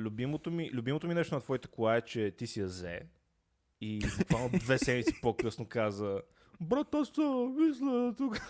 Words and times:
любимото 0.00 0.50
ми, 0.50 0.70
любимото 0.72 1.08
ми 1.08 1.14
нещо 1.14 1.34
на 1.34 1.40
твоята 1.40 1.68
кола 1.68 1.96
е, 1.96 2.00
че 2.00 2.30
ти 2.30 2.46
си 2.46 2.60
я 2.60 2.66
взе 2.66 3.00
и 3.80 4.02
буквално 4.18 4.58
две 4.58 4.78
седмици 4.78 5.20
по-късно 5.22 5.66
каза 5.66 6.20
Брат, 6.60 6.94
аз 6.94 7.12
това 7.12 7.48
мисля 7.48 8.14
тук. 8.16 8.40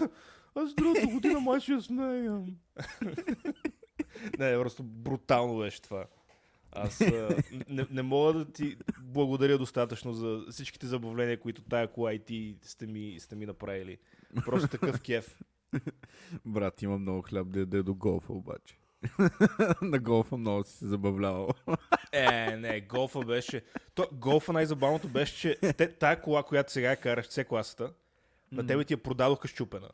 Аз 0.55 0.75
другата 0.75 1.07
година 1.07 1.41
май 1.41 1.61
ще 1.61 1.73
я 1.73 1.81
смеям. 1.81 2.57
не, 4.39 4.59
просто 4.59 4.83
брутално 4.83 5.59
беше 5.59 5.83
това. 5.83 6.07
Аз 6.73 7.01
а, 7.01 7.37
не, 7.69 7.87
не 7.91 8.03
мога 8.03 8.33
да 8.33 8.53
ти 8.53 8.77
благодаря 9.03 9.59
достатъчно 9.59 10.13
за 10.13 10.45
всичките 10.51 10.87
забавления, 10.87 11.41
които 11.41 11.63
тая 11.63 11.93
кола 11.93 12.13
и 12.13 12.19
ти 12.19 12.57
сте 12.63 12.87
ми, 12.87 13.17
сте 13.21 13.37
ми 13.37 13.47
направили. 13.47 13.99
Просто 14.45 14.69
такъв 14.69 15.01
кеф. 15.01 15.41
Брат, 16.47 16.83
има 16.83 16.99
много 16.99 17.23
хляб 17.23 17.49
да 17.49 17.61
яде 17.61 17.83
до 17.83 17.95
голфа 17.95 18.33
обаче. 18.33 18.80
На 19.83 19.99
голфа 19.99 20.37
много 20.37 20.65
си 20.65 20.77
се 20.77 20.87
забавлявал. 20.87 21.49
Е, 22.13 22.57
не, 22.57 22.81
голфа 22.81 23.21
беше... 23.21 23.63
То, 23.95 24.09
голфа 24.13 24.53
най-забавното 24.53 25.09
беше, 25.09 25.37
че 25.37 25.73
те, 25.73 25.93
тая 25.93 26.23
кола, 26.23 26.43
която 26.43 26.73
сега 26.73 26.97
караш, 26.97 27.27
C 27.27 27.47
класата, 27.47 27.93
на 28.53 28.67
тебе 28.67 28.85
ти 28.85 28.93
я 28.93 29.03
продадоха 29.03 29.49
щупена. 29.49 29.91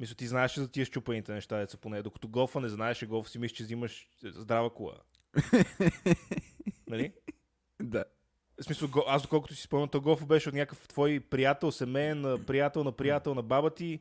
Мисля, 0.00 0.14
ти 0.14 0.26
знаеш 0.26 0.54
за 0.54 0.70
тия 0.70 0.86
щупените 0.86 1.32
неща, 1.32 1.58
деца 1.58 1.76
поне. 1.76 2.02
Докато 2.02 2.28
голфа 2.28 2.60
не 2.60 2.68
знаеш, 2.68 3.06
голфа 3.06 3.30
си 3.30 3.38
мислиш, 3.38 3.56
че 3.56 3.64
взимаш 3.64 4.08
здрава 4.22 4.70
кола. 4.70 4.94
нали? 6.88 7.12
да. 7.82 8.04
В 8.60 8.64
смисъл, 8.64 8.88
аз 9.06 9.22
доколкото 9.22 9.54
си 9.54 9.62
спомням, 9.62 9.88
то 9.88 10.00
голфа 10.00 10.26
беше 10.26 10.48
от 10.48 10.54
някакъв 10.54 10.88
твой 10.88 11.20
приятел, 11.20 11.72
семейен, 11.72 12.44
приятел 12.46 12.84
на 12.84 12.92
приятел 12.92 13.34
на 13.34 13.42
баба 13.42 13.70
ти 13.70 14.00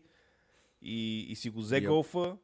и, 0.82 1.20
и 1.30 1.36
си 1.36 1.50
го 1.50 1.60
взе 1.60 1.78
Йоп. 1.78 1.88
голфа 1.88 2.38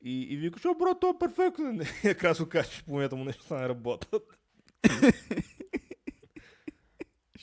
и, 0.00 0.22
и 0.22 0.36
викаш, 0.36 0.64
о, 0.64 0.74
брат, 0.74 1.00
той 1.00 1.10
е 1.10 1.18
перфектен. 1.18 1.80
И 2.04 2.06
накрая 2.06 2.34
се 2.34 2.42
окаже, 2.42 2.70
че 2.70 2.84
половината 2.84 3.16
му 3.16 3.24
неща 3.24 3.60
не 3.60 3.68
работят. 3.68 4.38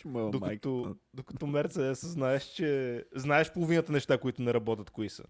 Докато, 0.06 0.96
докато 1.14 1.48
Мерцедес 1.48 2.06
знаеш, 2.06 2.44
че 2.44 3.04
знаеш 3.16 3.54
половината 3.54 3.92
неща, 3.92 4.18
които 4.18 4.42
не 4.42 4.54
работят, 4.54 4.90
кои 4.90 5.10
са. 5.10 5.24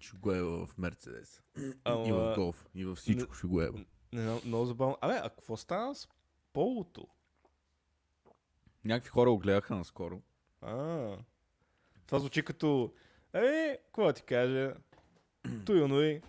Ще 0.00 0.16
го 0.16 0.32
е 0.32 0.42
в 0.42 0.68
Мерцедес. 0.78 1.42
Ама, 1.84 2.08
И 2.08 2.12
в 2.12 2.34
голф. 2.36 2.66
И 2.74 2.84
във 2.84 2.98
всичко 2.98 3.34
ще 3.34 3.46
го 3.46 3.62
е. 3.62 3.70
Не, 4.12 4.40
много 4.44 4.66
забавно. 4.66 4.98
Абе, 5.00 5.14
а 5.22 5.30
какво 5.30 5.56
стана 5.56 5.94
с 5.94 6.08
полото? 6.52 7.06
Някакви 8.84 9.10
хора 9.10 9.30
го 9.30 9.38
гледаха 9.38 9.76
наскоро. 9.76 10.22
А, 10.60 11.16
това 12.06 12.18
звучи 12.18 12.42
като... 12.42 12.94
Е, 13.34 13.78
какво 13.84 14.04
да 14.06 14.12
ти 14.12 14.22
кажа? 14.22 14.74
Туй, 15.64 16.04
и. 16.04 16.20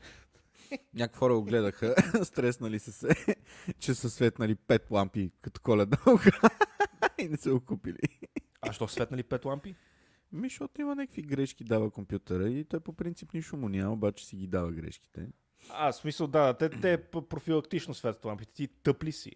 Някакви 0.94 1.18
хора 1.18 1.34
го 1.34 1.44
гледаха, 1.44 1.96
стреснали 2.24 2.80
са 2.80 2.92
се, 2.92 3.36
че 3.80 3.94
са 3.94 4.10
светнали 4.10 4.56
пет 4.56 4.92
лампи 4.92 5.32
като 5.42 5.62
коледна 5.62 5.98
ограда 6.08 6.50
и 7.18 7.28
не 7.30 7.38
са 7.38 7.52
го 7.52 7.60
купили. 7.60 8.00
А 8.62 8.74
що 8.74 8.88
светнали 8.88 9.24
пет 9.24 9.46
лампи? 9.46 9.76
Ми, 10.32 10.50
защото 10.50 10.82
има 10.82 10.96
някакви 10.96 11.22
грешки 11.22 11.64
дава 11.64 11.92
компютъра 11.92 12.50
и 12.50 12.64
той 12.64 12.80
по 12.80 12.94
принцип 12.94 13.34
нищо 13.34 13.58
му 13.58 13.70
няма, 13.70 13.94
обаче 13.94 14.26
си 14.26 14.36
ги 14.36 14.48
дава 14.48 14.72
грешките. 14.72 15.28
А, 15.70 15.92
в 15.92 15.96
смисъл, 15.96 16.28
да, 16.28 16.54
те, 16.54 16.70
те 16.70 16.98
профилактично 17.30 17.94
светят 17.94 18.26
лампите. 18.26 18.54
Ти 18.54 18.68
тъпли 18.68 19.12
си. 19.12 19.36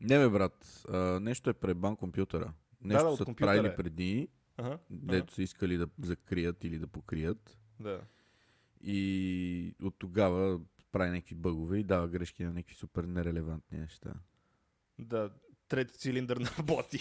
Не 0.00 0.18
бе, 0.18 0.28
брат, 0.28 0.84
а, 0.88 1.20
нещо 1.20 1.50
е 1.50 1.54
пребан 1.54 1.96
компютъра. 1.96 2.52
Нещо 2.80 3.04
да, 3.04 3.10
от 3.10 3.18
са 3.18 3.34
правили 3.34 3.66
е. 3.66 3.76
преди, 3.76 4.28
Ага. 4.60 4.78
дето 4.90 5.34
са 5.34 5.42
искали 5.42 5.76
да 5.76 5.88
закрият 6.02 6.64
или 6.64 6.78
да 6.78 6.86
покрият. 6.86 7.58
Да. 7.80 8.00
И 8.80 9.74
от 9.82 9.94
тогава 9.98 10.60
прави 10.92 11.10
някакви 11.10 11.34
бъгове 11.34 11.78
и 11.78 11.84
дава 11.84 12.08
грешки 12.08 12.44
на 12.44 12.52
някакви 12.52 12.74
супер 12.74 13.04
нерелевантни 13.04 13.78
неща. 13.78 14.14
Да, 14.98 15.30
трети 15.68 15.98
цилиндър 15.98 16.36
не 16.36 16.48
работи. 16.58 17.00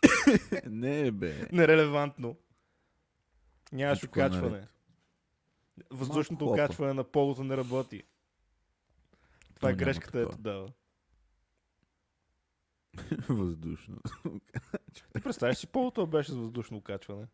не 0.66 1.10
бе. 1.10 1.48
Нерелевантно. 1.52 2.36
Нямаш 3.72 3.98
Всичко 3.98 4.20
е 4.20 4.22
окачване. 4.22 4.50
наред. 4.50 4.68
Въздушното 5.90 6.46
окачване 6.46 6.92
на 6.92 7.04
полото 7.04 7.44
не 7.44 7.56
работи. 7.56 8.02
Това 9.54 9.70
е 9.70 9.74
грешката, 9.74 10.20
е 10.20 10.26
такова. 10.26 10.72
Въздушно. 13.28 13.96
Ти 14.92 15.22
представяш 15.22 15.56
си 15.56 15.66
полото 15.66 16.06
беше 16.06 16.32
с 16.32 16.34
въздушно 16.34 16.76
окачване. 16.76 17.26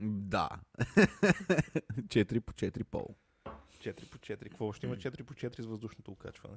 да. 0.00 0.48
4 0.78 2.40
по 2.40 2.52
4 2.52 2.84
пол. 2.84 3.14
4 3.78 4.10
по 4.10 4.18
4. 4.18 4.42
Какво 4.42 4.72
ще 4.72 4.86
има 4.86 4.96
4 4.96 5.22
по 5.22 5.34
4 5.34 5.62
с 5.62 5.66
въздушното 5.66 6.10
окачване? 6.10 6.56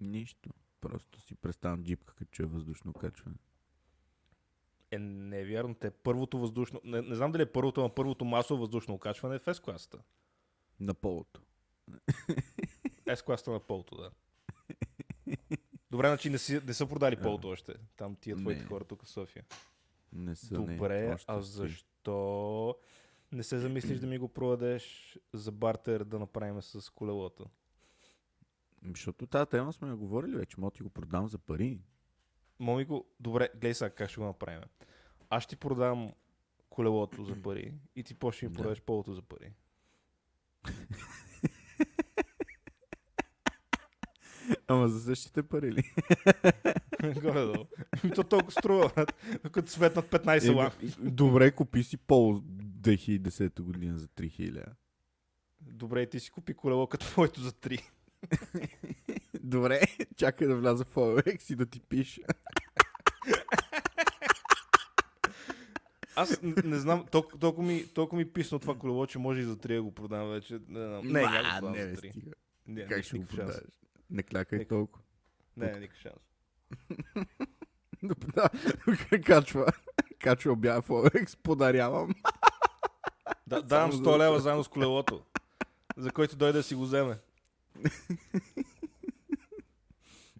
Нищо. 0.00 0.50
Просто 0.80 1.20
си 1.20 1.34
представям 1.34 1.84
джипка, 1.84 2.14
като 2.14 2.30
че 2.30 2.42
е 2.42 2.46
въздушно 2.46 2.92
качване. 2.92 3.36
Е, 4.90 4.98
не 4.98 5.40
е 5.40 5.44
вярно. 5.44 5.74
Те 5.74 5.90
първото 5.90 6.38
въздушно... 6.38 6.80
Не, 6.84 7.02
не 7.02 7.14
знам 7.14 7.32
дали 7.32 7.42
е 7.42 7.52
първото, 7.52 7.80
но 7.80 7.94
първото 7.94 8.24
масово 8.24 8.60
въздушно 8.60 8.94
окачване 8.94 9.34
е 9.34 9.38
в 9.38 9.44
S-класата. 9.44 9.98
На 10.80 10.94
полото. 10.94 11.40
S-класата 13.06 13.52
на 13.52 13.60
полото, 13.60 13.96
да. 13.96 14.10
Добре, 15.90 16.08
значи 16.08 16.30
не, 16.30 16.38
си, 16.38 16.60
не 16.66 16.74
са 16.74 16.86
продали 16.86 17.16
полото 17.16 17.48
още. 17.48 17.74
Там 17.96 18.16
тия 18.16 18.36
твоите 18.36 18.60
Не. 18.60 18.66
хора 18.66 18.84
тук 18.84 19.04
в 19.04 19.08
София. 19.08 19.44
Не 20.12 20.36
са, 20.36 20.54
Добре, 20.54 21.06
не, 21.06 21.14
още 21.14 21.24
а 21.28 21.40
защо 21.40 22.76
не 23.32 23.42
се 23.42 23.58
замислиш 23.58 23.98
да 23.98 24.06
ми 24.06 24.18
го 24.18 24.28
продадеш 24.28 25.18
за 25.32 25.52
бартер 25.52 26.04
да 26.04 26.18
направим 26.18 26.62
с 26.62 26.92
колелото? 26.94 27.46
Ами, 28.84 28.92
Защото 28.96 29.26
тази 29.26 29.50
тема 29.50 29.72
сме 29.72 29.94
говорили 29.94 30.36
вече. 30.36 30.60
Мога 30.60 30.70
ти 30.70 30.82
го 30.82 30.90
продам 30.90 31.28
за 31.28 31.38
пари. 31.38 31.80
Моми 32.58 32.84
го... 32.84 33.06
Добре, 33.20 33.48
гледай 33.54 33.74
сега 33.74 33.90
как 33.90 34.10
ще 34.10 34.20
го 34.20 34.26
направим. 34.26 34.62
Аз 35.30 35.42
ще 35.42 35.50
ти 35.50 35.56
продам 35.56 36.12
колелото 36.70 37.24
за 37.24 37.42
пари 37.42 37.74
и 37.96 38.02
ти 38.04 38.14
ми 38.14 38.48
Да. 38.48 38.52
продадеш 38.54 38.80
полото 38.82 39.14
за 39.14 39.22
пари. 39.22 39.52
Ама 44.68 44.88
за 44.88 45.00
същите 45.00 45.42
пари 45.42 45.72
ли? 45.72 45.82
Горе-долу. 47.14 47.66
Ами 48.02 48.14
То 48.14 48.24
толкова 48.24 48.52
струва, 48.52 48.90
като 49.52 49.70
светнат 49.70 50.06
15 50.06 50.46
Еми, 50.46 50.54
лампи. 50.54 50.88
Добре, 51.00 51.50
купи 51.50 51.82
си 51.82 51.96
пол 51.96 52.34
2010 52.34 53.62
година 53.62 53.98
за 53.98 54.06
3000. 54.08 54.64
Добре, 55.60 56.02
и 56.02 56.10
ти 56.10 56.20
си 56.20 56.30
купи 56.30 56.54
колело 56.54 56.86
като 56.86 57.06
твоето 57.06 57.40
за 57.40 57.52
3. 57.52 57.82
Добре, 59.42 59.80
чакай 60.16 60.48
да 60.48 60.56
вляза 60.56 60.84
в 60.84 60.94
OLX 60.94 61.52
и 61.52 61.56
да 61.56 61.66
ти 61.66 61.80
пиша. 61.80 62.20
Аз 66.16 66.42
не 66.42 66.78
знам, 66.78 67.06
толкова, 67.10 67.38
толкова, 67.38 67.68
ми, 67.68 67.86
толкова 67.86 68.18
ми 68.18 68.32
писна 68.32 68.58
това 68.58 68.74
колело, 68.74 69.06
че 69.06 69.18
може 69.18 69.40
и 69.40 69.44
за 69.44 69.56
3 69.56 69.74
да 69.74 69.82
го 69.82 69.92
продам 69.92 70.28
вече. 70.30 70.58
Не, 70.68 70.80
не, 70.80 71.02
не, 71.02 71.20
няма 71.20 71.30
да 71.32 71.42
го 71.42 71.58
продам 71.60 71.72
не, 71.72 71.82
за 71.84 72.00
бе, 72.00 72.08
3. 72.08 72.10
стига. 72.10 72.30
Не, 72.66 72.86
Как 72.86 73.04
ще 73.04 73.16
го 73.16 73.22
никакъв 73.22 73.36
шанс. 73.38 73.46
продаваш? 73.56 73.64
Не 73.82 73.85
клякай 74.22 74.58
Ник- 74.58 74.68
толкова. 74.68 75.04
Не, 75.56 75.66
не, 75.66 75.80
никакъв 75.80 75.98
шанс. 75.98 76.22
Да, 78.02 78.50
качва. 79.24 79.66
Качва 80.18 80.52
обява 80.52 80.82
в 80.82 80.88
OLX, 80.88 81.38
подарявам. 81.38 82.10
Да, 83.46 83.62
давам 83.62 83.92
Само 83.92 84.04
100 84.04 84.12
за- 84.12 84.18
лева 84.18 84.40
заедно 84.40 84.64
с 84.64 84.68
колелото, 84.68 85.22
за 85.96 86.10
който 86.10 86.36
дойде 86.36 86.52
да 86.52 86.62
си 86.62 86.74
го 86.74 86.82
вземе. 86.82 87.18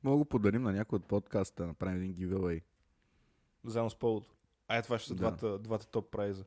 Мога 0.03 0.17
го 0.17 0.25
подарим 0.25 0.63
на 0.63 0.73
някой 0.73 0.97
от 0.97 1.05
подкаста, 1.05 1.63
да 1.63 1.67
направим 1.67 2.03
един 2.03 2.15
giveaway. 2.15 2.63
Заедно 3.65 3.91
с 3.91 3.97
полото. 3.97 4.31
А 4.69 4.77
е, 4.77 4.83
това 4.83 4.99
ще 4.99 5.09
са 5.09 5.15
Да. 5.15 5.19
двата, 5.19 5.59
двата 5.59 5.87
топ 5.87 6.11
прайза. 6.11 6.45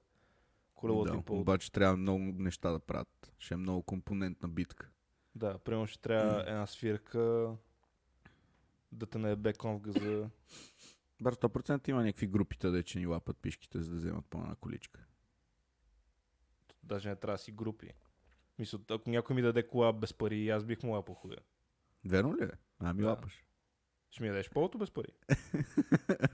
Колелото 0.75 1.03
да, 1.03 1.17
и 1.17 1.21
полото. 1.21 1.41
обаче 1.41 1.71
трябва 1.71 1.97
много 1.97 2.19
неща 2.19 2.71
да 2.71 2.79
правят. 2.79 3.31
Ще 3.39 3.53
е 3.53 3.57
много 3.57 3.83
компонентна 3.83 4.49
битка. 4.49 4.89
Да, 5.35 5.57
примерно 5.57 5.87
ще 5.87 6.01
трябва 6.01 6.41
една 6.47 6.67
свирка, 6.67 7.55
да 8.91 9.05
те 9.05 9.17
наебе 9.17 9.53
кон 9.53 9.77
в 9.77 9.81
газа. 9.81 10.29
Бар 11.21 11.35
100% 11.35 11.89
има 11.89 12.03
някакви 12.03 12.27
групите, 12.27 12.69
да 12.69 12.83
че 12.83 12.99
ни 12.99 13.05
лапат 13.05 13.37
пишките, 13.37 13.81
за 13.81 13.89
да 13.91 13.95
вземат 13.97 14.25
по 14.25 14.37
една 14.37 14.55
количка. 14.55 15.05
Даже 16.83 17.09
не 17.09 17.15
трябва 17.15 17.33
да 17.33 17.43
си 17.43 17.51
групи. 17.51 17.89
Мисля, 18.59 18.79
ако 18.89 19.09
някой 19.09 19.35
ми 19.35 19.41
даде 19.41 19.67
кола 19.67 19.93
без 19.93 20.13
пари, 20.13 20.49
аз 20.49 20.65
бих 20.65 20.83
му 20.83 20.91
лапал 20.91 21.15
хуя. 21.15 21.37
Верно 22.05 22.35
ли 22.37 22.43
е? 22.43 22.51
А 22.79 22.93
ми 22.93 23.01
Да. 23.01 23.07
лапаш. 23.07 23.43
Ще 24.09 24.23
ми 24.23 24.29
дадеш 24.29 24.49
полото 24.49 24.77
без 24.77 24.91
пари? 24.91 25.13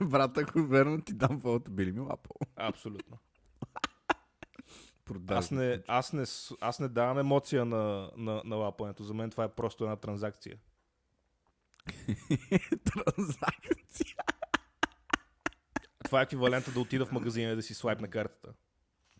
Брат, 0.00 0.38
ако 0.38 0.62
верно 0.62 1.02
ти 1.02 1.14
дам 1.14 1.40
фото, 1.40 1.70
били 1.70 1.92
ми 1.92 2.00
лапал. 2.00 2.36
Абсолютно. 2.56 3.18
Продажно. 5.06 5.38
Аз 5.38 5.50
не, 5.50 5.82
аз, 5.86 6.12
не, 6.12 6.24
аз 6.60 6.80
не 6.80 6.88
давам 6.88 7.18
емоция 7.18 7.64
на, 7.64 8.10
на, 8.16 8.42
на 8.44 8.56
лапането. 8.56 9.04
За 9.04 9.14
мен 9.14 9.30
това 9.30 9.44
е 9.44 9.48
просто 9.48 9.84
една 9.84 9.96
транзакция. 9.96 10.58
Транзакция. 12.84 14.16
Това 16.04 16.20
е 16.20 16.22
еквивалента 16.22 16.72
да 16.72 16.80
отида 16.80 17.06
в 17.06 17.12
магазина 17.12 17.52
и 17.52 17.56
да 17.56 17.62
си 17.62 17.74
слайп 17.74 18.00
на 18.00 18.08
картата. 18.08 18.54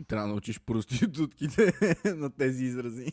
Трябва 0.09 0.27
да 0.27 0.33
научиш 0.33 0.61
проститутките 0.61 1.73
на 2.17 2.37
тези 2.37 2.65
изрази. 2.65 3.07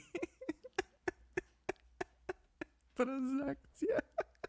Транзакция. 2.96 4.00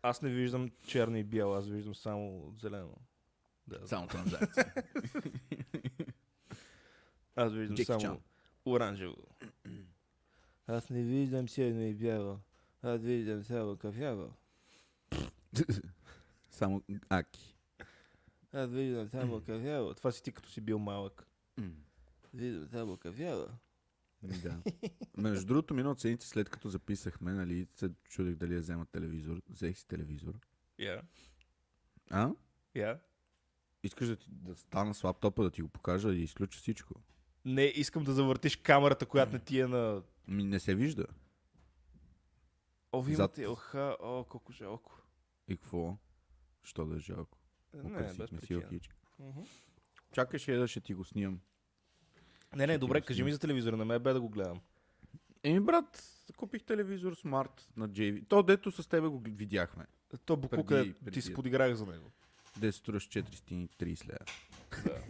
Аз 0.03 0.23
не 0.23 0.31
виждам 0.31 0.71
черно 0.87 1.17
и 1.17 1.25
бяло, 1.25 1.55
аз 1.55 1.69
виждам 1.69 1.95
само 1.95 2.55
зелено. 2.61 2.97
Да, 3.67 3.89
Само 3.89 4.07
транзакция. 4.07 4.73
Аз 7.37 7.53
виждам 7.53 7.77
Джеки 7.77 7.87
само 7.87 8.01
Чан. 8.01 8.21
оранжево. 8.65 9.17
Аз 10.67 10.91
не 10.91 11.03
виждам 11.03 11.47
черно 11.47 11.81
и 11.81 11.95
бяло. 11.95 12.39
Аз 12.83 13.01
виждам 13.01 13.45
само 13.45 13.77
кафяво. 13.77 14.33
Само 16.51 16.83
аки. 17.09 17.57
Аз 18.53 18.71
виждам 18.71 19.09
само 19.09 19.41
кафяво. 19.47 19.95
Това 19.95 20.13
си 20.13 20.23
ти 20.23 20.33
като 20.33 20.49
си 20.49 20.61
бил 20.61 20.79
малък. 20.79 21.27
Виждам 22.35 22.69
само 22.69 22.97
кафяво. 22.97 23.47
Да. 24.23 24.63
Между 25.17 25.47
другото, 25.47 25.75
миналата 25.75 26.01
седмица, 26.01 26.29
след 26.29 26.49
като 26.49 26.69
записахме, 26.69 27.33
нали, 27.33 27.67
се 27.77 27.91
чудих 28.05 28.35
дали 28.35 28.55
я 28.55 28.61
взема 28.61 28.87
телевизор. 28.87 29.43
Взех 29.49 29.79
си 29.79 29.87
телевизор. 29.87 30.35
Я, 30.79 31.03
А? 32.11 32.31
я. 32.75 33.01
Искаш 33.83 34.09
да, 34.09 34.17
ти, 34.17 34.27
да 34.31 34.57
стана 34.57 34.95
с 34.95 35.05
лаптопа, 35.05 35.43
да 35.43 35.51
ти 35.51 35.63
го 35.63 35.69
покажа 35.69 36.09
и 36.09 36.17
да 36.17 36.23
изключа 36.23 36.59
всичко? 36.59 36.95
Не, 37.45 37.63
искам 37.65 38.05
да 38.05 38.13
завъртиш 38.13 38.57
камерата, 38.57 39.07
която 39.07 39.33
не 39.33 39.39
ти 39.39 39.61
е 39.61 39.67
на... 39.67 40.03
Ми 40.29 40.45
не 40.45 40.61
се 40.61 40.75
вижда. 40.75 41.07
О, 42.93 43.03
ви 43.03 43.13
Зад- 43.13 43.19
имате, 43.19 43.47
оха, 43.47 43.97
о, 44.01 44.25
колко 44.29 44.53
жалко. 44.53 45.03
И 45.49 45.57
какво? 45.57 45.97
Що 46.63 46.85
да 46.85 46.97
е 46.97 46.99
жалко? 46.99 47.39
Не, 47.75 48.03
без 48.03 48.17
причина. 48.17 48.81
Чакай 50.13 50.39
ще 50.39 50.57
да 50.57 50.69
ще 50.69 50.81
ти 50.81 50.95
го 50.95 51.05
снимам. 51.05 51.41
Не, 52.57 52.67
не, 52.67 52.73
Ще 52.73 52.79
добре, 52.79 53.01
кажи 53.01 53.25
ми 53.25 53.33
за 53.33 53.39
телевизора, 53.39 53.77
на 53.77 53.85
мен 53.85 54.03
бе 54.03 54.13
да 54.13 54.21
го 54.21 54.29
гледам. 54.29 54.61
Еми, 55.43 55.61
брат, 55.61 56.05
купих 56.37 56.63
телевизор 56.65 57.15
смарт 57.15 57.69
на 57.77 57.89
JV. 57.89 58.29
То, 58.29 58.43
дето 58.43 58.71
с 58.73 58.89
тебе 58.89 59.09
го 59.09 59.19
видяхме. 59.19 59.87
То 60.25 60.41
Преди- 60.41 60.65
преди- 60.95 61.11
ти 61.11 61.23
си 61.23 61.35
подиграх 61.35 61.75
за 61.75 61.87
него. 61.87 62.11
Де 62.57 62.73
струваш 62.73 63.09
430 63.09 64.09
лева. 64.09 64.19
Да. 64.85 65.01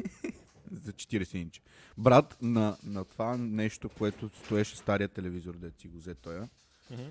За 0.85 0.93
40 0.93 1.35
инча. 1.37 1.63
Брат, 1.99 2.39
на, 2.43 2.77
на 2.85 3.05
това 3.05 3.37
нещо, 3.37 3.89
което 3.89 4.29
стоеше 4.29 4.77
стария 4.77 5.09
телевизор, 5.09 5.55
дето 5.55 5.81
си 5.81 5.89
го 5.89 5.97
взе 5.99 6.15
тоя, 6.15 6.49
Мгм. 6.91 7.03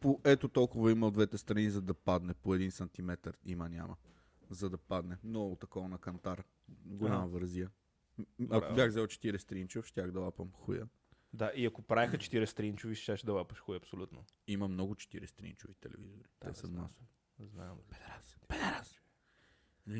по 0.00 0.20
ето 0.24 0.48
толкова 0.48 0.92
има 0.92 1.06
от 1.06 1.14
двете 1.14 1.38
страни, 1.38 1.70
за 1.70 1.82
да 1.82 1.94
падне. 1.94 2.34
По 2.34 2.54
един 2.54 2.70
сантиметър 2.70 3.36
има, 3.44 3.68
няма. 3.68 3.96
За 4.50 4.70
да 4.70 4.78
падне. 4.78 5.16
Много 5.24 5.56
такова 5.56 5.88
на 5.88 5.98
кантар. 5.98 6.44
Голяма 6.84 7.18
Ага. 7.18 7.26
вързия. 7.28 7.70
Браво. 8.40 8.64
Ако 8.64 8.74
бях 8.74 8.88
взел 8.88 9.06
40 9.06 9.52
инчов, 9.54 9.86
щях 9.86 10.10
да 10.10 10.20
лапам 10.20 10.50
хуя. 10.52 10.88
Да, 11.32 11.52
и 11.56 11.66
ако 11.66 11.82
правиха 11.82 12.18
40 12.18 12.62
инчови, 12.62 12.94
ще 12.94 13.16
ще 13.16 13.26
да 13.26 13.32
лапаш 13.32 13.58
хуй, 13.58 13.76
абсолютно. 13.76 14.24
Има 14.46 14.68
много 14.68 14.94
40 14.94 15.44
инчови 15.44 15.74
телевизори. 15.74 16.22
Да, 16.40 16.48
Те 16.48 16.54
са 16.54 16.66
знам. 16.66 16.82
масови. 16.82 17.06
Знам. 17.40 17.78
Педерас. 17.90 18.36
Педерас. 18.48 19.00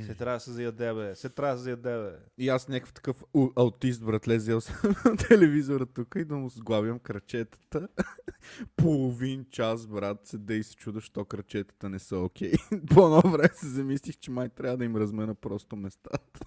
Се 0.06 0.14
трябва 0.14 0.36
да 0.36 0.40
се 0.40 0.52
заяде, 0.52 0.94
бе. 0.94 1.14
Се 1.14 1.28
трябва 1.28 1.54
да 1.54 1.58
се 1.58 1.64
заяде, 1.64 1.96
бе. 2.02 2.16
И 2.38 2.48
аз 2.48 2.69
някакъв 2.69 2.92
такъв 2.92 3.25
у- 3.34 3.52
аутист, 3.56 4.04
братле, 4.04 4.36
взел 4.36 4.60
съм 4.60 4.94
телевизора 5.28 5.86
тук 5.86 6.14
и 6.19 6.25
да 6.25 6.36
му 6.36 6.50
сглавям 6.50 6.98
крачетата. 6.98 7.88
Половин 8.76 9.46
час, 9.50 9.86
брат, 9.86 10.26
седе 10.26 10.54
и 10.54 10.62
се 10.62 10.75
чуда, 10.76 11.00
що 11.00 11.25
крачетата 11.25 11.88
не 11.88 11.98
са 11.98 12.19
окей. 12.19 12.52
По 12.94 13.04
едно 13.06 13.31
време 13.31 13.50
се 13.54 13.66
замислих, 13.66 14.16
че 14.16 14.31
май 14.31 14.48
трябва 14.48 14.76
да 14.76 14.84
им 14.84 14.96
размена 14.96 15.34
просто 15.34 15.76
местата. 15.76 16.40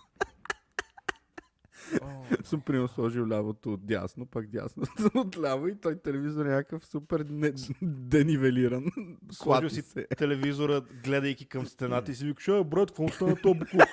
Съм 2.44 2.62
примерно 2.62 2.88
сложил 2.88 3.28
лявото 3.28 3.74
от 3.74 3.86
дясно, 3.86 4.26
пак 4.26 4.48
дясното 4.48 5.12
от 5.16 5.38
ляво 5.38 5.68
и 5.68 5.76
той 5.76 6.00
телевизор 6.00 6.46
е 6.46 6.50
някакъв 6.50 6.86
супер 6.86 7.26
не, 7.30 7.54
денивелиран. 7.82 8.86
Сложил 9.32 9.70
си 9.70 9.82
се. 9.82 10.08
телевизора, 10.18 10.82
гледайки 11.04 11.46
към 11.46 11.66
стената 11.66 12.12
и 12.12 12.16
си 12.16 12.26
викаш, 12.26 12.48
е, 12.48 12.64
брат, 12.64 12.92
какво 12.92 13.08
стана 13.08 13.36
то 13.36 13.54
буклук? 13.54 13.84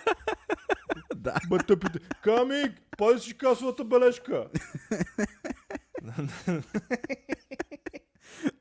Да. 1.16 1.34
Бе, 1.50 1.58
тъпите. 1.58 1.98
Камик, 2.22 2.82
пази 2.98 3.20
си 3.20 3.38
касовата 3.38 3.84
бележка. 3.84 4.48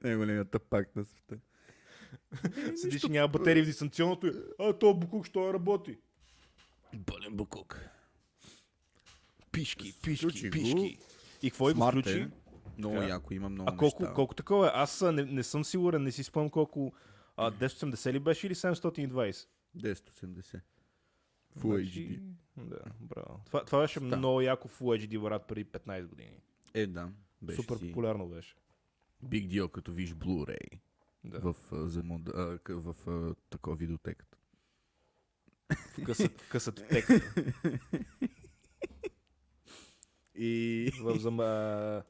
Най-големията 0.04 0.60
пак 0.60 0.96
на 0.96 1.06
света. 1.06 1.36
Седиш 2.76 3.04
и 3.04 3.10
няма 3.10 3.28
батерии 3.28 3.64
в 3.64 3.66
дистанционното 3.66 4.28
и, 4.28 4.32
а, 4.60 4.74
то 4.74 4.94
буклук, 4.94 5.26
що 5.26 5.54
работи? 5.54 5.98
Пълен 7.06 7.34
букук. 7.36 7.93
Пишки, 9.54 9.92
Включи 9.92 10.28
пишки, 10.28 10.44
го. 10.44 10.52
пишки. 10.52 10.98
И 11.42 11.50
какво 11.50 11.70
и 11.70 11.74
го 11.74 11.78
Смарт 11.78 11.94
включи? 11.96 12.18
е. 12.18 12.30
Много 12.78 12.96
Така. 12.96 13.08
яко, 13.08 13.34
има 13.34 13.50
много 13.50 13.70
А 13.70 13.78
колко, 13.78 14.04
неща. 14.04 14.14
колко 14.16 14.36
такова 14.36 14.68
е? 14.68 14.72
Аз 14.74 15.02
не, 15.04 15.24
не 15.24 15.44
съм 15.44 15.64
сигурен, 15.64 16.04
не 16.04 16.12
си 16.12 16.24
спомням 16.24 16.50
колко. 16.50 16.94
А, 17.38 17.52
1080 17.52 18.14
ли 18.14 18.20
беше 18.20 18.48
или 18.48 18.56
720? 18.56 19.48
1080. 19.78 20.62
Full 21.58 21.84
HD. 21.84 22.20
Да, 22.60 22.80
браво. 23.02 23.42
Това, 23.46 23.66
това 23.66 23.82
беше 23.82 24.00
Ста. 24.00 24.06
много 24.08 24.42
яко 24.42 24.68
Full 24.70 25.08
HD, 25.08 25.20
брат, 25.20 25.48
преди 25.48 25.66
15 25.66 26.06
години. 26.06 26.38
Е, 26.74 26.88
да. 26.88 27.10
Беше 27.42 27.56
Супер 27.56 27.76
си 27.76 27.88
популярно 27.88 28.28
беше. 28.28 28.56
big 29.24 29.48
deal, 29.50 29.72
като 29.72 29.92
виж 29.92 30.14
Blu-ray 30.14 30.80
Да. 31.24 31.40
в, 31.42 31.56
а, 31.72 31.88
за 31.88 32.04
мод, 32.04 32.22
а, 32.28 32.32
к- 32.58 32.74
в 32.74 33.08
а, 33.08 33.36
такова 33.50 33.76
видеотеката. 33.76 34.38
В 35.70 36.04
късът, 36.06 36.42
в 36.42 36.50
късът 36.50 36.80
в 36.80 36.88
текста. 36.88 37.22
И 40.36 40.92
В 41.02 41.20
зама... 41.20 42.04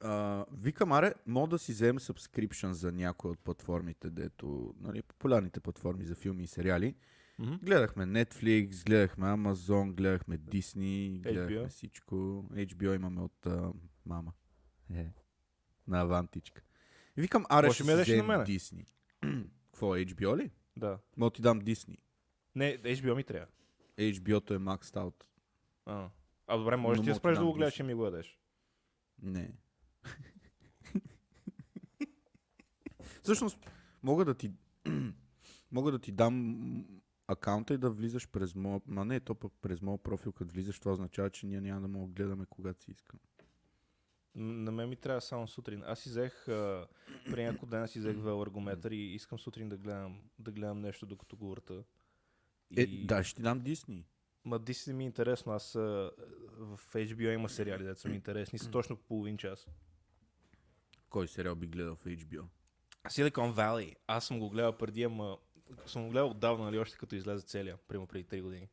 а, 0.00 0.44
викам, 0.52 0.92
аре, 0.92 1.14
мога 1.26 1.48
да 1.48 1.58
си 1.58 1.72
вземем 1.72 1.98
subscription 1.98 2.70
за 2.70 2.92
някои 2.92 3.30
от 3.30 3.38
платформите, 3.38 4.10
дето, 4.10 4.74
нали, 4.80 5.02
популярните 5.02 5.60
платформи 5.60 6.04
за 6.04 6.14
филми 6.14 6.42
и 6.42 6.46
сериали. 6.46 6.94
Мгм. 7.38 7.54
Гледахме 7.62 8.04
Netflix, 8.04 8.86
гледахме 8.86 9.26
Amazon, 9.26 9.92
гледахме 9.92 10.38
Disney, 10.38 11.20
гледахме 11.20 11.56
HBO. 11.56 11.68
всичко. 11.68 12.14
HBO 12.52 12.94
имаме 12.94 13.20
от 13.20 13.46
а, 13.46 13.72
мама. 14.06 14.32
Е, 14.94 15.06
на 15.88 16.00
Авантичка. 16.00 16.62
И 17.16 17.20
викам, 17.20 17.46
аре, 17.48 17.70
ще 17.70 17.82
си 17.82 18.22
мене? 18.22 18.44
Disney. 18.44 18.86
Какво, 19.64 19.96
HBO 19.96 20.36
ли? 20.36 20.50
Да. 20.76 20.98
Мога 21.16 21.30
ти 21.30 21.42
дам 21.42 21.60
Disney. 21.60 21.98
Не, 22.54 22.78
HBO 22.78 23.14
ми 23.14 23.24
трябва. 23.24 23.46
HBO-то 23.98 24.54
е 24.54 24.58
maxed 24.58 24.96
out. 24.96 25.24
А, 25.86 26.08
а 26.46 26.56
добре, 26.56 26.76
може 26.76 26.98
Но 26.98 27.04
ти 27.04 27.10
да 27.10 27.14
спреш 27.14 27.38
да 27.38 27.44
го 27.44 27.52
гледаш 27.52 27.80
и 27.80 27.82
ми 27.82 27.94
го 27.94 28.04
дадеш. 28.04 28.38
Не. 29.22 29.52
Всъщност, 33.22 33.70
мога 34.02 34.24
да 34.24 34.34
ти 34.34 34.52
мога 35.72 35.92
да 35.92 35.98
ти 35.98 36.12
дам 36.12 36.86
акаунта 37.26 37.74
и 37.74 37.78
да 37.78 37.90
влизаш 37.90 38.28
през 38.28 38.54
моя... 38.54 38.80
Ма 38.86 39.04
не, 39.04 39.20
то 39.20 39.34
пък 39.34 39.52
през 39.62 39.82
моя 39.82 39.98
профил, 39.98 40.32
като 40.32 40.52
влизаш, 40.52 40.78
това 40.78 40.92
означава, 40.92 41.30
че 41.30 41.46
ние 41.46 41.60
няма 41.60 41.80
да 41.80 41.88
мога 41.88 42.06
да 42.06 42.12
гледаме 42.12 42.46
когато 42.50 42.82
си 42.82 42.90
искам. 42.90 43.20
На 44.34 44.72
мен 44.72 44.88
ми 44.88 44.96
трябва 44.96 45.20
само 45.20 45.48
сутрин. 45.48 45.82
Аз 45.86 46.00
си 46.00 46.08
взех, 46.08 46.48
а, 46.48 46.86
преди 47.24 47.42
няколко 47.42 47.66
дена 47.66 47.88
си 47.88 47.98
взех 47.98 48.16
веларгометър 48.16 48.90
и 48.90 49.14
искам 49.14 49.38
сутрин 49.38 49.68
да 49.68 49.76
гледам, 49.76 50.20
да 50.38 50.52
гледам 50.52 50.80
нещо 50.80 51.06
докато 51.06 51.36
го 51.36 51.48
върта. 51.48 51.84
Е, 52.76 52.86
да, 52.86 53.24
ще 53.24 53.36
ти 53.36 53.42
дам 53.42 53.60
Disney. 53.60 54.04
Ма 54.46 54.60
Disney 54.60 54.92
ми 54.92 55.04
е 55.04 55.06
интересно. 55.06 55.52
Аз 55.52 55.72
в 55.72 56.80
HBO 56.94 57.34
има 57.34 57.48
сериали, 57.48 57.84
дето 57.84 58.00
са 58.00 58.08
ми 58.08 58.14
интересни. 58.14 58.58
Са 58.58 58.70
точно 58.70 58.96
по 58.96 59.02
половин 59.02 59.36
час. 59.36 59.66
Кой 61.10 61.28
сериал 61.28 61.54
би 61.54 61.66
гледал 61.66 61.96
в 61.96 62.04
HBO? 62.04 62.44
Silicon 63.04 63.54
Valley. 63.54 63.94
Аз 64.06 64.26
съм 64.26 64.38
го 64.38 64.50
гледал 64.50 64.72
преди, 64.72 65.02
ама 65.02 65.38
съм 65.86 66.04
го 66.04 66.10
гледал 66.10 66.30
отдавна, 66.30 66.64
нали, 66.64 66.78
още 66.78 66.98
като 66.98 67.14
излезе 67.14 67.46
целия, 67.46 67.76
прямо 67.88 68.06
преди 68.06 68.24
3 68.24 68.42
години. 68.42 68.68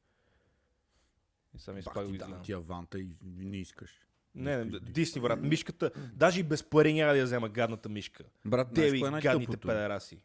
И 1.55 1.59
сам 1.59 1.77
изпак 1.77 1.93
го 1.93 2.01
ти 2.01 2.05
изгледам. 2.05 2.31
дам 2.31 2.43
ти 2.43 2.51
аванта 2.51 2.99
и 2.99 3.09
не 3.21 3.57
искаш. 3.57 3.99
Не, 4.35 4.65
не, 4.65 4.79
Дисни, 4.79 5.21
брат, 5.21 5.41
мишката, 5.41 5.91
даже 6.13 6.39
и 6.39 6.43
без 6.43 6.63
пари 6.63 6.93
няма 6.93 7.11
да 7.11 7.17
я 7.17 7.25
взема 7.25 7.49
гадната 7.49 7.89
мишка. 7.89 8.23
Брат, 8.45 8.67
Те 8.75 8.99
кое 8.99 9.17
е 9.17 9.21
гадните 9.21 9.57
педераси. 9.57 10.23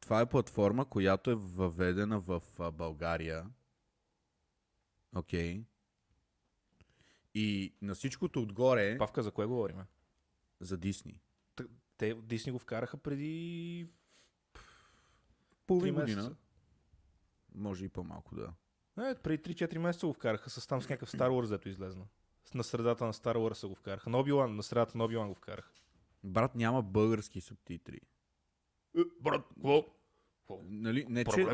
Това 0.00 0.20
е 0.20 0.26
платформа, 0.26 0.84
която 0.84 1.30
е 1.30 1.34
въведена 1.34 2.20
в 2.20 2.42
България. 2.72 3.46
Окей. 5.16 5.64
И 7.34 7.74
на 7.82 7.94
всичкото 7.94 8.42
отгоре 8.42 8.98
Павка, 8.98 9.22
за 9.22 9.30
кое 9.30 9.46
говорим? 9.46 9.76
за 10.60 10.76
Дисни. 10.76 11.20
Те 11.96 12.14
Дисни 12.14 12.52
го 12.52 12.58
вкараха 12.58 12.96
преди 12.96 13.86
Половин 15.66 15.94
3 15.94 16.00
година. 16.00 16.36
Може 17.54 17.84
и 17.84 17.88
по-малко, 17.88 18.34
да. 18.34 18.52
Не, 18.96 19.14
преди 19.14 19.42
3-4 19.42 19.78
месеца 19.78 20.06
го 20.06 20.12
вкараха 20.12 20.50
с 20.50 20.66
там 20.66 20.82
с 20.82 20.88
някакъв 20.88 21.12
Star 21.12 21.28
Wars, 21.28 21.48
дето 21.48 21.68
излезна. 21.68 22.06
На 22.54 22.64
средата 22.64 23.04
на 23.04 23.12
Star 23.12 23.36
Wars 23.36 23.68
го 23.68 23.74
вкараха. 23.74 24.10
На 24.10 24.18
Obi-Wan, 24.18 24.46
на 24.46 24.62
средата 24.62 24.98
на 24.98 25.04
Obi-Wan 25.04 25.28
го 25.28 25.34
вкараха. 25.34 25.72
Брат, 26.24 26.54
няма 26.54 26.82
български 26.82 27.40
субтитри. 27.40 28.00
Е, 28.98 29.00
Брат, 29.20 29.46
какво? 29.54 29.84
Какво? 30.48 30.62
Нали? 30.68 31.06
Не, 31.08 31.24
че, 31.24 31.46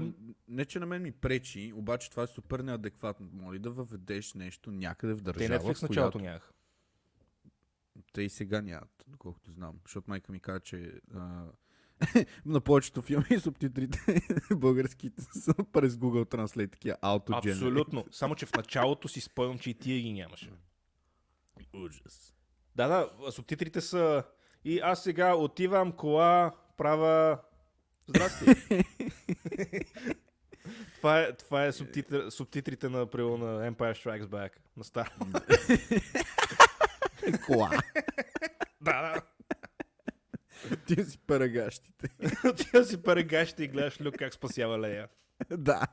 не, 0.49 0.65
че 0.65 0.79
на 0.79 0.87
мен 0.87 1.03
ми 1.03 1.13
пречи, 1.13 1.73
обаче 1.75 2.11
това 2.11 2.23
е 2.23 2.27
супер 2.27 2.61
неадекватно. 2.61 3.29
Моли 3.33 3.59
да 3.59 3.71
въведеш 3.71 4.35
нещо 4.35 4.71
някъде 4.71 5.15
в 5.15 5.17
Те 5.17 5.23
държава, 5.23 5.61
Netflix 5.61 5.75
в 5.75 5.83
началото 5.83 6.19
нямаха. 6.19 6.53
Те 8.13 8.23
и 8.23 8.29
сега 8.29 8.61
нямат, 8.61 9.05
доколкото 9.09 9.51
знам. 9.51 9.79
Защото 9.85 10.11
майка 10.11 10.33
ми 10.33 10.41
каза, 10.41 10.61
че... 10.61 10.93
А... 11.15 11.45
На 12.47 12.61
повечето 12.61 13.03
филми 13.03 13.41
субтитрите 13.41 13.99
българските 14.57 15.23
са 15.23 15.55
през 15.73 15.95
Google 15.95 16.35
Translate, 16.35 16.73
такива 16.73 16.97
auto 17.03 17.39
Абсолютно. 17.39 18.05
Само, 18.11 18.35
че 18.35 18.47
в 18.47 18.55
началото 18.57 19.09
си 19.09 19.21
спомням, 19.21 19.59
че 19.59 19.71
и 19.71 19.75
тия 19.75 20.01
ги 20.01 20.13
нямаше. 20.13 20.51
Ужас. 21.75 22.35
Да, 22.77 22.89
да, 22.89 23.33
субтитрите 23.33 23.81
са 23.81 24.25
и 24.65 24.79
аз 24.79 25.03
сега 25.03 25.35
отивам 25.35 25.93
кола, 25.93 26.53
права... 26.77 27.39
Здрасти. 28.09 28.45
това 30.97 31.21
е, 31.21 31.33
това 31.33 31.65
е 31.65 31.73
субтитр, 31.73 32.31
субтитрите 32.31 32.89
на, 32.89 33.07
примерно, 33.07 33.37
на 33.37 33.73
Empire 33.73 34.05
Strikes 34.05 34.25
Back. 34.27 34.51
На 34.77 34.85
стар. 34.85 35.11
Кола. 37.47 37.71
да, 38.81 39.03
да. 39.03 39.23
Ти 40.87 41.05
си 41.05 41.19
парагащите. 41.27 42.09
Отива 42.49 42.85
си 42.85 43.03
парагащите 43.03 43.65
и 43.65 43.69
гледаш 43.69 44.01
Люк 44.01 44.15
как 44.19 44.35
спасява 44.35 44.79
Лея. 44.79 45.09
да. 45.51 45.87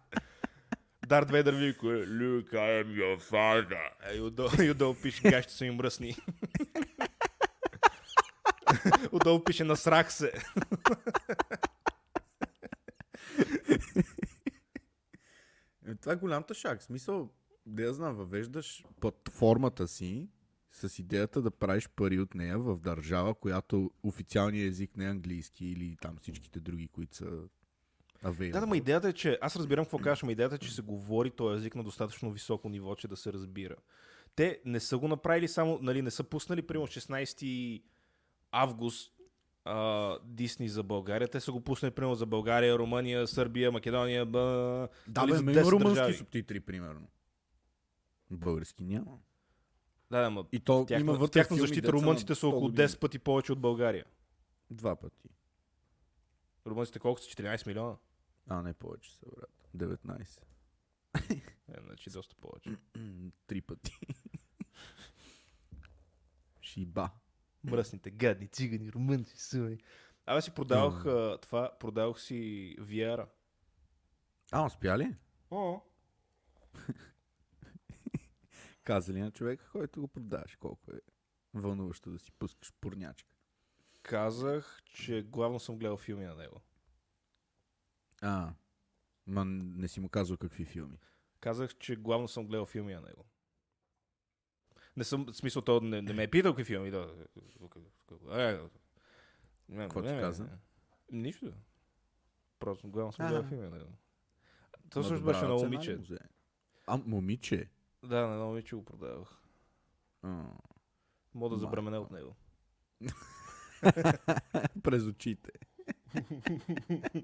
Дарт 1.08 1.32
Вейдър 1.32 1.54
вика, 1.54 1.88
Люк, 1.88 2.50
I 2.50 2.84
am 2.84 2.88
your 2.88 3.22
father. 3.22 4.16
И 4.18 4.22
отдолу, 4.22 4.50
и 4.62 4.72
отдолу 4.72 4.94
пише, 4.94 5.30
гащите 5.30 5.58
са 5.58 5.66
им 5.66 5.76
мръсни. 5.76 6.16
отдолу 9.12 9.44
пише, 9.44 9.64
насрах 9.64 10.14
се. 10.14 10.32
Е, 15.88 15.96
това 15.96 16.14
е 16.14 16.16
голямата 16.16 16.54
шак. 16.54 16.80
В 16.80 16.84
смисъл, 16.84 17.30
да 17.66 17.84
я 17.84 17.94
знам, 17.94 18.16
въвеждаш 18.16 18.86
под 19.00 19.30
формата 19.30 19.88
си 19.88 20.30
с 20.72 21.00
идеята 21.00 21.42
да 21.42 21.52
правиш 21.52 21.90
пари 21.96 22.20
от 22.20 22.36
нея 22.36 22.60
в 22.60 22.80
държава, 22.80 23.36
която 23.36 23.92
официалният 24.04 24.70
език 24.70 24.98
не 24.98 25.06
е 25.06 25.10
английски 25.10 25.66
или 25.66 25.98
там 26.02 26.18
всичките 26.22 26.60
други, 26.60 26.88
които 26.88 27.16
са 27.16 27.26
available. 28.24 28.52
Да, 28.52 28.60
да, 28.60 28.68
ма 28.68 28.78
идеята 28.78 29.10
е, 29.10 29.14
че 29.14 29.38
аз 29.42 29.56
разбирам 29.56 29.86
какво 29.86 29.98
кажеш, 29.98 30.24
но 30.24 30.32
идеята 30.32 30.56
е, 30.56 30.60
че 30.60 30.76
се 30.76 30.82
говори 30.82 31.32
този 31.32 31.60
език 31.60 31.76
на 31.76 31.84
достатъчно 31.84 32.32
високо 32.32 32.70
ниво, 32.70 32.96
че 32.96 33.08
да 33.08 33.18
се 33.18 33.34
разбира. 33.34 33.76
Те 34.36 34.62
не 34.66 34.80
са 34.80 34.98
го 34.98 35.08
направили 35.08 35.48
само, 35.48 35.80
нали, 35.82 36.02
не 36.02 36.12
са 36.12 36.24
пуснали, 36.24 36.62
примерно 36.62 36.88
16 36.88 37.84
август 38.52 39.14
Дисни 40.24 40.70
за 40.70 40.84
България. 40.84 41.28
Те 41.28 41.40
са 41.40 41.52
го 41.52 41.62
пуснали, 41.62 41.92
примерно, 41.92 42.16
за 42.16 42.26
България, 42.26 42.78
Румъния, 42.78 43.28
Сърбия, 43.28 43.72
Македония, 43.72 44.26
бъ... 44.26 44.40
Да, 45.08 45.26
нали, 45.26 45.32
бе, 45.32 45.52
има 45.52 45.52
10 45.52 45.72
румънски 45.72 45.96
държави. 45.96 46.14
субтитри, 46.14 46.60
примерно. 46.60 47.08
Български 48.32 48.84
няма. 48.84 49.20
Да, 50.12 50.22
да, 50.22 50.30
ма, 50.30 50.46
И 50.52 50.60
то 50.60 50.86
тяхна, 50.86 51.02
има 51.02 51.14
вътре 51.14 51.42
тяхна 51.42 51.58
защита 51.58 51.92
румънците 51.92 52.36
са 52.36 52.46
100 52.46 52.50
около 52.50 52.62
години. 52.62 52.88
10 52.88 53.00
пъти 53.00 53.20
повече 53.20 53.52
от 53.52 53.60
България. 53.60 54.06
Два 54.72 54.96
пъти. 54.96 55.30
Румънците 56.68 57.00
колко 57.00 57.22
са? 57.22 57.28
14 57.28 57.68
милиона? 57.68 57.96
А, 58.48 58.62
не 58.62 58.74
повече 58.74 59.16
са, 59.16 59.26
брат. 59.38 59.70
19. 59.78 60.40
Е, 61.78 61.82
значи 61.86 62.10
доста 62.10 62.36
повече. 62.36 62.70
Три 63.48 63.62
пъти. 63.62 64.00
Шиба. 66.62 67.10
Мръсните, 67.64 68.12
гадни, 68.12 68.48
цигани, 68.48 68.92
румънци, 68.92 69.44
суми. 69.44 69.78
Абе 70.26 70.42
си 70.42 70.52
продавах 70.52 71.06
а, 71.06 71.38
това, 71.42 71.72
продавах 71.80 72.22
си 72.22 72.76
VR-а. 72.80 73.28
А, 74.52 74.66
успя 74.66 74.98
ли? 74.98 75.16
О, 75.52 75.82
Каза 78.84 79.14
ли 79.14 79.22
на 79.22 79.32
човека, 79.32 79.70
който 79.72 80.02
го 80.02 80.08
продаваш, 80.08 80.56
колко 80.56 80.92
е 80.92 81.00
вълнуващо 81.54 82.10
да 82.10 82.20
си 82.20 82.32
пускаш 82.32 82.74
порнячка? 82.82 83.40
казах, 84.10 84.82
че 84.86 85.24
главно 85.24 85.60
съм 85.60 85.78
гледал 85.78 85.98
филми 85.98 86.26
на 86.26 86.36
него. 86.36 86.62
А, 88.22 88.54
ма 89.28 89.46
не 89.46 89.88
си 89.88 90.00
му 90.00 90.10
казал 90.10 90.38
какви 90.38 90.66
филми. 90.66 90.98
Казах, 91.40 91.76
че 91.76 91.96
главно 91.96 92.28
съм 92.28 92.48
гледал 92.48 92.66
филми 92.66 92.94
на 92.94 93.02
него. 93.02 93.26
Не 95.00 95.06
съм, 95.06 95.26
в 95.26 95.34
смисъл, 95.36 95.62
то 95.62 95.82
не, 95.82 96.02
не 96.02 96.14
ме 96.14 96.24
е 96.24 96.28
питал 96.28 96.52
какви 96.52 96.64
филми. 96.66 96.92
Да. 96.92 97.10
Е, 98.32 98.60
Какво 99.78 100.02
ти 100.02 100.08
каза? 100.10 100.50
Нищо. 101.12 101.54
Просто 102.60 102.88
главно 102.88 103.14
съм 103.14 103.28
гледал 103.28 103.44
филми 103.44 103.64
на 103.64 103.70
него. 103.70 103.90
То 104.90 105.04
също 105.04 105.26
беше 105.26 105.42
на 105.42 105.54
момиче. 105.56 106.00
А, 106.88 106.98
момиче? 107.06 107.70
Да, 108.04 108.28
на 108.28 108.34
едно 108.34 108.48
момиче 108.48 108.76
го 108.76 108.86
продавах. 108.86 109.42
А, 110.22 110.44
Мога 111.34 111.50
да 111.50 111.60
забремене 111.60 111.98
от 111.98 112.12
него. 112.12 112.36
През 114.84 115.04
очите. 115.04 115.52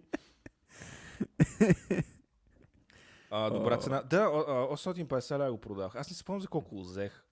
А, 3.30 3.50
добра 3.50 3.78
цена. 3.78 4.04
Да, 4.04 4.30
о- 4.30 4.46
а, 4.48 4.68
850 4.68 5.40
лева 5.40 5.52
го 5.52 5.62
продавах. 5.62 5.96
Аз 5.96 6.10
не 6.10 6.16
спомням 6.16 6.42
за 6.42 6.48
колко 6.48 6.76
го 6.76 6.82
взех. 6.82 7.26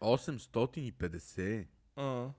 850. 0.00 1.66
А, 1.96 2.30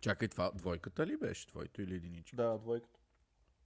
Чакай, 0.00 0.28
това 0.28 0.50
двойката 0.54 1.06
ли 1.06 1.16
беше 1.16 1.46
твоето 1.46 1.82
или 1.82 1.94
единичка? 1.94 2.36
да, 2.36 2.58
двойката. 2.58 3.00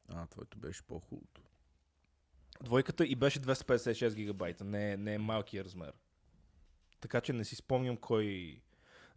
А, 0.08 0.26
твоето 0.26 0.58
беше 0.58 0.82
по-хубавото. 0.82 1.42
Двойката 2.62 3.06
и 3.06 3.14
беше 3.14 3.40
256 3.40 4.14
гигабайта, 4.14 4.64
не, 4.64 4.96
не 4.96 5.14
е 5.14 5.18
малкия 5.18 5.64
размер. 5.64 5.92
Така 7.00 7.20
че 7.20 7.32
не 7.32 7.44
си 7.44 7.56
спомням 7.56 7.96
кой... 7.96 8.60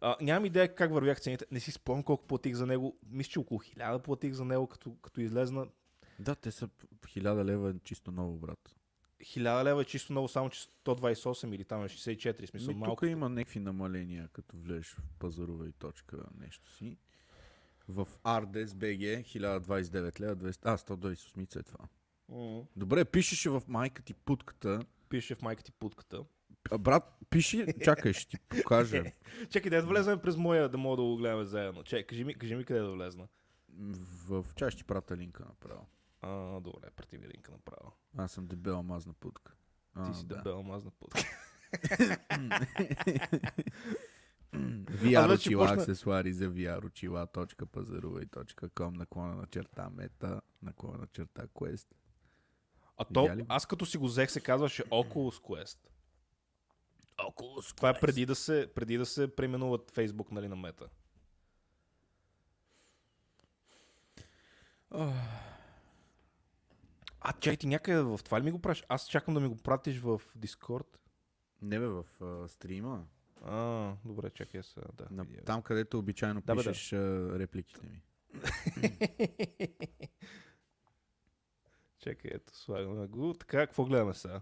А, 0.00 0.16
нямам 0.20 0.44
идея 0.44 0.74
как 0.74 0.92
вървях 0.92 1.20
цените. 1.20 1.46
Не 1.50 1.60
си 1.60 1.72
спомням 1.72 2.02
колко 2.02 2.26
платих 2.26 2.54
за 2.54 2.66
него. 2.66 2.98
Мисля, 3.06 3.30
че 3.30 3.38
около 3.38 3.60
1000 3.60 4.02
платих 4.02 4.32
за 4.32 4.44
него, 4.44 4.66
като, 4.66 4.96
като 4.96 5.20
излезна. 5.20 5.66
Да, 6.18 6.34
те 6.34 6.50
са 6.50 6.66
в 6.66 7.06
1000 7.06 7.44
лева 7.44 7.74
чисто 7.84 8.12
ново, 8.12 8.38
брат. 8.38 8.74
1000 9.24 9.64
лева 9.64 9.82
е 9.82 9.84
чисто 9.84 10.12
много, 10.12 10.28
само 10.28 10.50
че 10.50 10.60
128 10.60 11.54
или 11.54 11.64
там 11.64 11.84
е 11.84 11.88
64, 11.88 12.46
в 12.46 12.50
смисъл 12.50 12.74
Ми, 12.74 12.80
малко. 12.80 12.96
тук 12.96 13.10
има 13.10 13.28
някакви 13.28 13.60
намаления, 13.60 14.28
като 14.32 14.56
влезеш 14.56 14.88
в 14.88 15.02
пазарува 15.18 15.68
и 15.68 15.72
точка 15.72 16.16
нещо 16.40 16.72
си. 16.72 16.96
В 17.88 18.08
Ardes 18.24 18.66
BG 18.66 19.24
1029 19.24 20.20
лева, 20.20 20.36
200... 20.36 20.58
А, 20.64 20.78
128 20.78 21.60
е 21.60 21.62
това. 21.62 21.84
М. 22.28 22.62
Добре, 22.76 23.04
пишеше 23.04 23.50
в 23.50 23.62
майка 23.68 24.02
ти 24.02 24.14
путката. 24.14 24.80
Пише 25.08 25.34
в 25.34 25.42
майка 25.42 25.62
ти 25.62 25.72
путката. 25.72 26.24
А, 26.70 26.78
брат, 26.78 27.04
пиши, 27.30 27.66
чакай, 27.84 28.12
ще 28.12 28.28
ти 28.28 28.36
покажа. 28.48 29.04
Чакай, 29.50 29.70
да 29.70 29.82
влезем 29.82 30.18
през 30.18 30.36
моя, 30.36 30.68
да 30.68 30.78
мога 30.78 30.96
да 30.96 31.02
го 31.02 31.16
гледаме 31.16 31.44
заедно. 31.44 31.84
Чакай, 31.84 32.02
кажи 32.02 32.24
ми, 32.24 32.34
кажи 32.34 32.54
ми 32.54 32.64
къде 32.64 32.80
да 32.80 32.90
влезна. 32.90 33.28
В 34.28 34.44
чай 34.56 34.70
ще 34.70 34.78
ти 34.78 34.84
пратя 34.84 35.16
линка 35.16 35.44
направо. 35.44 35.86
А, 36.22 36.60
добре, 36.60 36.90
прати 36.90 37.18
ми 37.18 37.28
линка 37.28 37.52
направо. 37.52 37.92
Аз 38.16 38.32
съм 38.32 38.46
дебела 38.46 38.82
мазна 38.82 39.12
путка. 39.12 39.52
А, 39.94 40.10
Ти 40.12 40.18
си 40.18 40.26
да. 40.26 40.36
дебела 40.36 40.62
мазна 40.62 40.90
путка. 40.90 41.20
VR 44.52 45.24
значи 45.26 45.48
очила, 45.48 45.66
почна- 45.66 45.74
аксесуари 45.74 46.32
за 46.32 46.44
VR 46.50 46.84
очила, 46.84 47.26
точка 47.26 47.66
пазарувай.com, 47.66 48.90
наклона 48.96 49.34
на 49.34 49.46
черта 49.46 49.90
мета, 49.90 50.40
наклона 50.62 50.98
на 50.98 51.06
черта 51.06 51.46
quest. 51.46 51.86
А 52.96 53.04
то, 53.04 53.28
аз 53.48 53.66
като 53.66 53.86
си 53.86 53.98
го 53.98 54.06
взех, 54.06 54.30
се 54.30 54.40
казваше 54.40 54.84
Oculus 54.84 55.42
Quest. 55.42 55.78
Oculus 57.18 57.76
Това 57.76 57.88
е 57.88 58.00
преди 58.00 58.26
да 58.26 58.34
се, 58.34 58.72
преди 58.74 58.96
да 58.96 59.06
се 59.06 59.36
преименуват 59.36 59.90
Facebook, 59.92 60.32
нали, 60.32 60.48
на 60.48 60.56
мета. 60.56 60.88
А, 67.20 67.32
чакай, 67.32 67.56
ти 67.56 67.66
някъде 67.66 68.00
в 68.02 68.20
това 68.24 68.40
ли 68.40 68.44
ми 68.44 68.50
го 68.50 68.58
правиш? 68.58 68.84
Аз 68.88 69.08
чакам 69.08 69.34
да 69.34 69.40
ми 69.40 69.48
го 69.48 69.56
пратиш 69.56 69.98
в 70.00 70.20
Discord. 70.38 70.96
Не 71.62 71.78
бе, 71.78 71.86
в 71.86 72.04
а, 72.20 72.48
стрима, 72.48 73.06
А, 73.44 73.92
добре, 74.04 74.30
чакай 74.30 74.62
се. 74.62 74.80
Да, 74.94 75.06
на, 75.10 75.24
видя. 75.24 75.42
там 75.44 75.62
където 75.62 75.98
обичайно 75.98 76.40
Да, 76.40 76.54
бе, 76.54 76.62
да. 76.62 76.70
пишеш 76.70 76.92
репликите 77.38 77.86
ми. 77.86 78.02
чакай, 81.98 82.30
ето, 82.34 82.56
слагаме 82.56 83.06
го. 83.06 83.34
Така, 83.34 83.66
какво 83.66 83.84
гледаме 83.84 84.14
сега? 84.14 84.40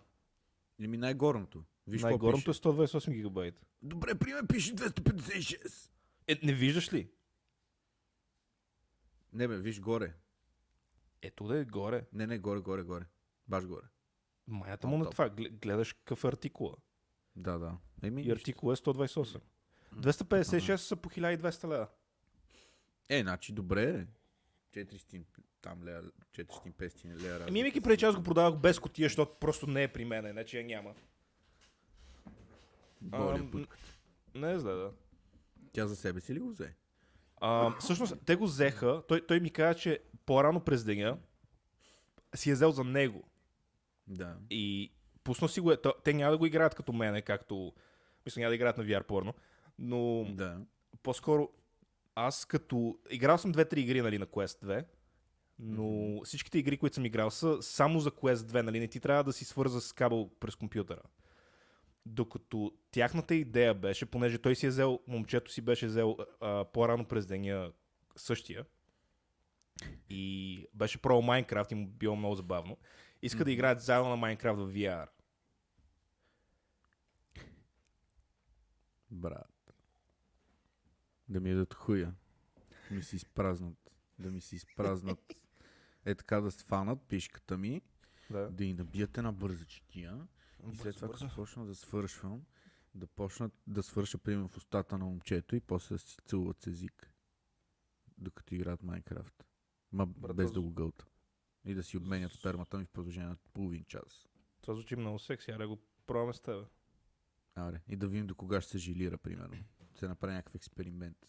Или 0.78 0.96
най-горното. 0.96 1.64
Виж 1.86 2.02
Най-горното 2.02 2.50
е 2.50 2.54
пише. 2.54 2.60
128 2.62 3.12
гигабайта. 3.12 3.62
Добре, 3.82 4.14
приме, 4.14 4.46
пише 4.48 4.74
256. 4.74 5.90
Е, 6.28 6.40
не 6.42 6.52
виждаш 6.52 6.92
ли? 6.92 7.10
Не 9.32 9.48
бе, 9.48 9.56
виж 9.56 9.80
горе. 9.80 10.14
Ето 11.22 11.46
да 11.46 11.58
е 11.58 11.64
горе. 11.64 12.06
Не, 12.12 12.26
не, 12.26 12.38
горе, 12.38 12.60
горе, 12.60 12.82
горе. 12.82 13.04
Баш 13.48 13.66
горе. 13.66 13.84
Майната 14.46 14.86
му 14.86 14.98
на 14.98 15.10
това. 15.10 15.28
Гле- 15.28 15.48
Гледаш 15.50 15.92
какъв 15.92 16.24
е 16.24 16.28
артикула. 16.28 16.74
Да, 17.36 17.58
да. 17.58 17.76
Еми, 18.02 18.22
И 18.22 18.30
артикул 18.30 18.72
е 18.72 18.76
128. 18.76 19.40
256 19.94 20.76
са 20.76 20.96
по 20.96 21.10
1200 21.10 21.64
лева. 21.64 21.88
Е, 23.08 23.22
значи 23.22 23.52
добре. 23.52 24.06
400 24.70 25.24
там 25.62 25.84
лея, 25.84 26.02
400-500 26.32 27.16
лея. 27.16 27.44
Ами 27.48 27.58
имайки 27.58 27.80
преди, 27.80 27.96
че 27.96 28.06
аз 28.06 28.16
го 28.16 28.22
продавах 28.22 28.60
без 28.60 28.78
котия, 28.78 29.06
защото 29.06 29.34
просто 29.34 29.66
не 29.66 29.82
е 29.82 29.88
при 29.88 30.04
мен, 30.04 30.26
иначе 30.26 30.58
я 30.58 30.64
няма. 30.64 30.94
Ам, 33.12 33.50
путката. 33.50 33.82
Не 34.34 34.58
знам, 34.58 34.74
да. 34.74 34.92
Тя 35.72 35.86
за 35.86 35.96
себе 35.96 36.20
си 36.20 36.34
ли 36.34 36.38
го 36.38 36.48
взе? 36.48 36.74
А, 37.36 37.78
всъщност, 37.78 38.14
те 38.26 38.36
го 38.36 38.44
взеха. 38.44 39.02
Той, 39.08 39.26
той 39.26 39.40
ми 39.40 39.50
каза, 39.50 39.74
че 39.74 40.00
по-рано 40.26 40.60
през 40.60 40.84
деня 40.84 41.18
си 42.34 42.50
е 42.50 42.54
взел 42.54 42.70
за 42.70 42.84
него. 42.84 43.22
Да. 44.06 44.36
И 44.50 44.92
пуснал 45.24 45.48
си 45.48 45.60
го. 45.60 45.72
е- 45.72 45.78
Те 46.04 46.12
няма 46.12 46.30
да 46.30 46.38
го 46.38 46.46
играят 46.46 46.74
като 46.74 46.92
мене, 46.92 47.22
както... 47.22 47.72
Мисля, 48.26 48.40
няма 48.40 48.50
да 48.50 48.54
играят 48.54 48.78
на 48.78 48.84
VR 48.84 49.02
порно. 49.04 49.34
Но 49.78 50.26
Да. 50.30 50.60
по-скоро 51.02 51.48
аз 52.14 52.44
като... 52.44 52.98
Играл 53.10 53.38
съм 53.38 53.54
2-3 53.54 53.76
игри 53.76 54.02
нали, 54.02 54.18
на 54.18 54.26
Quest 54.26 54.64
2, 54.64 54.84
но 55.58 56.20
всичките 56.24 56.58
игри, 56.58 56.76
които 56.78 56.94
съм 56.94 57.04
играл 57.06 57.30
са 57.30 57.62
само 57.62 58.00
за 58.00 58.10
Quest 58.10 58.34
2, 58.34 58.62
нали? 58.62 58.80
Не 58.80 58.88
ти 58.88 59.00
трябва 59.00 59.24
да 59.24 59.32
си 59.32 59.44
свърза 59.44 59.80
с 59.80 59.92
кабел 59.92 60.30
през 60.40 60.56
компютъра. 60.56 61.02
Докато 62.06 62.72
тяхната 62.90 63.34
идея 63.34 63.74
беше, 63.74 64.06
понеже 64.06 64.38
той 64.38 64.56
си 64.56 64.66
е 64.66 64.68
взел, 64.68 65.00
момчето 65.06 65.52
си 65.52 65.60
беше 65.62 65.86
взел 65.86 66.16
а, 66.40 66.64
по-рано 66.64 67.04
през 67.04 67.26
деня 67.26 67.72
същия 68.16 68.64
и 70.10 70.66
беше 70.74 71.02
про 71.02 71.22
Майнкрафт 71.22 71.70
и 71.72 71.74
му 71.74 71.86
било 71.86 72.16
много 72.16 72.34
забавно. 72.34 72.76
Иска 73.22 73.44
да 73.44 73.52
играят 73.52 73.80
заедно 73.80 74.08
на 74.08 74.16
Майнкрафт 74.16 74.60
в 74.60 74.72
VR. 74.72 75.08
Брат. 79.10 79.72
Да 81.28 81.40
ми 81.40 81.50
едат 81.50 81.74
хуя. 81.74 82.14
Да 82.90 82.94
ми 82.96 83.02
се 83.02 83.16
изпразнат. 83.16 83.90
Да 84.18 84.30
ми 84.30 84.40
се 84.40 84.56
изпразнат. 84.56 85.34
Е 86.04 86.14
така 86.14 86.40
да 86.40 86.50
фанат 86.50 87.02
пишката 87.08 87.58
ми, 87.58 87.80
Да. 88.30 88.50
да 88.50 88.64
ни 88.64 88.74
набият 88.74 89.18
една 89.18 89.32
бърза 89.32 89.64
четия 89.64 90.26
и 90.72 90.76
след 90.76 90.94
това, 90.96 91.08
като 91.08 91.34
почна 91.34 91.66
да 91.66 91.74
свършвам, 91.74 92.44
да 92.94 93.06
почнат 93.06 93.52
да 93.66 93.82
свърша 93.82 94.18
примерно 94.18 94.48
в 94.48 94.56
устата 94.56 94.98
на 94.98 95.04
момчето 95.04 95.56
и 95.56 95.60
после 95.60 95.94
да 95.94 95.98
си 95.98 96.16
целуват 96.24 96.62
с 96.62 96.66
език. 96.66 97.12
Докато 98.18 98.54
играят 98.54 98.82
Майнкрафт. 98.82 99.45
Ма 99.92 100.06
Брат, 100.06 100.36
без 100.36 100.52
да 100.52 100.60
го 100.60 100.70
гълта. 100.70 101.06
И 101.64 101.74
да 101.74 101.82
си 101.82 101.96
обменят 101.96 102.32
спермата 102.32 102.78
ми 102.78 102.84
в 102.84 102.90
продължение 102.90 103.28
на 103.28 103.36
половин 103.52 103.84
час. 103.84 104.28
Това 104.60 104.74
звучи 104.74 104.96
много 104.96 105.18
секси, 105.18 105.50
аре 105.50 105.66
го 105.66 105.78
пробваме 106.06 106.32
с 106.32 106.40
теб. 106.40 106.66
Аре, 107.54 107.80
и 107.88 107.96
да 107.96 108.08
видим 108.08 108.26
до 108.26 108.34
кога 108.34 108.60
ще 108.60 108.70
се 108.70 108.78
жилира, 108.78 109.18
примерно. 109.18 109.56
Се 109.94 110.08
направи 110.08 110.34
някакъв 110.34 110.54
експеримент. 110.54 111.26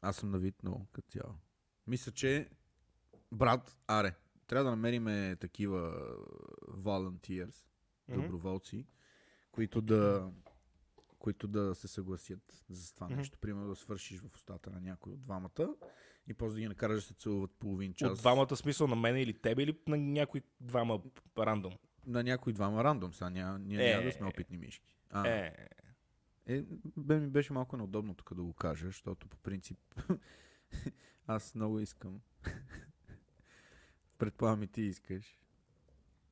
Аз 0.00 0.16
съм 0.16 0.30
на 0.30 0.38
вид 0.38 0.62
много 0.62 0.86
като 0.92 1.10
цяло. 1.10 1.34
Мисля, 1.86 2.12
че 2.12 2.50
брат, 3.32 3.76
аре, 3.86 4.14
трябва 4.46 4.64
да 4.64 4.70
намерим 4.70 5.36
такива 5.36 6.06
volunteers, 6.68 7.64
доброволци, 8.08 8.86
които 9.52 9.80
да 9.80 10.32
които 11.22 11.48
да 11.48 11.74
се 11.74 11.88
съгласят 11.88 12.64
за 12.68 12.94
това 12.94 13.06
Мгм. 13.06 13.16
нещо. 13.16 13.38
Примерно 13.38 13.68
да 13.68 13.76
свършиш 13.76 14.20
в 14.20 14.34
устата 14.34 14.70
на 14.70 14.80
някой 14.80 15.12
от 15.12 15.22
двамата 15.22 15.74
и 16.26 16.34
после 16.34 16.54
да 16.54 16.60
ги 16.60 16.68
накараш 16.68 16.96
да 16.96 17.02
се 17.02 17.14
целуват 17.14 17.50
половин 17.50 17.94
час. 17.94 18.10
От 18.10 18.18
двамата 18.18 18.56
смисъл 18.56 18.86
на 18.86 18.96
мен 18.96 19.16
или 19.16 19.34
тебе 19.34 19.62
или 19.62 19.78
на 19.86 19.96
някой 19.96 20.42
двама 20.60 21.00
рандом? 21.38 21.72
На 22.06 22.22
някой 22.22 22.52
двама 22.52 22.84
рандом, 22.84 23.14
сега 23.14 23.30
ня, 23.30 23.58
ние 23.58 23.90
Е. 23.90 23.94
няма 23.94 24.04
да 24.04 24.12
сме 24.12 24.26
опитни 24.26 24.56
мишки. 24.58 24.96
А, 25.10 25.28
Е, 25.28 25.68
Е, 26.46 26.64
бе 26.96 27.20
ми 27.20 27.28
беше 27.28 27.52
малко 27.52 27.76
неудобно 27.76 28.14
тук 28.14 28.34
да 28.34 28.42
го 28.42 28.52
кажа, 28.52 28.86
защото 28.86 29.28
по 29.28 29.36
принцип 29.36 29.78
аз 31.26 31.54
много 31.54 31.80
искам. 31.80 32.20
Предполагам 34.18 34.62
и 34.62 34.68
ти 34.68 34.82
искаш. 34.82 35.38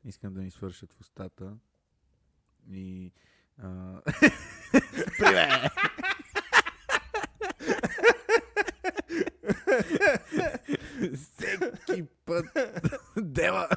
Искам 0.04 0.34
да 0.34 0.40
ми 0.40 0.50
свършат 0.50 0.92
в 0.92 1.00
устата. 1.00 1.58
И... 2.70 3.12
А... 3.58 4.00
Привет! 5.18 5.72
Всеки 11.16 12.04
път. 12.24 12.46
Дева! 13.16 13.68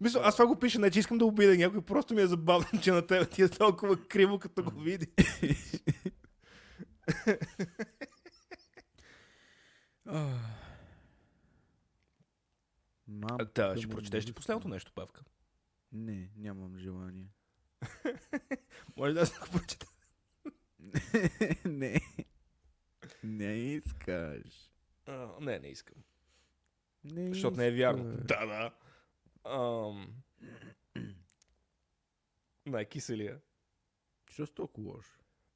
Мисля, 0.00 0.20
аз 0.24 0.36
това 0.36 0.46
го 0.46 0.58
пиша, 0.58 0.78
не 0.78 0.90
че 0.90 0.98
искам 0.98 1.18
да 1.18 1.24
обида 1.24 1.56
някой, 1.56 1.82
просто 1.82 2.14
ми 2.14 2.22
е 2.22 2.26
забавно, 2.26 2.80
че 2.82 2.92
на 2.92 3.06
теб 3.06 3.30
ти 3.30 3.42
е 3.42 3.48
толкова 3.48 3.96
криво, 4.08 4.38
като 4.38 4.62
го 4.62 4.80
види. 4.80 5.06
Мам, 13.08 13.38
Да, 13.54 13.76
ще 13.76 13.88
прочетеш 13.88 14.26
ли 14.26 14.32
последното 14.32 14.68
нещо, 14.68 14.92
Павка? 14.94 15.22
Не, 15.92 16.30
нямам 16.36 16.78
желание. 16.78 17.28
Може 18.96 19.14
да 19.14 19.24
да 19.24 19.40
го 19.40 19.46
прочета. 19.52 19.86
не. 21.64 22.00
Не 23.22 23.52
искаш. 23.58 24.70
А, 25.06 25.28
не, 25.40 25.58
не 25.58 25.68
искам. 25.68 25.96
Не 27.04 27.28
Защото 27.28 27.56
не 27.56 27.66
е 27.66 27.72
вярно. 27.72 28.04
Да, 28.04 28.46
да. 28.46 28.72
Ам... 29.50 30.14
Не, 32.66 32.84
киселия. 32.84 33.40
Що 34.30 34.46
си 34.46 34.54
толкова 34.54 34.90
лош? 34.90 35.06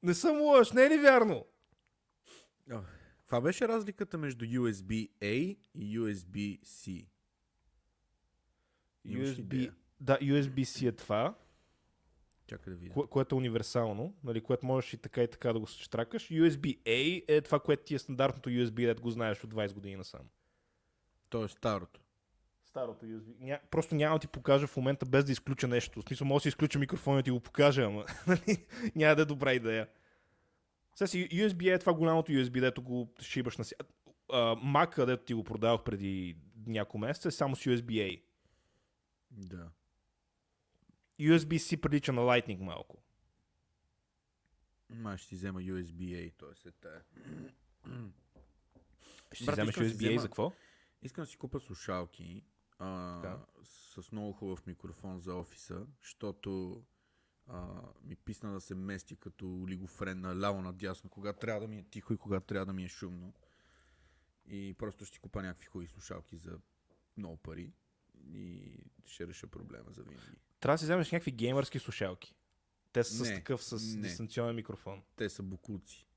Не 0.03 0.13
съм 0.13 0.41
лош, 0.41 0.71
не 0.71 0.83
е 0.83 0.89
ли 0.89 0.97
вярно? 0.97 1.45
Това 3.25 3.41
беше 3.41 3.67
разликата 3.67 4.17
между 4.17 4.45
USB-A 4.45 5.57
и 5.75 5.99
USB-C. 5.99 7.07
USB... 9.07 9.73
Да, 9.99 10.17
USB-C 10.17 10.87
е 10.87 10.91
това, 10.91 11.35
Чакай 12.47 12.73
да 12.73 12.79
видя. 12.79 12.93
кое, 12.93 13.07
което 13.07 13.35
е 13.35 13.37
универсално, 13.37 14.13
нали, 14.23 14.41
което 14.41 14.65
можеш 14.65 14.93
и 14.93 14.97
така 14.97 15.23
и 15.23 15.27
така 15.27 15.53
да 15.53 15.59
го 15.59 15.67
штракаш. 15.67 16.29
USB-A 16.29 17.23
е 17.27 17.41
това, 17.41 17.59
което 17.59 17.83
ти 17.83 17.95
е 17.95 17.99
стандартното 17.99 18.49
USB, 18.49 18.85
дето 18.85 19.01
го 19.01 19.09
знаеш 19.09 19.43
от 19.43 19.53
20 19.53 19.73
години 19.73 19.95
насам. 19.95 20.21
То 21.29 21.43
е 21.43 21.47
старото. 21.47 22.01
Старото 22.63 23.05
USB. 23.05 23.35
Ня... 23.39 23.59
Просто 23.71 23.95
няма 23.95 24.15
да 24.15 24.19
ти 24.19 24.27
покажа 24.27 24.67
в 24.67 24.77
момента 24.77 25.05
без 25.05 25.25
да 25.25 25.31
изключа 25.31 25.67
нещо. 25.67 26.01
В 26.01 26.03
смисъл, 26.03 26.27
може 26.27 26.37
да 26.37 26.41
си 26.41 26.47
изключа 26.47 26.79
микрофона 26.79 27.19
и 27.19 27.23
ти 27.23 27.31
го 27.31 27.39
покажа, 27.39 27.83
ама 27.83 28.05
нали, 28.27 28.65
няма 28.95 29.15
да 29.15 29.21
е 29.21 29.25
добра 29.25 29.53
идея. 29.53 29.87
Сега 30.95 31.07
си 31.07 31.29
USB 31.29 31.75
е 31.75 31.79
това 31.79 31.93
голямото 31.93 32.31
USB, 32.31 32.59
дето 32.59 32.81
го 32.81 33.13
шибаш 33.21 33.57
на 33.57 33.63
си. 33.63 33.75
Mac, 34.29 34.89
където 34.89 35.23
ти 35.23 35.33
го 35.33 35.43
продавах 35.43 35.83
преди 35.83 36.37
няколко 36.67 36.97
месеца, 36.97 37.27
е 37.27 37.31
само 37.31 37.55
с 37.55 37.63
USB-A. 37.63 38.21
Да. 39.31 39.69
USB-C 41.19 41.77
прилича 41.77 42.13
на 42.13 42.21
Lightning 42.21 42.59
малко. 42.59 42.97
Май 44.89 45.17
ще 45.17 45.27
си 45.27 45.35
взема 45.35 45.59
USB-A, 45.61 46.33
т.е. 46.33 46.69
е 46.69 46.71
тая. 46.71 47.03
Ще 49.31 49.37
си 49.37 49.45
Брат, 49.45 49.55
вземеш 49.55 49.75
да 49.75 49.89
си 49.89 49.95
USB-A 49.95 50.07
взема- 50.09 50.21
за 50.21 50.27
какво? 50.27 50.51
Искам 51.01 51.23
да 51.23 51.27
си 51.27 51.37
купа 51.37 51.59
слушалки 51.59 52.43
а, 52.79 53.21
Така. 53.21 53.45
с 53.63 54.11
много 54.11 54.33
хубав 54.33 54.65
микрофон 54.67 55.19
за 55.19 55.35
офиса, 55.35 55.87
защото 56.01 56.83
а, 57.47 57.81
ми 58.03 58.15
писна 58.15 58.53
да 58.53 58.61
се 58.61 58.75
мести 58.75 59.15
като 59.15 59.61
олигофрен 59.61 60.21
на 60.21 60.39
ляво 60.39 60.61
надясно, 60.61 61.09
кога 61.09 61.33
трябва 61.33 61.61
да 61.61 61.67
ми 61.67 61.77
е 61.77 61.83
тихо 61.83 62.13
и 62.13 62.17
кога 62.17 62.39
трябва 62.39 62.65
да 62.65 62.73
ми 62.73 62.83
е 62.83 62.89
шумно. 62.89 63.33
И 64.45 64.75
просто 64.77 65.05
ще 65.05 65.13
си 65.13 65.19
купа 65.19 65.41
някакви 65.41 65.65
хубави 65.65 65.87
слушалки 65.87 66.37
за 66.37 66.59
много 67.17 67.37
пари 67.37 67.71
и 68.33 68.77
ще 69.05 69.27
реша 69.27 69.47
проблема 69.47 69.91
за 69.91 70.03
винаги. 70.03 70.37
Трябва 70.59 70.73
да 70.73 70.77
си 70.77 70.85
вземеш 70.85 71.11
някакви 71.11 71.31
геймърски 71.31 71.79
слушалки. 71.79 72.35
Те 72.91 73.03
са 73.03 73.25
с 73.25 73.29
Не, 73.29 73.35
такъв 73.35 73.63
с 73.63 73.95
не. 73.95 74.01
дистанционен 74.01 74.55
микрофон. 74.55 75.01
Те 75.15 75.29
са 75.29 75.43
букуци. 75.43 76.07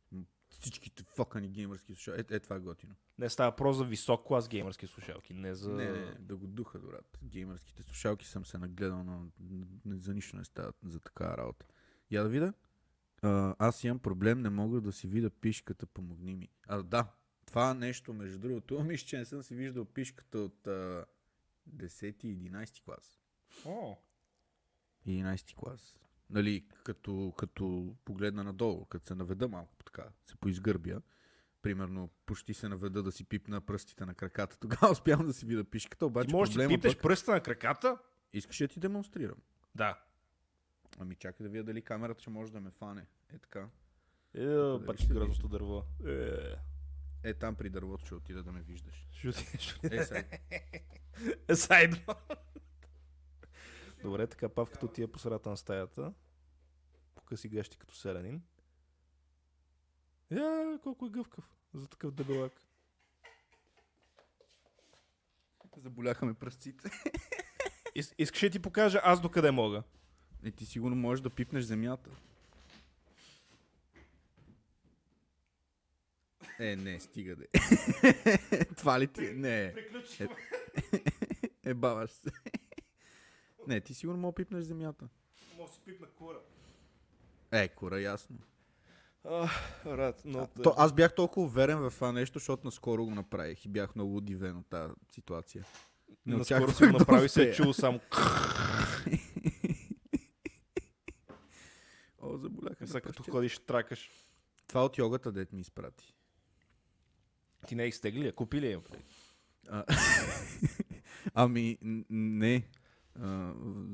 Всичките 0.50 1.02
фокани 1.02 1.48
геймърски 1.48 1.94
слушалки. 1.94 2.20
Е, 2.20 2.36
е, 2.36 2.40
това 2.40 2.56
е 2.56 2.60
готино. 2.60 2.94
Не 3.18 3.28
става 3.28 3.56
про 3.56 3.72
за 3.72 3.84
висок 3.84 4.26
клас 4.26 4.48
геймърски 4.48 4.86
слушалки, 4.86 5.34
не 5.34 5.54
за... 5.54 5.70
Не, 5.70 5.90
не, 5.90 6.14
да 6.18 6.36
го 6.36 6.46
духа, 6.46 6.78
брат. 6.78 7.18
Геймърските 7.22 7.82
слушалки 7.82 8.26
съм 8.26 8.44
се 8.44 8.58
нагледал, 8.58 9.04
но 9.04 9.30
за 9.86 10.14
нищо 10.14 10.36
не 10.36 10.44
стават 10.44 10.76
за 10.86 11.00
такава 11.00 11.36
работа. 11.36 11.66
Я 12.10 12.22
да 12.22 12.28
видя. 12.28 12.52
А, 13.22 13.54
аз 13.58 13.84
имам 13.84 13.98
проблем, 13.98 14.40
не 14.40 14.50
мога 14.50 14.80
да 14.80 14.92
си 14.92 15.06
видя 15.06 15.30
пишката, 15.30 15.86
помогни 15.86 16.34
ми. 16.34 16.48
А, 16.66 16.82
да, 16.82 17.12
това 17.46 17.74
нещо, 17.74 18.14
между 18.14 18.38
другото, 18.38 18.82
мисля, 18.84 19.06
че 19.06 19.18
не 19.18 19.24
съм 19.24 19.42
си 19.42 19.54
виждал 19.54 19.84
пишката 19.84 20.38
от 20.38 20.66
а, 20.66 21.04
10 21.76 22.24
и 22.24 22.50
11 22.50 22.84
клас. 22.84 23.20
О, 23.64 23.96
11 25.06 25.54
клас. 25.54 25.98
Нали, 26.30 26.66
като, 26.84 27.34
като 27.38 27.96
погледна 28.04 28.44
надолу, 28.44 28.84
като 28.84 29.06
се 29.06 29.14
наведа 29.14 29.48
малко 29.48 29.76
така, 29.84 30.08
се 30.26 30.36
поизгърбя. 30.36 31.02
Примерно, 31.62 32.10
почти 32.26 32.54
се 32.54 32.68
наведа 32.68 33.02
да 33.02 33.12
си 33.12 33.24
пипна 33.24 33.60
пръстите 33.60 34.06
на 34.06 34.14
краката. 34.14 34.56
Тогава 34.60 34.92
успявам 34.92 35.26
да 35.26 35.32
си 35.32 35.46
видя 35.46 35.64
пишката, 35.64 36.06
обаче 36.06 36.28
ти 36.28 36.34
можеш 36.34 36.54
да 36.54 36.68
пипнеш 36.68 36.94
пък... 36.94 37.02
пръста 37.02 37.32
на 37.32 37.40
краката? 37.40 37.98
Искаш 38.32 38.58
да 38.58 38.68
ти 38.68 38.80
демонстрирам? 38.80 39.38
Да. 39.74 40.04
Ами 40.98 41.14
чакай 41.14 41.44
да 41.44 41.50
видя 41.50 41.64
дали 41.64 41.82
камерата 41.82 42.20
ще 42.20 42.30
може 42.30 42.52
да 42.52 42.60
ме 42.60 42.70
фане. 42.70 43.06
Е 43.34 43.38
така. 43.38 43.68
Е, 44.34 44.86
пак 44.86 44.98
ще 44.98 45.14
грозното 45.14 45.48
дърво. 45.48 45.84
Е, 46.06 46.54
е, 47.22 47.34
там 47.34 47.54
при 47.54 47.70
дървото 47.70 48.06
ще 48.06 48.14
отида 48.14 48.42
да 48.42 48.52
ме 48.52 48.62
виждаш. 48.62 49.08
Ще. 49.12 50.40
Е, 51.48 51.54
сайд. 51.56 51.94
Е. 51.94 52.04
Добре, 54.02 54.26
така 54.26 54.48
павката 54.48 54.92
ти 54.92 55.02
е 55.02 55.12
посредата 55.12 55.50
на 55.50 55.56
стаята. 55.56 56.12
Покъси 57.14 57.48
гащи 57.48 57.76
като 57.76 57.94
селянин. 57.94 58.42
Я, 60.30 60.78
колко 60.82 61.06
е 61.06 61.10
гъвкав 61.10 61.44
за 61.74 61.88
такъв 61.88 62.12
дебелак. 62.12 62.52
Заболяха 65.76 66.26
ме 66.26 66.34
пръстците. 66.34 66.90
Искаш 68.18 68.42
ли 68.42 68.50
ти 68.50 68.58
покажа 68.58 69.00
аз 69.04 69.20
докъде 69.20 69.50
мога? 69.50 69.82
Е, 70.44 70.50
ти 70.50 70.66
сигурно 70.66 70.96
можеш 70.96 71.22
да 71.22 71.30
пипнеш 71.30 71.64
земята. 71.64 72.10
Е, 76.58 76.76
не, 76.76 77.00
стига 77.00 77.36
де. 77.36 77.46
Това 78.76 79.00
ли 79.00 79.06
ти? 79.06 79.26
е? 79.26 79.32
Не. 79.32 79.72
Приключи. 79.74 80.28
Е, 81.64 81.74
баваш 81.74 82.10
се. 82.10 82.30
Не, 83.66 83.80
ти 83.80 83.94
сигурно 83.94 84.18
мога 84.20 84.34
пипнеш 84.34 84.64
земята. 84.64 85.08
Може 85.56 85.68
да 85.68 85.74
си 85.74 85.80
пипна 85.84 86.06
кура. 86.06 86.40
Е, 87.52 87.68
кура, 87.68 88.00
ясно. 88.00 88.38
Рад, 89.86 90.22
но... 90.24 90.48
То, 90.62 90.74
аз 90.76 90.92
бях 90.92 91.14
толкова 91.14 91.46
уверен 91.46 91.78
в 91.78 91.90
това 91.90 92.12
нещо, 92.12 92.38
защото 92.38 92.66
наскоро 92.66 93.04
го 93.04 93.14
направих 93.14 93.64
и 93.64 93.68
бях 93.68 93.94
много 93.94 94.16
удивен 94.16 94.56
от 94.56 94.66
тази 94.66 94.92
ситуация. 95.10 95.64
Не 96.26 96.36
Наскоро 96.36 96.72
си 96.72 96.86
го 96.86 96.98
направи 96.98 97.28
се 97.28 97.42
е 97.42 97.52
чул 97.52 97.72
само... 97.72 98.00
О, 102.20 102.36
заболяха 102.36 102.86
Сега 102.86 103.00
като 103.00 103.22
ходиш, 103.22 103.58
тракаш. 103.58 104.10
Това 104.66 104.84
от 104.84 104.98
йогата, 104.98 105.32
дет 105.32 105.52
ми 105.52 105.60
изпрати. 105.60 106.14
Ти 107.66 107.74
не 107.74 107.84
изтегли 107.84 108.20
ли? 108.20 108.26
я? 108.26 108.32
Купи 108.32 108.60
ли 108.60 108.70
я? 108.72 108.80
А, 109.68 109.84
ами, 111.34 111.78
не. 112.10 112.62
А, 113.20 113.26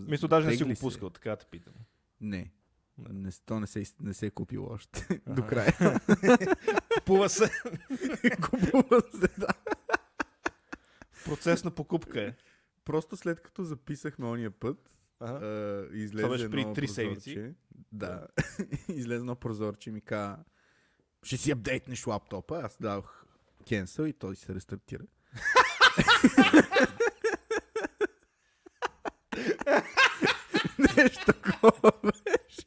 Мисля, 0.08 0.28
даже 0.28 0.46
не 0.48 0.56
си 0.56 0.64
го 0.64 0.76
се. 0.76 0.80
пускал, 0.80 1.10
така 1.10 1.30
да 1.30 1.36
те 1.36 1.46
питам. 1.46 1.72
Не. 2.20 2.52
Не. 2.98 3.30
То 3.46 3.60
не 3.60 3.66
се, 3.66 3.84
не 4.00 4.14
се 4.14 4.26
е 4.26 4.30
купило 4.30 4.66
още. 4.70 5.06
Аха. 5.26 5.34
До 5.34 5.46
края. 5.46 5.72
Купува 6.94 7.28
се. 7.28 7.50
Купува 8.50 9.00
се, 9.00 9.28
да. 9.38 9.48
Процес 11.24 11.64
на 11.64 11.70
покупка 11.70 12.22
е. 12.22 12.34
Просто 12.84 13.16
след 13.16 13.40
като 13.40 13.64
записахме 13.64 14.26
ония 14.26 14.50
път, 14.50 14.90
Ага. 15.20 15.46
а, 15.46 15.96
излезе 15.96 16.22
Това 16.22 16.28
беше 16.28 16.44
едно 16.44 16.72
три 16.72 16.88
седмици. 16.88 17.54
Да. 17.92 18.26
излезе 18.88 19.20
едно 19.20 19.34
прозорче 19.36 19.90
и 19.90 19.92
ми 19.92 20.00
каза, 20.00 20.36
ще 21.22 21.36
си 21.36 21.50
апдейтнеш 21.50 22.06
лаптопа. 22.06 22.60
Аз 22.64 22.76
дадох 22.80 23.23
cancel 23.64 24.06
и 24.06 24.12
той 24.12 24.36
се 24.36 24.54
рестартира. 24.54 25.02
Нещо 30.96 31.32
такова 31.32 31.92
беше. 32.02 32.66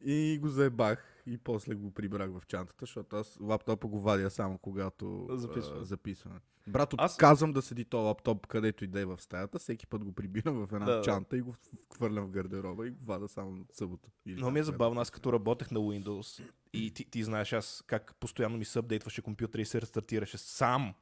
И 0.00 0.38
го 0.38 0.48
заебах 0.48 1.17
и 1.28 1.38
после 1.38 1.74
го 1.74 1.90
прибрах 1.90 2.30
в 2.30 2.46
чантата, 2.46 2.76
защото 2.80 3.16
аз 3.16 3.38
лаптопа 3.40 3.88
го 3.88 4.00
вадя 4.00 4.30
само 4.30 4.58
когато 4.58 5.26
Записваме. 5.30 5.80
а, 5.80 5.84
записваме. 5.84 6.40
Брато, 6.66 6.96
Аз- 6.98 7.12
аз... 7.12 7.16
казвам 7.16 7.52
да 7.52 7.62
седи 7.62 7.84
този 7.84 8.04
лаптоп 8.04 8.46
където 8.46 8.84
и 8.84 8.88
да 8.88 9.00
е 9.00 9.04
в 9.04 9.20
стаята, 9.20 9.58
всеки 9.58 9.86
път 9.86 10.04
го 10.04 10.12
прибирам 10.12 10.66
в 10.66 10.72
една 10.72 10.86
Да, 10.86 10.92
да, 10.92 10.98
да. 10.98 11.04
чанта 11.04 11.36
и 11.36 11.40
го 11.40 11.54
хвърлям 11.94 12.26
в 12.26 12.30
гардероба 12.30 12.86
и 12.86 12.90
го 12.90 13.04
вада 13.04 13.28
само 13.28 13.64
събота. 13.72 14.08
Или 14.26 14.34
Много 14.36 14.50
ми 14.50 14.60
е 14.60 14.62
забавно, 14.62 15.00
аз 15.00 15.10
като 15.10 15.32
работех 15.32 15.70
на 15.70 15.80
Windows 15.80 16.42
и 16.72 16.90
ти, 16.90 17.04
ти 17.04 17.22
знаеш 17.24 17.52
аз 17.52 17.84
как 17.86 18.14
постоянно 18.20 18.58
ми 18.58 18.64
се 18.64 18.78
апдейтваше 18.78 19.22
компютъра 19.22 19.62
и 19.62 19.66
се 19.66 19.80
рестартираше 19.80 20.38
сам. 20.38 20.94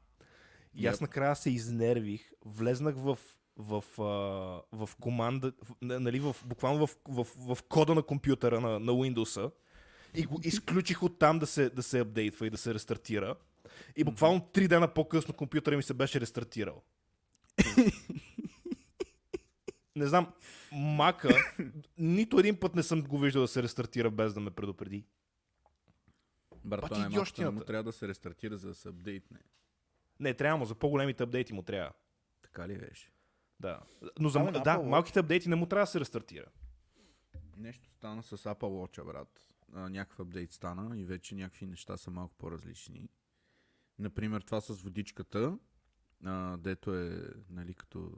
И 0.74 0.86
аз 0.86 0.98
Yep. 0.98 1.00
накрая 1.00 1.36
се 1.36 1.50
изнервих, 1.50 2.32
влезнах 2.44 2.94
в, 2.96 3.18
в, 3.56 3.84
а, 3.98 4.02
в 4.76 4.90
команда, 5.00 5.52
в, 5.62 5.74
нали, 5.82 6.20
в, 6.20 6.36
буквално 6.46 6.86
в, 6.86 6.96
в, 7.08 7.26
в, 7.54 7.62
кода 7.62 7.94
на 7.94 8.02
компютъра 8.02 8.60
на, 8.60 8.80
на 8.80 8.92
Windows 8.92 9.50
и 10.16 10.24
го 10.24 10.40
изключих 10.44 11.02
оттам 11.02 11.38
да 11.38 11.46
се, 11.46 11.70
да 11.70 11.83
се 11.83 12.00
апдейтва 12.00 12.46
и 12.46 12.50
да 12.50 12.57
се 12.57 12.74
рестартира. 12.74 13.35
И 13.96 14.05
буквално 14.05 14.40
три 14.40 14.68
дена 14.68 14.94
по-късно 14.94 15.35
компютъра 15.35 15.76
ми 15.76 15.83
се 15.83 15.94
беше 15.94 16.20
рестартирал. 16.20 16.83
Не 19.96 20.07
знам, 20.07 20.33
мака, 20.72 21.29
нито 21.98 22.38
един 22.38 22.61
път 22.61 22.74
не 22.74 22.83
съм 22.83 23.02
го 23.02 23.18
виждал 23.18 23.42
да 23.42 23.48
се 23.48 23.62
рестартира 23.62 24.11
без 24.11 24.35
да 24.35 24.40
ме 24.40 24.50
предупреди. 24.50 25.05
Брат, 26.64 26.85
това 26.85 26.98
не, 26.98 27.07
идиощината. 27.07 27.52
му 27.52 27.61
трябва 27.61 27.85
да 27.85 27.92
се 27.92 28.09
рестартира, 28.09 28.57
за 28.57 28.68
да 28.68 28.74
се 28.74 28.88
апдейтне. 28.88 29.38
Не, 30.20 30.35
трябва 30.35 30.59
му, 30.59 30.64
за 30.64 30.74
по-големите 30.74 31.22
апдейти 31.22 31.52
му 31.52 31.62
трябва. 31.62 31.92
Така 32.42 32.68
ли 32.68 32.79
беше? 32.79 33.11
Да. 33.61 33.81
Но 34.18 34.29
за, 34.29 34.38
да, 34.64 34.79
малките 34.79 35.18
апдейти 35.18 35.48
не 35.48 35.57
му 35.57 35.66
трябва 35.66 35.83
да 35.83 35.90
се 35.90 36.00
рестартира. 36.00 36.46
Нещо 37.57 37.90
стана 37.90 38.22
с 38.22 38.37
Apple 38.37 38.55
Watch, 38.55 39.05
брат. 39.05 39.46
А, 39.76 39.88
някакъв 39.88 40.20
апдейт 40.20 40.52
стана 40.52 40.98
и 40.98 41.04
вече 41.04 41.34
някакви 41.34 41.66
неща 41.66 41.96
са 41.96 42.10
малко 42.10 42.34
по-различни. 42.38 43.08
Например, 43.98 44.40
това 44.40 44.60
с 44.60 44.82
водичката, 44.82 45.58
а, 46.24 46.56
дето 46.56 46.94
е, 46.94 47.30
нали, 47.50 47.74
като... 47.74 48.12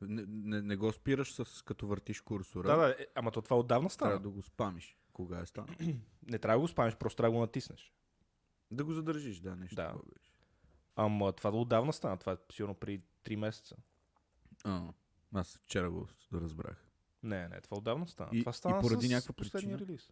Не, 0.00 0.24
не, 0.28 0.62
не 0.62 0.76
го 0.76 0.92
спираш 0.92 1.32
с 1.32 1.62
като 1.64 1.86
въртиш 1.86 2.20
курсора. 2.20 2.68
Да, 2.68 2.76
да, 2.76 2.90
е, 2.90 3.06
ама 3.14 3.30
то 3.30 3.42
това 3.42 3.58
отдавна 3.58 3.90
стана. 3.90 4.10
Трябва 4.10 4.22
да 4.22 4.30
го 4.30 4.42
спамиш. 4.42 4.98
Кога 5.12 5.40
е 5.40 5.46
станал? 5.46 5.76
Не 6.22 6.38
трябва 6.38 6.56
да 6.56 6.60
го 6.60 6.68
спамиш, 6.68 6.96
просто 6.96 7.16
трябва 7.16 7.30
да 7.30 7.36
го 7.36 7.40
натиснеш. 7.40 7.94
да 8.70 8.84
го 8.84 8.92
задържиш, 8.92 9.40
да, 9.40 9.56
нещо 9.56 9.76
Да. 9.76 9.86
такова 9.86 10.04
беше. 10.14 10.32
Ама 10.96 11.32
това 11.32 11.50
да 11.50 11.56
отдавна 11.56 11.92
стана, 11.92 12.16
това 12.16 12.32
е 12.32 12.36
сигурно 12.52 12.74
преди 12.74 13.02
3 13.24 13.36
месеца. 13.36 13.76
А, 14.64 14.92
аз 15.34 15.58
вчера 15.58 15.90
го 15.90 16.08
разбрах. 16.32 16.88
Не, 17.22 17.48
не, 17.48 17.60
това 17.60 17.76
отдавна 17.76 18.08
стана. 18.08 18.30
И- 18.32 18.40
това 18.40 18.52
стана 18.52 18.78
и 18.78 18.80
поради 18.80 19.06
с 19.06 19.10
някаква 19.10 19.34
причина? 19.34 19.78
релиз. 19.78 20.10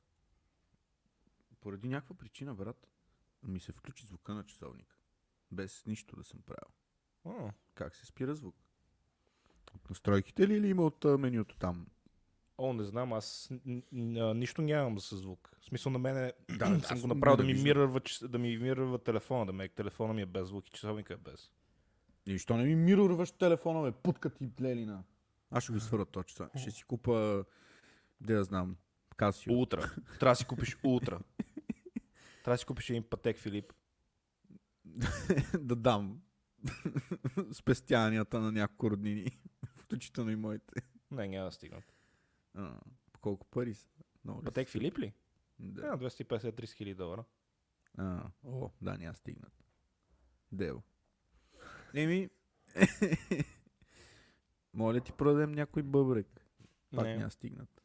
Поради 1.63 1.89
някаква 1.89 2.15
причина, 2.17 2.55
брат, 2.55 2.87
ми 3.43 3.61
се 3.61 3.73
включи 3.73 4.07
звука 4.07 4.35
на 4.35 4.45
часовника. 4.45 4.97
Без 5.53 5.87
нищо 5.87 6.17
да 6.17 6.25
съм 6.25 6.41
правил. 6.43 6.75
А, 7.25 7.53
Как 7.75 7.97
се 7.97 8.07
спира 8.07 8.35
звук? 8.35 8.57
От 9.75 9.91
настройките 9.91 10.49
ли 10.49 10.55
или 10.57 10.69
има 10.69 10.83
от 10.83 11.05
а, 11.05 11.19
менюто 11.19 11.57
там? 11.57 11.87
О, 12.59 12.73
не 12.73 12.85
знам, 12.85 13.13
аз 13.13 13.51
н- 13.67 13.83
н- 13.93 14.35
нищо 14.35 14.63
нямам 14.63 15.01
с 15.01 15.17
звук. 15.17 15.51
В 15.61 15.65
смисъл 15.65 15.93
на 15.93 15.99
мене 15.99 16.33
Да, 16.59 16.67
съм 16.67 16.81
аз 16.91 17.01
го 17.01 17.07
направил 17.07 17.37
да 17.37 17.45
ми, 17.45 17.55
мирърва, 17.55 18.01
да 18.23 18.39
ми 18.39 18.59
мирърва 18.59 18.99
телефона, 18.99 19.47
да 19.47 19.53
ме 19.53 19.69
телефона 19.69 20.15
ми 20.15 20.23
е 20.23 20.27
без 20.27 20.49
звук 20.49 20.69
и 20.69 20.73
часовника 20.73 21.15
е 21.15 21.17
без. 21.17 21.53
И 22.27 22.39
що 22.39 22.57
не 22.57 22.65
ми 22.65 22.75
мирорваш 22.77 23.31
телефона, 23.31 23.83
бе, 23.83 23.93
путка 23.93 24.31
ти 24.31 24.51
плелина. 24.51 25.05
Аз 25.51 25.63
ще 25.65 25.73
го 25.73 25.81
свърна 25.81 26.07
този 26.07 26.27
часа. 26.27 26.51
Ще 26.57 26.71
си 26.71 26.85
купа, 26.85 27.45
да 28.21 28.45
знам, 28.45 28.77
Касио. 29.17 29.55
Ултра. 29.55 29.95
Трябва 30.21 30.33
да 30.33 30.37
си 30.37 30.45
купиш 30.47 30.77
ултра. 30.85 31.21
Трябва 32.43 32.55
да 32.55 32.59
си 32.59 32.67
купиш 32.67 32.91
един 32.91 33.03
пътек 33.03 33.39
Филип. 33.39 33.73
да 35.61 35.77
дам 35.77 36.23
спестяванията 37.53 38.41
на 38.41 38.53
няколко 38.53 38.91
роднини, 38.91 39.27
включително 39.77 40.31
и 40.31 40.37
моите. 40.37 40.83
Не, 41.11 41.29
няма 41.29 41.45
да 41.45 41.53
стигнат. 41.53 41.85
А, 42.55 42.81
колко 43.21 43.47
пари 43.47 43.75
са? 43.75 43.89
Много 44.25 44.43
Пътек 44.43 44.69
са? 44.69 44.73
Филип 44.73 44.99
ли? 44.99 45.13
Да. 45.59 45.97
Да, 45.97 46.09
250-30 46.09 46.73
хиляди 46.73 46.95
долара. 46.95 47.25
А, 47.99 48.31
о, 48.45 48.71
да, 48.81 48.99
няма 48.99 49.15
стигнат. 49.15 49.53
Дево. 50.53 50.83
Еми, 51.95 52.31
моля 54.75 55.01
ти 55.01 55.13
продадем 55.13 55.53
някой 55.53 55.83
бъбрек. 55.83 56.47
Пак 56.97 57.05
Не. 57.05 57.17
няма 57.17 57.31
стигнат. 57.31 57.82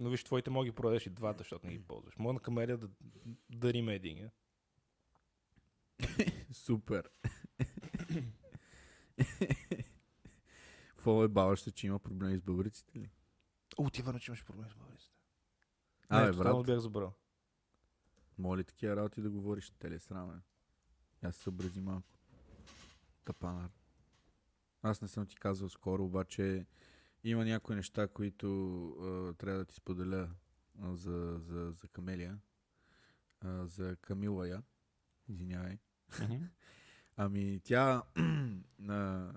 Но 0.00 0.10
виж, 0.10 0.24
твоите 0.24 0.50
мога 0.50 0.64
ги 0.64 0.72
продадеш 0.72 1.06
и 1.06 1.10
двата, 1.10 1.38
защото 1.38 1.66
не 1.66 1.72
ги 1.72 1.82
ползваш. 1.82 2.16
Мога 2.18 2.32
на 2.32 2.40
камелия 2.40 2.78
да 2.78 2.88
дарим 3.50 3.88
един. 3.88 4.18
Е? 4.18 4.30
Супер. 6.52 7.10
Какво 10.88 11.24
е 11.24 11.28
баваш 11.28 11.60
се, 11.60 11.72
че 11.72 11.86
има 11.86 11.98
проблеми 11.98 12.38
с 12.38 12.42
бъбриците 12.42 12.98
ли? 12.98 13.10
О, 13.78 13.90
ти 13.90 14.02
върна, 14.02 14.20
че 14.20 14.30
имаш 14.30 14.44
проблем 14.44 14.70
с 14.70 14.74
българите. 14.74 15.04
Абе, 16.08 16.26
не, 16.26 16.32
тотално 16.32 16.62
брат, 16.62 16.66
бях 16.66 16.78
забрал. 16.78 17.14
моля 18.38 18.64
такива 18.64 18.96
работи 18.96 19.20
да 19.20 19.30
говориш, 19.30 19.70
те 19.78 19.90
ли 19.90 19.94
е 19.94 19.98
сраме? 19.98 20.40
Аз 21.22 21.36
се 21.36 21.42
съобрази 21.42 21.80
малко. 21.80 22.08
Капанар. 23.24 23.70
Аз 24.82 25.02
не 25.02 25.08
съм 25.08 25.26
ти 25.26 25.36
казал 25.36 25.68
скоро, 25.68 26.04
обаче 26.04 26.66
има 27.24 27.44
някои 27.44 27.76
неща, 27.76 28.08
които 28.08 28.86
а, 28.88 29.34
трябва 29.34 29.58
да 29.58 29.64
ти 29.64 29.74
споделя 29.74 30.28
а, 30.82 30.96
за, 30.96 31.38
за, 31.38 31.72
за 31.72 31.88
Камелия. 31.88 32.38
А, 33.40 33.66
за 33.66 33.96
Камила 33.96 34.48
я. 34.48 34.62
Извинявай. 35.28 35.78
Ами 37.16 37.60
тя 37.64 38.02
а, 38.88 39.32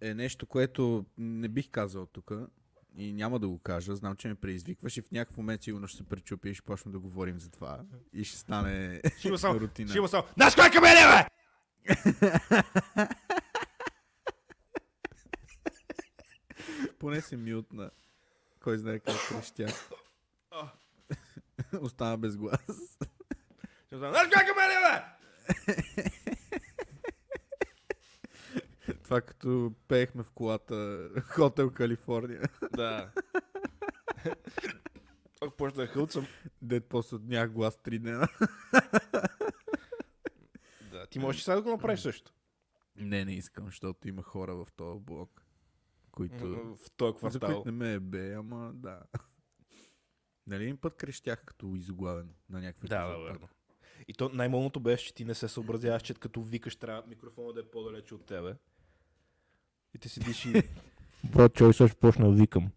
е 0.00 0.14
нещо, 0.14 0.46
което 0.46 1.06
не 1.18 1.48
бих 1.48 1.70
казал 1.70 2.06
тук 2.06 2.32
и 2.96 3.12
няма 3.12 3.38
да 3.38 3.48
го 3.48 3.58
кажа. 3.58 3.96
Знам, 3.96 4.16
че 4.16 4.28
ме 4.28 4.34
преизвикваш 4.34 4.96
и 4.96 5.02
в 5.02 5.10
някакъв 5.10 5.36
момент 5.36 5.62
сигурно 5.62 5.86
ще 5.86 5.96
се 5.96 6.04
пречупи 6.04 6.50
и 6.50 6.54
ще 6.54 6.62
почнем 6.62 6.92
да 6.92 6.98
говорим 6.98 7.40
за 7.40 7.50
това. 7.50 7.84
И 8.12 8.24
ще 8.24 8.38
стане 8.38 9.00
само, 9.36 9.60
рутина. 9.60 10.08
само. 10.08 10.24
Знаеш 10.36 10.54
кой 10.54 10.66
е 10.66 10.70
камелия, 10.70 11.08
бе? 11.08 11.26
Поне 16.98 17.20
се 17.20 17.36
мютна. 17.36 17.90
Кой 18.60 18.78
знае 18.78 18.98
как 18.98 19.28
крещя. 19.28 19.66
Остана 21.80 22.18
без 22.18 22.36
глас. 22.36 22.98
Знаеш 23.92 24.28
как 24.32 24.46
ме 24.56 24.62
ли, 24.68 24.76
бе? 24.86 25.02
Това 29.04 29.20
като 29.20 29.72
пеехме 29.88 30.22
в 30.22 30.30
колата 30.30 31.08
Хотел 31.28 31.70
Калифорния. 31.70 32.42
Да. 32.72 33.10
Ако 35.40 35.56
почна 35.56 35.82
да 35.82 35.86
хълцам. 35.86 36.26
Дед 36.62 36.88
после 36.88 37.16
нямах 37.22 37.50
глас 37.50 37.82
три 37.82 37.98
дена. 37.98 38.28
Да, 40.90 41.06
ти 41.06 41.18
можеш 41.18 41.42
сега 41.42 41.54
да 41.56 41.62
го 41.62 41.70
направиш 41.70 42.00
също. 42.00 42.32
Не, 42.96 43.24
не 43.24 43.32
искам, 43.32 43.66
защото 43.66 44.08
има 44.08 44.22
хора 44.22 44.56
в 44.56 44.66
този 44.76 45.00
блок, 45.00 45.42
които... 46.16 46.76
В 46.76 46.90
този 46.96 47.12
За 47.12 47.18
квартал. 47.18 47.54
които 47.54 47.64
не 47.64 47.72
ме 47.72 47.92
е 47.92 48.00
бе, 48.00 48.34
ама 48.34 48.72
да. 48.74 49.02
Нали 50.46 50.62
един 50.62 50.76
път 50.76 50.96
крещях 50.96 51.44
като 51.44 51.74
изглавен 51.76 52.34
на 52.48 52.60
някакви 52.60 52.88
Да, 52.88 53.06
да, 53.06 53.18
верно. 53.18 53.48
И 54.08 54.14
то 54.14 54.28
най-малното 54.28 54.80
беше, 54.80 55.06
че 55.06 55.14
ти 55.14 55.24
не 55.24 55.34
се 55.34 55.48
съобразяваш, 55.48 56.02
че 56.02 56.14
като 56.14 56.42
викаш, 56.42 56.76
трябва 56.76 57.02
микрофона 57.06 57.52
да 57.52 57.60
е 57.60 57.70
по-далече 57.70 58.14
от 58.14 58.26
тебе. 58.26 58.54
И 59.94 59.98
ти 59.98 60.08
седиш 60.08 60.44
и... 60.44 60.62
Брат, 61.32 61.54
чой 61.54 61.74
също 61.74 61.96
почна 61.96 62.30
да 62.30 62.36
викам. 62.36 62.70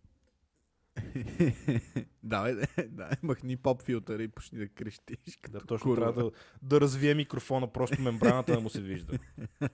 Да, 2.24 2.44
бе, 2.44 2.56
да, 2.56 2.68
да, 2.88 3.10
махни 3.24 3.58
поп 3.58 3.84
филтъра 3.84 4.24
и 4.24 4.28
почни 4.28 4.60
да 4.60 4.68
крещиш. 4.68 5.38
Като 5.42 5.60
Да, 5.60 5.66
точно 5.66 5.84
курва. 5.84 6.04
трябва 6.04 6.24
да, 6.24 6.32
да 6.62 6.82
развие 6.82 7.14
микрофона, 7.14 7.74
просто 7.74 8.02
мембраната 8.02 8.54
да 8.54 8.60
му 8.60 8.70
се 8.70 8.82
вижда. 8.82 9.18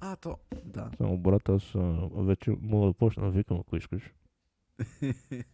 а, 0.00 0.16
то, 0.16 0.38
да. 0.64 0.90
Само 0.96 1.18
брат, 1.18 1.48
аз 1.48 1.72
вече 2.26 2.50
мога 2.60 2.86
да 2.86 2.92
почна 2.92 3.24
да 3.24 3.30
викам, 3.30 3.60
ако 3.60 3.76
искаш. 3.76 4.02
3, 4.80 5.44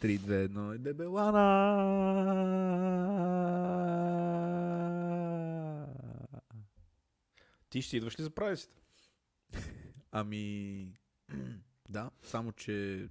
2, 0.00 0.48
1 0.48 0.74
е 0.74 0.78
дебелана. 0.78 1.46
Ти 7.70 7.82
ще 7.82 7.96
идваш 7.96 8.18
ли 8.18 8.22
за 8.22 8.30
празниците? 8.30 8.80
Ами, 10.12 10.86
да, 11.88 12.10
само 12.22 12.52
че 12.52 13.08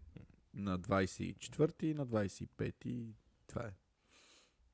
на 0.54 0.80
24 0.80 1.84
и 1.84 1.94
на 1.94 2.08
25 2.08 3.08
това 3.48 3.66
е. 3.66 3.72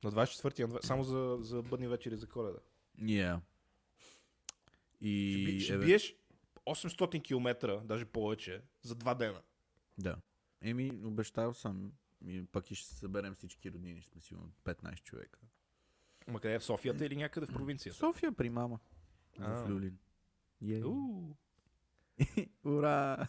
На 0.04 0.12
24-ти, 0.12 0.62
на 0.62 0.68
20 0.68 0.84
само 0.84 1.04
за, 1.04 1.38
за 1.40 1.62
бъдни 1.62 1.88
вечери 1.88 2.16
за 2.16 2.26
коледа. 2.26 2.58
Yeah. 3.00 3.40
И... 5.00 5.32
Ще, 5.32 5.52
би, 5.52 5.60
ще 5.60 5.74
еве- 5.74 5.84
биеш 5.84 6.16
800 6.66 7.22
км, 7.22 7.80
даже 7.84 8.04
повече, 8.04 8.62
за 8.82 8.94
два 8.94 9.14
дена. 9.14 9.42
Да. 9.98 10.16
Еми, 10.60 10.90
обещал 11.04 11.54
съм. 11.54 11.92
И 12.26 12.44
пък 12.52 12.70
и 12.70 12.74
ще 12.74 12.94
съберем 12.94 13.34
всички 13.34 13.72
роднини. 13.72 14.00
Ще 14.00 14.10
сме 14.10 14.20
сигурно 14.20 14.52
15 14.64 15.02
човека. 15.02 15.40
Ма 16.28 16.40
къде 16.40 16.54
е 16.54 16.58
в 16.58 16.64
Софията 16.64 17.06
или 17.06 17.16
някъде 17.16 17.46
в 17.46 17.52
провинцията? 17.52 17.98
София 17.98 18.32
при 18.32 18.50
мама. 18.50 18.78
А. 19.38 19.64
В 19.64 19.70
Люлин. 19.70 19.98
Уу, 20.84 21.36
Ура! 22.64 23.28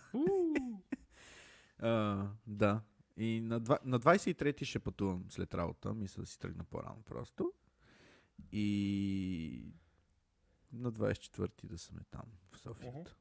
А, 1.80 2.28
да. 2.48 2.82
И 3.18 3.42
на, 3.42 3.56
на 3.84 4.00
23-ти 4.00 4.66
ще 4.66 4.80
пътувам 4.80 5.26
след 5.30 5.54
работа. 5.54 5.94
Мисля 5.94 6.22
да 6.22 6.28
си 6.28 6.40
тръгна 6.40 6.64
по-рано 6.64 7.04
просто. 7.06 7.54
И 8.52 9.74
на 10.74 10.92
24-ти 10.92 11.68
да 11.68 11.78
сме 11.78 12.00
там 12.12 12.26
в 12.52 12.60
Софията. 12.60 13.16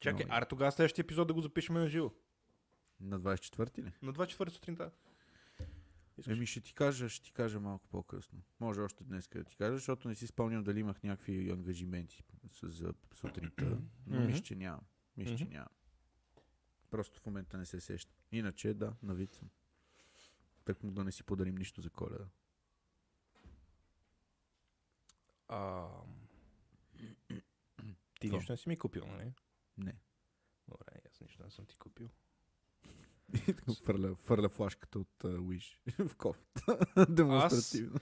Чакай, 0.00 0.24
Много 0.24 0.36
аре 0.36 0.46
тогава 0.46 0.72
следващия 0.72 1.02
епизод 1.02 1.28
да 1.28 1.34
го 1.34 1.40
запишем 1.40 1.74
на 1.74 1.88
живо. 1.88 2.10
На 3.00 3.20
24-ти 3.20 3.82
ли? 3.82 3.92
На 4.02 4.12
24 4.12 4.48
сутринта. 4.48 4.90
Искаш? 6.18 6.36
Еми 6.36 6.46
ще 6.46 6.60
ти 6.60 6.74
кажа, 6.74 7.08
ще 7.08 7.24
ти 7.24 7.32
кажа 7.32 7.60
малко 7.60 7.88
по-късно. 7.88 8.42
Може 8.60 8.80
още 8.80 9.04
днес 9.04 9.28
да 9.28 9.44
ти 9.44 9.56
кажа, 9.56 9.74
защото 9.76 10.08
не 10.08 10.14
си 10.14 10.26
спомням 10.26 10.64
дали 10.64 10.80
имах 10.80 11.02
някакви 11.02 11.50
ангажименти 11.50 12.24
за 12.62 12.92
сутринта. 13.14 13.78
Но 14.06 14.20
мисля, 14.20 14.42
че 14.42 14.56
нямам. 14.56 14.80
Мисля, 15.16 15.36
че 15.36 15.44
нямам. 15.44 15.68
Просто 16.90 17.20
в 17.20 17.26
момента 17.26 17.58
не 17.58 17.66
се 17.66 17.80
сещам. 17.80 18.16
Иначе 18.32 18.74
да, 18.74 18.96
на 19.02 19.14
вид 19.14 19.34
съм. 19.34 19.50
Так 20.64 20.82
му 20.82 20.90
да 20.90 21.04
не 21.04 21.12
си 21.12 21.24
подарим 21.24 21.54
нищо 21.54 21.80
за 21.80 21.90
коледа. 21.90 22.28
А... 25.48 25.88
Ти 27.28 27.42
Какво? 28.20 28.36
нищо 28.36 28.52
не 28.52 28.56
си 28.56 28.68
ми 28.68 28.76
купил, 28.76 29.06
нали? 29.06 29.32
Не. 29.76 29.96
Добре, 30.68 31.00
аз 31.10 31.20
нищо 31.20 31.44
не 31.44 31.50
съм 31.50 31.66
ти 31.66 31.76
купил. 31.76 32.08
И 33.34 33.38
така 33.46 33.72
фърля, 33.84 34.14
фърля 34.14 34.48
флашката 34.48 34.98
от 34.98 35.22
uh, 35.22 35.38
Wish 35.38 36.08
в 36.08 36.16
кофта. 36.16 36.78
Демонстративно. 37.08 38.00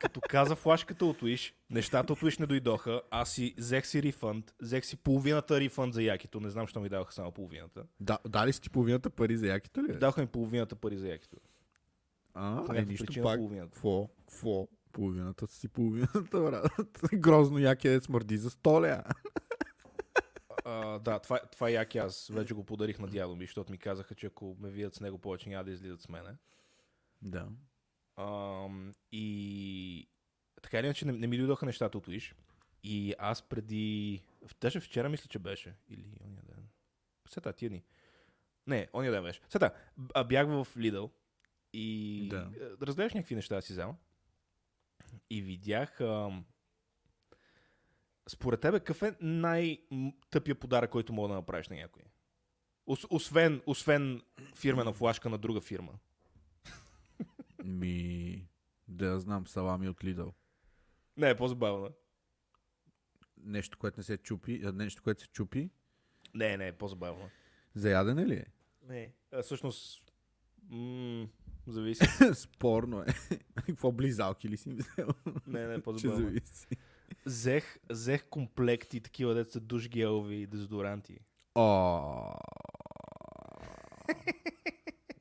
Като 0.00 0.20
каза 0.28 0.56
флашката 0.56 1.06
от 1.06 1.22
Wish, 1.22 1.54
нещата 1.70 2.12
от 2.12 2.20
Wish 2.20 2.40
не 2.40 2.46
дойдоха, 2.46 3.02
аз 3.10 3.32
си 3.32 3.54
взех 3.58 3.86
си 3.86 4.02
рефънд, 4.02 4.54
взех 4.62 4.84
си 4.84 4.96
половината 4.96 5.60
рефънд 5.60 5.94
за 5.94 6.02
якито, 6.02 6.40
не 6.40 6.50
знам, 6.50 6.64
защо 6.64 6.80
ми 6.80 6.88
даваха 6.88 7.12
само 7.12 7.32
половината. 7.32 7.84
Да, 8.00 8.18
дали 8.28 8.52
си 8.52 8.60
ти 8.60 8.70
половината 8.70 9.10
пари 9.10 9.36
за 9.36 9.46
якито 9.46 9.82
ли? 9.82 9.98
Даха 9.98 10.20
ми 10.20 10.26
половината 10.26 10.76
пари 10.76 10.96
за 10.96 11.08
якито. 11.08 11.36
А, 12.34 12.76
е, 12.76 12.84
нищо 12.84 13.22
пак. 13.22 13.38
половината. 13.38 13.78
Кво? 13.78 14.08
Кво? 14.26 14.68
Половината 14.92 15.46
си 15.46 15.68
половината, 15.68 16.40
брат. 16.40 16.72
Грозно 17.14 17.58
яки 17.58 17.88
е 17.88 18.00
смърди 18.00 18.36
за 18.36 18.50
столя. 18.50 19.02
А, 20.64 20.98
да, 20.98 21.18
това, 21.18 21.40
това 21.52 21.70
яки 21.70 21.98
аз 21.98 22.30
вече 22.32 22.54
го 22.54 22.64
подарих 22.64 22.98
на 22.98 23.06
дядо 23.06 23.36
ми, 23.36 23.44
защото 23.44 23.72
ми 23.72 23.78
казаха, 23.78 24.14
че 24.14 24.26
ако 24.26 24.56
ме 24.60 24.70
видят 24.70 24.94
с 24.94 25.00
него 25.00 25.18
повече 25.18 25.48
няма 25.48 25.64
да 25.64 25.70
излизат 25.70 26.00
с 26.02 26.08
мене. 26.08 26.36
Да. 27.22 27.48
Ам, 28.16 28.94
и 29.12 30.08
така 30.62 30.78
или 30.78 30.86
иначе 30.86 31.04
не, 31.04 31.12
не 31.12 31.26
ми 31.26 31.38
дойдоха 31.38 31.66
нещата 31.66 31.98
от 31.98 32.06
Wish. 32.06 32.34
И 32.82 33.14
аз 33.18 33.42
преди... 33.42 34.20
Даже 34.60 34.80
вчера 34.80 35.08
мисля, 35.08 35.28
че 35.28 35.38
беше. 35.38 35.74
Или 35.88 36.04
ония 36.24 36.42
ден. 36.42 36.68
Сета, 37.28 37.52
тия 37.52 37.70
дни. 37.70 37.82
Не, 38.66 38.88
ония 38.92 39.12
ден 39.12 39.22
беше. 39.22 39.40
Сета, 39.48 39.74
а, 40.14 40.24
бях 40.24 40.46
в 40.46 40.66
Lidl 40.76 41.10
и 41.72 42.26
Да. 42.30 42.44
да. 42.44 42.86
разгледах 42.86 43.14
някакви 43.14 43.34
неща 43.34 43.54
да 43.54 43.62
си 43.62 43.72
взема. 43.72 43.96
И 45.30 45.42
видях... 45.42 46.00
Ам, 46.00 46.44
според 48.28 48.60
тебе, 48.60 48.78
какъв 48.78 49.02
е 49.02 49.16
най-тъпия 49.20 50.54
подарък, 50.54 50.90
който 50.90 51.12
мога 51.12 51.28
да 51.28 51.34
направиш 51.34 51.68
на 51.68 51.76
някой? 51.76 52.02
Ос- 52.88 53.06
Освен, 53.10 53.62
освен 53.66 54.22
фирмена 54.56 54.92
флашка 54.92 55.28
на 55.28 55.38
друга 55.38 55.60
фирма. 55.60 55.92
Ми... 57.64 58.48
Да 58.88 59.06
я 59.06 59.20
знам, 59.20 59.46
салами 59.46 59.88
от 59.88 60.00
Lidl. 60.00 60.32
Не, 61.16 61.30
е 61.30 61.36
по-забавно. 61.36 61.88
Нещо, 63.36 63.78
което 63.78 64.00
не 64.00 64.04
се 64.04 64.18
чупи, 64.18 64.62
нещо, 64.74 65.02
което 65.02 65.22
се 65.22 65.28
чупи. 65.28 65.70
Не, 66.34 66.56
не, 66.56 66.68
е 66.68 66.72
по-забавно. 66.72 67.30
За 67.74 67.90
ядене 67.90 68.26
ли 68.26 68.34
е? 68.34 68.46
Не. 68.88 69.12
А, 69.32 69.42
всъщност, 69.42 70.12
м- 70.70 71.28
зависи. 71.66 72.04
Спорно 72.34 73.02
е. 73.02 73.06
Какво 73.66 73.92
близалки 73.92 74.48
ли 74.48 74.56
си 74.56 74.70
взел? 74.70 75.08
Не, 75.46 75.66
не, 75.66 75.74
е 75.74 75.80
по-забавно. 75.82 76.26
зависи. 76.26 76.66
Взех, 77.26 77.78
взех 77.90 78.28
комплекти, 78.28 79.00
такива 79.00 79.34
деца 79.34 79.60
душ 79.60 79.88
гелови 79.88 80.36
и 80.36 80.46
дезодоранти. 80.46 81.18
О. 81.54 82.32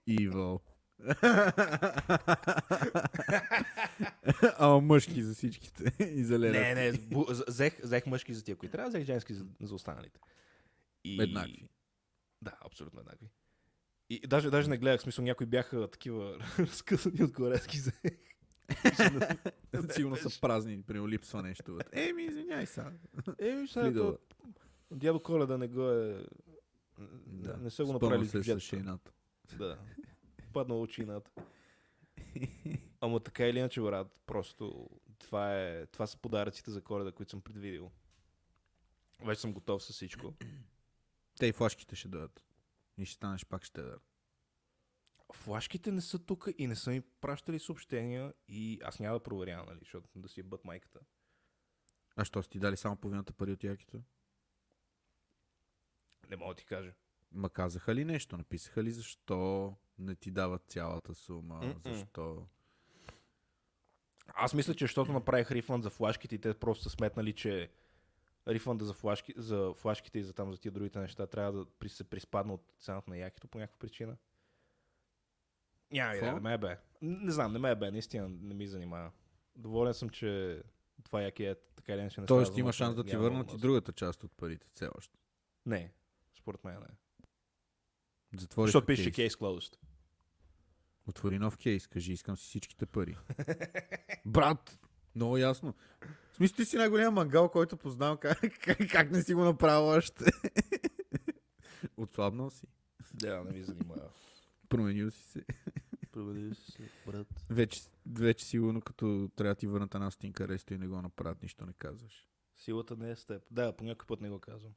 Evil. 0.10 0.60
Ама 4.57 4.81
мъжки 4.81 5.23
за 5.23 5.33
всичките. 5.33 5.93
И 6.13 6.23
за 6.23 6.39
Лера. 6.39 6.59
Не, 6.59 6.75
не, 6.75 6.91
взех, 7.47 7.79
взех 7.83 8.05
мъжки 8.05 8.33
за 8.33 8.43
тия, 8.43 8.55
които 8.55 8.71
трябва, 8.71 8.89
взех 8.89 9.03
женски 9.03 9.33
за, 9.33 9.45
за 9.62 9.75
останалите. 9.75 10.19
И... 11.03 11.23
Еднакви. 11.23 11.69
Да, 12.41 12.51
абсолютно 12.65 12.99
еднакви. 12.99 13.27
И 14.09 14.27
даже, 14.27 14.49
даже 14.49 14.69
не 14.69 14.77
гледах, 14.77 15.01
смисъл 15.01 15.25
някои 15.25 15.45
бяха 15.45 15.88
такива 15.88 16.38
разкъсани 16.59 17.23
отгоре, 17.23 17.55
аз 17.55 17.67
ги 17.67 17.77
взех. 17.77 17.93
Сигурно 19.91 20.15
са 20.15 20.41
празни, 20.41 20.81
при 20.81 20.99
липсва 20.99 21.41
нещо. 21.41 21.79
Еми, 21.91 22.23
извиняй 22.23 22.65
сега. 22.65 22.91
Еми, 23.39 23.67
сега 23.67 24.13
дядо 24.91 25.19
Коледа 25.19 25.57
не 25.57 25.67
го 25.67 25.89
е... 25.89 26.25
Да, 27.27 27.57
не 27.57 27.69
са 27.69 27.85
го 27.85 27.93
направили 27.93 28.25
с 28.25 28.43
се 28.43 28.43
с 28.43 28.59
шейната. 28.59 29.12
Да. 29.57 29.77
Паднал 30.53 30.81
очината. 30.81 31.31
Ама 33.01 33.19
така 33.19 33.47
или 33.47 33.59
иначе, 33.59 33.81
брат, 33.81 34.19
просто 34.25 34.89
това, 35.19 35.59
е, 35.59 35.85
това 35.85 36.07
са 36.07 36.17
подаръците 36.17 36.71
за 36.71 36.81
коледа, 36.81 37.12
които 37.12 37.29
съм 37.29 37.41
предвидил. 37.41 37.91
Вече 39.25 39.41
съм 39.41 39.53
готов 39.53 39.83
с 39.83 39.93
всичко. 39.93 40.33
Те 41.39 41.45
и 41.45 41.53
флашките 41.53 41.95
ще 41.95 42.07
дадат. 42.07 42.43
И 42.97 43.05
ще 43.05 43.15
станеш 43.15 43.45
пак 43.45 43.63
ще 43.63 43.81
дадат. 43.81 44.03
Флашките 45.33 45.91
не 45.91 46.01
са 46.01 46.19
тук 46.19 46.47
и 46.57 46.67
не 46.67 46.75
са 46.75 46.89
ми 46.89 47.01
пращали 47.01 47.59
съобщения 47.59 48.33
и 48.47 48.79
аз 48.83 48.99
няма 48.99 49.15
да 49.15 49.23
проверявам, 49.23 49.65
нали, 49.65 49.79
защото 49.79 50.09
да 50.15 50.29
си 50.29 50.39
е 50.39 50.43
бът 50.43 50.65
майката. 50.65 50.99
А 52.15 52.25
що 52.25 52.43
си 52.43 52.49
ти 52.49 52.59
дали 52.59 52.77
само 52.77 52.95
половината 52.95 53.33
пари 53.33 53.51
от 53.51 53.63
якито? 53.63 54.01
Не 56.29 56.35
мога 56.35 56.53
да 56.53 56.57
ти 56.57 56.65
кажа. 56.65 56.93
Ма 57.31 57.49
казаха 57.49 57.95
ли 57.95 58.05
нещо? 58.05 58.38
Написаха 58.38 58.83
ли 58.83 58.91
защо 58.91 59.75
не 59.99 60.15
ти 60.15 60.31
дават 60.31 60.62
цялата 60.67 61.15
сума? 61.15 61.55
М-м. 61.55 61.93
Защо? 61.93 62.47
Аз 64.27 64.53
мисля, 64.53 64.73
че 64.73 64.83
защото 64.83 65.13
направих 65.13 65.51
рифънд 65.51 65.83
за 65.83 65.89
флашките 65.89 66.35
и 66.35 66.39
те 66.39 66.53
просто 66.53 66.83
са 66.83 66.89
сметнали, 66.89 67.33
че 67.33 67.69
рифънда 68.47 68.85
за, 68.85 68.93
флашки, 68.93 69.33
за 69.38 69.73
флашките 69.73 70.19
и 70.19 70.23
за 70.23 70.33
там 70.33 70.51
за 70.51 70.57
тия 70.57 70.71
другите 70.71 70.99
неща 70.99 71.27
трябва 71.27 71.51
да 71.51 71.65
при- 71.65 71.89
се 71.89 72.03
приспадна 72.03 72.53
от 72.53 72.73
цената 72.79 73.09
на 73.09 73.17
якито 73.17 73.47
по 73.47 73.57
някаква 73.57 73.79
причина. 73.79 74.17
Няма 75.91 76.15
идея, 76.15 76.33
не 76.33 76.39
ме 76.39 76.53
е 76.53 76.57
бе. 76.57 76.77
Не 77.01 77.31
знам, 77.31 77.53
не 77.53 77.59
ме 77.59 77.71
е 77.71 77.75
бе, 77.75 77.91
наистина 77.91 78.29
не 78.29 78.53
ми 78.53 78.67
занимава. 78.67 79.12
Доволен 79.55 79.93
съм, 79.93 80.09
че 80.09 80.62
това 81.03 81.21
яки 81.21 81.45
е 81.45 81.55
така 81.75 81.93
или 81.93 82.01
иначе 82.01 82.21
не 82.21 82.27
Тоест 82.27 82.57
има 82.57 82.73
шанс 82.73 82.95
да 82.95 83.03
ти 83.03 83.17
върнат 83.17 83.53
и 83.53 83.57
другата 83.57 83.91
част 83.91 84.23
от 84.23 84.31
парите, 84.31 84.67
все 84.73 84.89
още. 84.97 85.19
Не, 85.65 85.91
според 86.35 86.63
мен 86.63 86.79
не. 86.79 86.88
Затвори 88.39 88.67
Защото 88.67 88.85
пише 88.85 89.12
case 89.12 89.29
closed. 89.29 89.75
Отвори 91.10 91.39
нов 91.39 91.58
кейс, 91.58 91.88
кажи, 91.88 92.13
искам 92.13 92.38
си 92.38 92.43
всичките 92.43 92.86
пари. 92.86 93.17
Брат, 94.26 94.80
много 95.15 95.38
ясно. 95.38 95.74
В 96.32 96.36
смисъл 96.36 96.56
ти 96.56 96.65
си 96.65 96.78
най-голям 96.78 97.13
мангал, 97.13 97.50
който 97.50 97.78
познавам. 97.78 98.17
Как, 98.22 98.39
как, 98.62 98.78
как 98.91 99.12
не 99.12 99.24
си 99.24 99.34
го 99.34 99.43
направил 99.43 99.88
още? 99.88 100.26
Отслабнал 101.98 102.50
си. 102.50 102.67
Да, 103.13 103.43
не 103.43 103.52
ми 103.52 103.63
занимава. 103.63 104.10
Променил 104.69 105.12
си 105.12 105.24
се. 105.24 105.45
Проведи 106.12 106.56
се, 106.56 106.89
брат. 107.06 107.28
Вече, 107.50 107.82
вече 108.06 108.45
сигурно 108.45 108.82
като 108.82 109.32
трябва 109.36 109.56
да 109.56 109.60
ти 109.60 109.67
върнат 109.67 109.95
една 109.95 110.12
стинка 110.12 110.48
ресто 110.48 110.74
и 110.74 110.78
не 110.78 110.88
го 110.88 111.02
направят, 111.02 111.41
нищо 111.41 111.65
не 111.65 111.74
казваш. 111.74 112.28
Силата 112.56 112.95
не 112.98 113.12
е 113.12 113.15
с 113.15 113.26
теб. 113.26 113.43
Да, 113.52 113.76
по 113.76 113.84
някой 113.84 114.06
път 114.08 114.22
не 114.22 114.30
го 114.30 114.39
казвам. 114.39 114.74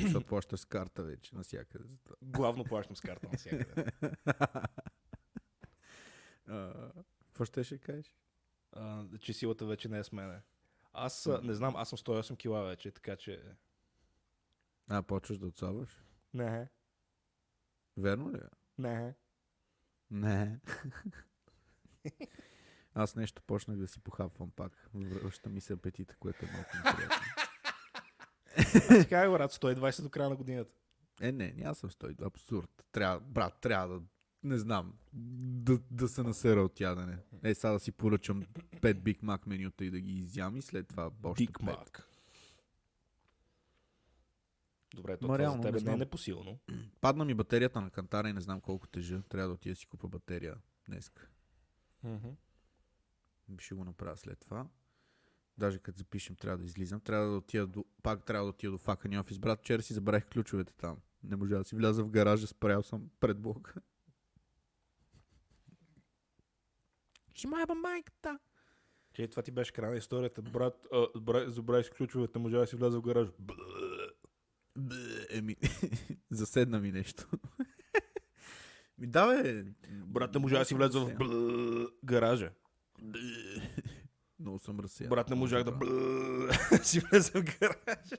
Защото 0.00 0.26
плащаш 0.26 0.60
с 0.60 0.64
карта 0.64 1.02
вече 1.02 1.34
навсякъде. 1.34 1.84
Главно 2.22 2.64
плащам 2.64 2.96
с 2.96 3.00
карта 3.00 3.28
навсякъде. 3.32 3.92
Какво 7.26 7.44
ще 7.44 7.64
ще 7.64 7.78
кажеш? 7.78 8.16
А, 8.72 9.04
че 9.20 9.32
силата 9.32 9.66
вече 9.66 9.88
не 9.88 9.98
е 9.98 10.04
с 10.04 10.12
мене. 10.12 10.42
Аз 10.92 11.26
а, 11.26 11.40
не 11.42 11.54
знам, 11.54 11.76
аз 11.76 11.88
съм 11.88 11.98
108 11.98 12.36
кила 12.36 12.62
вече, 12.62 12.90
така 12.90 13.16
че... 13.16 13.42
А, 14.88 15.02
почваш 15.02 15.38
да 15.38 15.46
отслабваш? 15.46 16.02
Не, 16.34 16.68
Верно 17.96 18.32
ли? 18.32 18.36
е? 18.36 18.48
не. 18.78 19.14
Не. 20.10 20.60
Аз 22.94 23.16
нещо 23.16 23.42
почнах 23.42 23.76
да 23.76 23.88
си 23.88 24.00
похапвам 24.00 24.50
пак. 24.50 24.88
Връща 24.94 25.50
ми 25.50 25.60
се 25.60 25.72
апетита, 25.72 26.16
което 26.16 26.44
е 26.44 26.48
малко 26.52 26.70
неприятно. 26.76 27.16
Аз 28.56 28.88
така 28.88 29.20
е, 29.20 29.28
брат, 29.28 29.52
120 29.52 30.02
до 30.02 30.10
края 30.10 30.28
на 30.30 30.36
годината. 30.36 30.74
Е, 31.20 31.32
не, 31.32 31.52
няма 31.52 31.74
съм 31.74 31.90
стой. 31.90 32.16
Абсурд. 32.22 32.84
Трябва, 32.92 33.20
брат, 33.20 33.60
трябва 33.60 33.88
да, 33.88 34.04
не 34.44 34.58
знам, 34.58 34.92
да, 35.12 35.78
да 35.90 36.08
се 36.08 36.22
насера 36.22 36.62
от 36.62 36.80
ядене. 36.80 37.18
Е, 37.42 37.54
сега 37.54 37.72
да 37.72 37.80
си 37.80 37.92
поръчам 37.92 38.42
5 38.42 38.94
Big 38.94 39.22
Mac 39.22 39.46
менюта 39.46 39.84
и 39.84 39.90
да 39.90 40.00
ги 40.00 40.12
изям 40.12 40.56
и 40.56 40.62
след 40.62 40.88
това 40.88 41.10
още 41.22 41.44
Дик 41.44 41.58
5. 41.58 41.62
Мак. 41.62 42.08
Добре, 44.94 45.16
то 45.16 45.28
Ма, 45.28 45.38
това 45.38 45.50
за 45.50 45.60
тебе 45.60 45.78
не 45.78 45.84
не 45.84 45.92
е 45.92 45.96
непосилно. 45.96 46.58
Падна 47.00 47.24
ми 47.24 47.34
батерията 47.34 47.80
на 47.80 47.90
кантара 47.90 48.28
и 48.28 48.32
не 48.32 48.40
знам 48.40 48.60
колко 48.60 48.86
тежа. 48.86 49.22
Трябва 49.28 49.48
да 49.48 49.54
отида 49.54 49.72
да 49.72 49.76
си 49.76 49.86
купа 49.86 50.08
батерия 50.08 50.56
днес. 50.88 51.12
Ще 53.58 53.74
го 53.74 53.84
направя 53.84 54.16
след 54.16 54.40
това. 54.40 54.66
Даже 55.58 55.78
като 55.78 55.98
запишем, 55.98 56.36
трябва 56.36 56.58
да 56.58 56.64
излизам. 56.64 57.00
Трябва 57.00 57.30
да 57.30 57.36
отида 57.36 57.66
до, 57.66 57.84
пак 58.02 58.24
трябва 58.24 58.44
да 58.44 58.50
отида 58.50 58.72
до 58.72 58.78
факани 58.78 59.18
офис. 59.18 59.38
Брат, 59.38 59.60
вчера 59.60 59.82
си 59.82 59.94
забравих 59.94 60.26
ключовете 60.26 60.72
там. 60.72 60.98
Не 61.24 61.36
можа 61.36 61.58
да 61.58 61.64
си 61.64 61.76
вляза 61.76 62.04
в 62.04 62.10
гаража, 62.10 62.46
спрял 62.46 62.82
съм 62.82 63.10
пред 63.20 63.38
блока. 63.38 63.80
Ще 67.34 67.46
майба 67.46 67.74
майката. 67.74 68.38
Че 69.14 69.28
това 69.28 69.42
ти 69.42 69.50
беше 69.50 69.72
края 69.72 69.90
на 69.90 69.96
историята. 69.98 70.42
Брат, 70.42 70.86
си 71.84 71.90
ключовете, 71.90 72.38
може 72.38 72.56
да 72.56 72.66
си 72.66 72.76
вляза 72.76 72.98
в 72.98 73.02
гараж. 73.02 73.28
Бе, 74.78 74.94
Еми, 75.30 75.56
заседна 76.30 76.80
ми 76.80 76.92
нещо. 76.92 77.28
Ми 78.98 79.06
да, 79.06 79.42
бе. 79.42 79.64
Брат, 79.90 80.34
не 80.34 80.40
може 80.40 80.54
да 80.54 80.64
си 80.64 80.74
вляза 80.74 81.00
в 81.00 81.16
гаража. 82.04 82.52
Много 84.38 84.58
съм 84.58 84.80
разсеян. 84.80 85.10
Брат, 85.10 85.28
не 85.30 85.36
можах 85.36 85.64
да 85.64 85.70
Много 85.70 86.46
б- 86.50 86.52
си 86.84 87.00
влеза 87.00 87.30
в 87.30 87.44
гаража. 87.44 88.16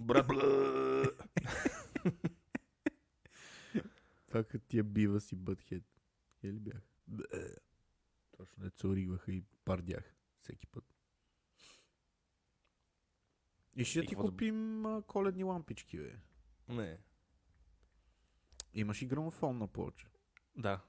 Брат, 0.00 0.26
Това 4.28 4.44
като 4.44 4.64
тия 4.68 4.84
бива 4.84 5.20
си 5.20 5.36
бътхед. 5.36 5.82
Я 6.42 6.52
ли 6.52 6.58
бях? 6.60 6.82
Бе. 7.10 7.24
Точно 8.32 8.62
дето 8.62 8.80
се 8.80 8.86
оригваха 8.86 9.32
и 9.32 9.44
пардях 9.64 10.14
всеки 10.38 10.66
път. 10.66 10.84
И 13.76 13.84
ще 13.84 13.98
И 14.00 14.06
ти 14.06 14.14
да- 14.14 14.20
купим 14.20 14.86
а, 14.86 15.02
коледни 15.02 15.44
лампички, 15.44 15.98
бе. 15.98 16.18
Не. 16.68 16.98
Имаш 18.74 19.02
и 19.02 19.06
грамофон 19.06 19.58
на 19.58 19.66
плоча. 19.68 20.08
Да. 20.56 20.80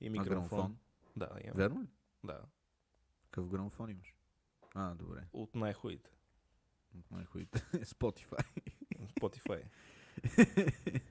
И 0.00 0.10
микрофон. 0.10 0.78
Да, 1.16 1.30
имам. 1.44 1.56
Верно 1.56 1.82
ли? 1.82 1.88
Да. 2.24 2.42
Какъв 3.24 3.48
грамофон 3.48 3.90
имаш? 3.90 4.14
А, 4.74 4.94
добре. 4.94 5.28
От 5.32 5.54
най-хуите. 5.54 6.10
От 6.94 7.10
най-хуите. 7.10 7.58
Spotify. 7.74 8.46
Spotify. 8.96 9.68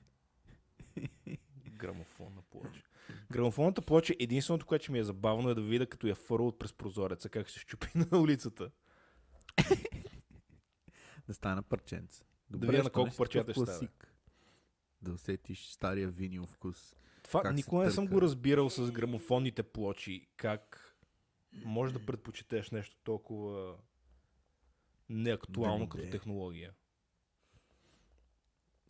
Грамофон 1.68 2.34
на 2.34 2.42
плоча. 2.42 2.82
Грамофонната 3.32 3.82
плоча 3.82 4.14
единственото, 4.18 4.66
което 4.66 4.92
ми 4.92 4.98
е 4.98 5.04
забавно 5.04 5.50
е 5.50 5.54
да 5.54 5.62
видя 5.62 5.86
като 5.86 6.06
я 6.06 6.14
фърл 6.14 6.48
от 6.48 6.58
през 6.58 6.72
прозореца, 6.72 7.28
как 7.28 7.50
се 7.50 7.58
щупи 7.58 7.86
на 7.94 8.18
улицата. 8.18 8.70
да 11.26 11.34
стане 11.34 11.62
парченце. 11.62 12.24
видя 12.50 12.82
на 12.82 12.90
колко 12.90 13.16
парчета 13.16 13.52
ще 13.52 13.66
стане. 13.66 13.88
Да 15.02 15.12
усетиш 15.12 15.66
стария 15.66 16.08
винил 16.08 16.46
вкус. 16.46 16.96
Това 17.22 17.52
никога 17.52 17.84
не 17.84 17.90
съм 17.90 18.06
го 18.06 18.22
разбирал 18.22 18.70
с 18.70 18.90
грамофонните 18.92 19.62
плочи. 19.62 20.28
Как 20.36 20.96
може 21.64 21.92
да 21.92 22.06
предпочетеш 22.06 22.70
нещо 22.70 22.96
толкова 23.04 23.76
неактуално 25.08 25.86
Да, 25.86 25.90
като 25.90 26.10
технология. 26.10 26.74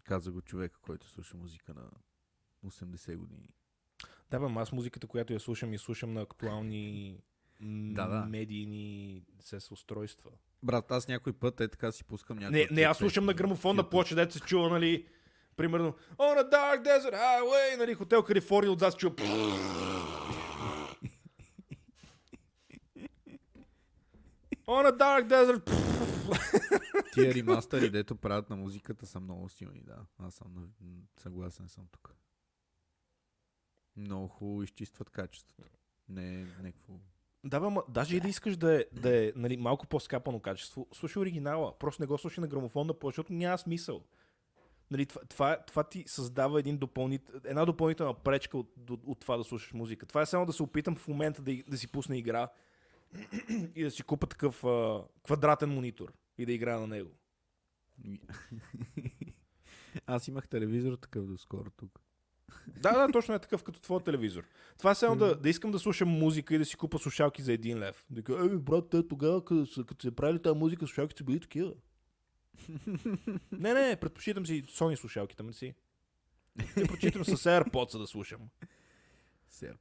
Каза 0.02 0.33
го 0.33 0.42
човека, 0.42 0.79
който 0.81 1.09
слуша 1.09 1.37
музика 1.37 1.74
на 1.74 1.90
80 2.64 3.16
години. 3.16 3.48
Да, 4.30 4.40
бе, 4.40 4.46
аз 4.56 4.72
музиката, 4.72 5.06
която 5.06 5.32
я 5.32 5.40
слушам, 5.40 5.72
я 5.72 5.78
слушам 5.78 6.12
на 6.12 6.20
актуални 6.20 7.18
Да, 7.60 8.06
да. 8.06 8.24
медийни 8.24 9.22
сес 9.40 9.70
устройства. 9.70 10.30
Брат, 10.62 10.90
аз 10.90 11.08
някой 11.08 11.32
път 11.32 11.60
е 11.60 11.68
така 11.68 11.92
си 11.92 12.04
пускам 12.04 12.38
някакви. 12.38 12.58
Не, 12.70 12.80
не, 12.80 12.82
аз 12.82 12.98
слушам 12.98 13.24
на 13.24 13.34
грамофонна 13.34 13.90
плоча, 13.90 14.14
дето 14.14 14.34
се 14.34 14.40
чува, 14.40 14.68
нали, 14.70 15.06
примерно, 15.56 15.94
On 16.16 16.42
a 16.42 16.50
dark 16.52 16.82
desert 16.84 17.14
highway, 17.14 17.78
нали, 17.78 17.94
хотел 17.94 18.22
Калифорния, 18.22 18.72
отзад 18.72 18.92
се 18.92 18.98
чува. 18.98 19.14
On 24.66 24.84
a 24.86 24.92
dark 24.92 25.28
desert. 25.28 25.70
Тия 27.14 27.34
ремастери, 27.34 27.90
дето 27.90 28.16
правят 28.16 28.50
на 28.50 28.56
музиката, 28.56 29.06
са 29.06 29.20
много 29.20 29.48
силни, 29.48 29.80
да. 29.80 29.96
Аз 30.18 30.34
съм 30.34 30.48
съгласен 31.16 31.68
съм 31.68 31.84
тук. 31.92 32.14
Много 33.96 34.28
хубаво 34.28 34.62
изчистват 34.62 35.11
качеството. 35.11 35.78
Не 36.09 36.35
е 36.35 36.46
някакво... 36.62 36.92
Да, 37.44 37.61
бе, 37.61 37.68
ма, 37.68 37.82
даже 37.88 38.16
и 38.16 38.20
да 38.20 38.28
искаш 38.28 38.56
да 38.56 38.80
е, 38.80 38.85
да 38.92 39.24
е 39.24 39.32
нали, 39.37 39.56
малко 39.56 39.87
по-скапано 39.87 40.40
качество, 40.40 40.87
слушай 40.92 41.20
оригинала. 41.20 41.79
Просто 41.79 42.02
не 42.02 42.06
го 42.06 42.18
слушай 42.18 42.42
на 42.42 42.48
грамофонна 42.48 42.94
плоча, 42.94 43.12
защото 43.12 43.33
няма 43.33 43.58
смисъл. 43.58 44.04
Нали, 44.90 45.06
това, 45.06 45.21
това, 45.25 45.58
това 45.66 45.85
ти 45.85 46.04
създава 46.06 46.60
един 46.60 46.79
допълнит, 46.79 47.31
една 47.44 47.64
допълнителна 47.64 48.14
пречка 48.14 48.58
от, 48.58 48.90
от, 48.90 49.00
от 49.06 49.21
това 49.21 49.37
да 49.37 49.44
слушаш 49.44 49.73
музика. 49.73 50.06
Това 50.06 50.23
е 50.23 50.27
само 50.27 50.46
да 50.46 50.52
се 50.52 50.62
опитам 50.62 50.96
в 50.96 51.08
момента 51.08 51.42
да, 51.42 51.62
да 51.68 51.79
си 51.79 51.88
пусна 51.88 52.16
игра 52.16 52.48
и 53.75 53.83
да 53.83 53.90
си 53.90 54.02
купа 54.02 54.27
такъв 54.27 54.64
а, 54.64 55.04
квадратен 55.25 55.71
монитор 55.71 56.12
и 56.38 56.46
да 56.46 56.52
играя 56.52 56.81
на 56.81 56.87
него. 56.87 57.10
Аз 60.06 60.29
имах 60.29 60.48
телевизор 60.48 60.96
такъв 60.96 61.27
доскоро 61.27 61.71
тук. 61.71 62.06
Да, 62.67 63.07
да, 63.07 63.13
точно 63.13 63.35
е 63.35 63.38
такъв 63.38 63.63
като 63.63 63.81
твоя 63.81 64.01
телевизор. 64.01 64.44
Това 64.79 64.90
е 64.90 64.94
само 64.94 65.17
да, 65.17 65.37
да 65.37 65.49
искам 65.49 65.73
да 65.73 65.79
слушам 65.79 66.09
музика 66.09 66.55
и 66.55 66.59
да 66.59 66.65
си 66.65 66.77
купа 66.77 66.99
слушалки 66.99 67.42
за 67.42 67.53
един 67.53 67.79
лев. 67.79 68.05
Да 68.11 68.23
кажа, 68.23 68.44
е, 68.44 68.49
брат, 68.49 68.90
те 68.90 69.09
тогава, 69.09 69.44
като, 69.44 69.97
се 70.03 70.17
правили 70.17 70.42
тази 70.42 70.59
музика, 70.59 70.87
слушалките 70.87 71.25
били 71.25 71.40
такива. 71.40 71.73
не, 73.53 73.75
не, 73.75 73.97
предпочитам 73.97 74.47
си 74.47 74.65
Sony 74.65 74.94
слушалките, 74.94 75.42
ме 75.42 75.53
си. 75.53 75.75
Не 76.57 76.67
предпочитам 76.75 77.25
с 77.25 77.37
AirPods 77.37 77.99
да 77.99 78.07
слушам. 78.07 78.40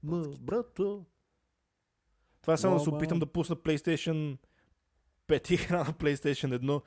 Ма, 0.03 0.27
брато. 0.39 1.05
Това 2.41 2.53
е 2.53 2.57
само 2.57 2.77
да 2.77 2.83
се 2.83 2.89
опитам 2.89 3.19
да 3.19 3.25
пусна 3.25 3.55
PlayStation 3.55 4.37
5 5.27 5.51
игра 5.51 5.77
на 5.77 5.93
PlayStation 5.93 6.59
1. 6.59 6.81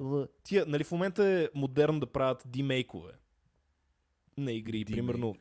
Ама, 0.00 0.28
Тия, 0.44 0.66
нали 0.66 0.84
в 0.84 0.92
момента 0.92 1.24
е 1.24 1.48
модерно 1.54 2.00
да 2.00 2.06
правят 2.06 2.42
димейкове 2.46 3.12
на 4.42 4.52
игри. 4.52 4.84
Демейк. 4.84 4.96
Примерно, 4.96 5.36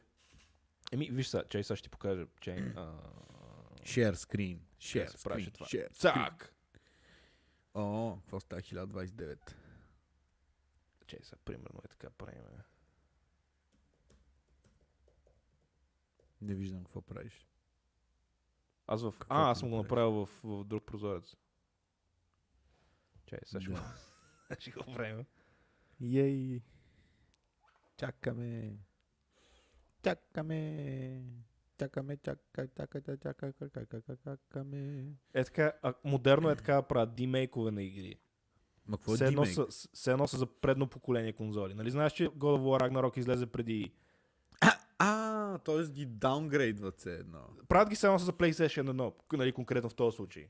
Еми, 0.91 1.09
виж 1.11 1.27
сега, 1.27 1.43
чай 1.49 1.63
сега 1.63 1.75
ще 1.75 1.83
ти 1.83 1.89
покажа. 1.89 2.27
Чай, 2.41 2.59
а, 2.75 2.93
Share 3.81 4.13
screen. 4.13 4.59
Share 4.79 5.09
screen. 5.09 5.53
това? 5.53 5.65
Share. 5.65 5.93
Цак! 5.93 6.53
О, 7.73 8.17
какво 8.21 8.39
става 8.39 8.61
1029? 8.61 9.55
Че 11.07 11.19
сега, 11.23 11.37
примерно 11.45 11.81
е 11.85 11.87
така 11.87 12.09
правим. 12.09 12.43
Не 16.41 16.55
виждам 16.55 16.83
какво 16.83 17.01
правиш. 17.01 17.47
Аз 18.87 19.01
в... 19.01 19.11
Какво 19.11 19.33
А, 19.35 19.51
аз 19.51 19.59
съм 19.59 19.69
го 19.69 19.77
направил 19.77 20.11
в, 20.11 20.43
в 20.43 20.63
друг 20.63 20.85
прозорец. 20.85 21.35
Чай, 23.25 23.39
сега 23.45 23.61
ще, 23.61 23.71
го, 23.71 23.77
ще 24.59 24.71
го 24.71 24.93
правим. 24.93 25.25
Ей! 26.01 26.61
Чакаме! 27.97 28.77
Чакаме! 30.03 31.21
Чакаме, 31.77 32.17
чакай, 32.17 32.67
чакай, 32.77 33.01
чакай, 33.01 33.17
чакай, 33.17 33.53
чакай, 33.53 33.85
чакай, 33.85 34.15
чакаме. 34.23 35.05
Е 35.33 35.43
така, 35.43 35.73
а, 35.81 35.93
модерно 36.03 36.49
е 36.49 36.55
така 36.55 36.81
правят 36.81 37.15
димейкове 37.15 37.71
на 37.71 37.83
игри. 37.83 38.15
Ма 38.87 38.97
какво 38.97 39.13
е 39.13 39.15
Все 39.15 39.25
едно, 39.25 39.45
са, 39.45 40.11
едно 40.11 40.27
за 40.27 40.45
предно 40.45 40.87
поколение 40.87 41.33
конзоли. 41.33 41.73
Нали 41.73 41.91
знаеш, 41.91 42.13
че 42.13 42.29
God 42.29 42.59
of 42.59 42.61
War 42.61 42.89
Ragnarok 42.89 43.17
излезе 43.17 43.45
преди... 43.45 43.91
А, 45.03 45.57
т.е. 45.57 45.91
ги 45.91 46.05
даунгрейдват 46.05 46.99
се 46.99 47.13
едно. 47.13 47.39
Правят 47.67 47.89
ги 47.89 47.95
само 47.95 48.19
за 48.19 48.33
PlayStation 48.33 49.13
1, 49.31 49.37
нали, 49.37 49.51
конкретно 49.51 49.89
в 49.89 49.95
този 49.95 50.15
случай. 50.15 50.47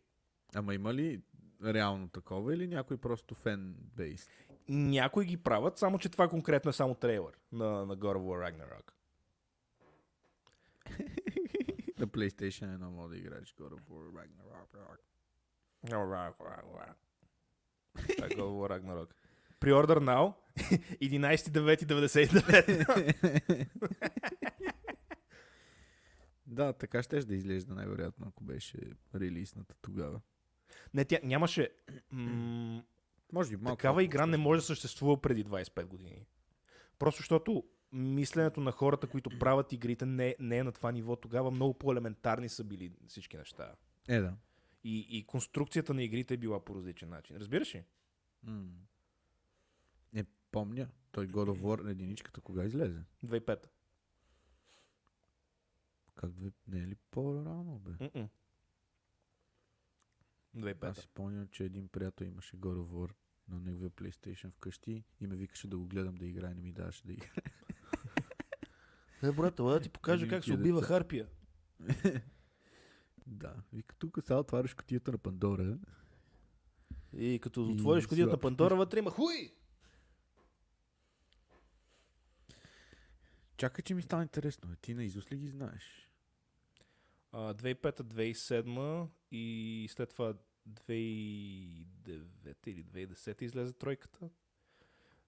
Ама 0.55 0.73
има 0.73 0.93
ли 0.93 1.21
реално 1.65 2.09
такова 2.09 2.53
или 2.53 2.67
някой 2.67 2.97
просто 2.97 3.35
фен 3.35 3.75
бейс? 3.95 4.29
Някои 4.69 5.25
ги 5.25 5.37
правят, 5.37 5.77
само 5.77 5.99
че 5.99 6.09
това 6.09 6.27
конкретно 6.27 6.69
е 6.69 6.73
само 6.73 6.95
трейлър 6.95 7.39
на, 7.51 7.85
на 7.85 7.97
God 7.97 8.17
of 8.17 8.17
War 8.17 8.51
Ragnarok. 8.51 8.91
На 12.01 12.07
PlayStation 12.07 12.77
1 12.77 12.89
мога 12.89 13.09
да 13.09 13.17
играеш 13.17 13.55
God 13.55 13.69
of 13.69 13.81
War 13.89 14.11
Ragnarok. 14.11 14.97
Е 18.09 18.11
God 18.11 18.37
of 18.37 18.39
War 18.39 18.81
Ragnarok. 18.81 19.09
Pre-order 19.59 19.97
now. 19.99 20.33
11.9.99. 21.01 23.67
да, 26.45 26.73
така 26.73 27.03
ще 27.03 27.19
да 27.19 27.35
изглежда 27.35 27.73
най-вероятно, 27.73 28.25
ако 28.29 28.43
беше 28.43 28.77
релизната 29.15 29.75
тогава. 29.81 30.21
Не, 30.93 31.05
тя 31.05 31.19
нямаше... 31.23 31.69
М- 32.11 32.83
Може 33.33 33.49
би 33.49 33.57
малко. 33.63 33.77
такава 33.77 34.03
игра 34.03 34.25
не 34.25 34.37
може 34.37 34.61
да 34.61 34.65
съществува 34.65 35.21
преди 35.21 35.45
25 35.45 35.85
години. 35.85 36.25
Просто 36.99 37.17
защото 37.19 37.63
мисленето 37.91 38.61
на 38.61 38.71
хората, 38.71 39.07
които 39.07 39.39
правят 39.39 39.73
игрите, 39.73 40.05
не, 40.05 40.35
не 40.39 40.57
е 40.57 40.63
на 40.63 40.71
това 40.71 40.91
ниво. 40.91 41.15
Тогава 41.15 41.51
много 41.51 41.73
по-елементарни 41.73 42.49
са 42.49 42.63
били 42.63 42.91
всички 43.07 43.37
неща. 43.37 43.75
Е, 44.07 44.19
да. 44.19 44.37
И, 44.83 45.07
и 45.09 45.25
конструкцията 45.25 45.93
на 45.93 46.03
игрите 46.03 46.33
е 46.33 46.37
била 46.37 46.65
по 46.65 46.75
различен 46.75 47.09
начин. 47.09 47.35
Разбираш 47.37 47.75
ли? 47.75 47.83
М. 48.43 48.65
Не 50.13 50.25
помня. 50.51 50.89
Той 51.11 51.27
God 51.27 51.49
of 51.49 51.61
War 51.61 51.91
единичката 51.91 52.41
кога 52.41 52.65
излезе? 52.65 53.03
2005. 53.25 53.65
Как 56.15 56.31
две... 56.31 56.51
Не 56.67 56.83
е 56.83 56.87
ли 56.87 56.95
по-рано, 57.11 57.79
бе? 57.79 58.09
Аз 60.55 60.63
2005. 60.63 60.93
си 60.93 61.01
спомням, 61.01 61.47
че 61.47 61.63
един 61.63 61.87
приятел 61.87 62.25
имаше 62.25 62.57
God 62.57 62.75
of 62.75 62.87
War 62.87 63.13
на 63.47 63.59
неговия 63.59 63.89
PlayStation 63.89 64.51
вкъщи 64.51 65.03
и 65.19 65.27
ме 65.27 65.35
викаше 65.35 65.67
да 65.67 65.77
го 65.77 65.87
гледам 65.87 66.15
да 66.15 66.25
играе, 66.25 66.53
не 66.53 66.61
ми 66.61 66.71
даваше 66.71 67.05
да 67.05 67.13
играе. 67.13 67.43
Е, 69.23 69.31
брат, 69.31 69.55
да 69.55 69.79
ти 69.79 69.89
покажа 69.89 70.27
как 70.27 70.43
се 70.43 70.53
убива 70.53 70.81
харпия. 70.81 71.27
да, 73.27 73.53
вика, 73.73 73.95
тук 73.95 74.17
сега 74.21 74.39
отваряш 74.39 74.73
котията 74.73 75.11
на 75.11 75.17
Пандора. 75.17 75.77
И 77.17 77.39
като 77.39 77.69
отвориш 77.69 78.07
кодията 78.07 78.31
на. 78.31 78.37
Пандора, 78.37 78.75
вътре 78.75 78.99
има 78.99 79.11
хуй! 79.11 79.51
Чакай, 83.57 83.83
че 83.83 83.93
ми 83.93 84.01
стана 84.01 84.23
интересно. 84.23 84.69
бе. 84.69 84.75
Ти 84.75 84.93
на 84.93 85.03
Изус 85.03 85.31
ли 85.31 85.37
ги 85.37 85.47
знаеш? 85.47 86.09
А, 87.31 87.53
2005-2007 87.53 89.07
и 89.31 89.87
след 89.91 90.09
това 90.09 90.33
2009 90.69 91.85
или 92.67 92.83
2010 92.83 93.41
излезе 93.41 93.73
тройката. 93.73 94.29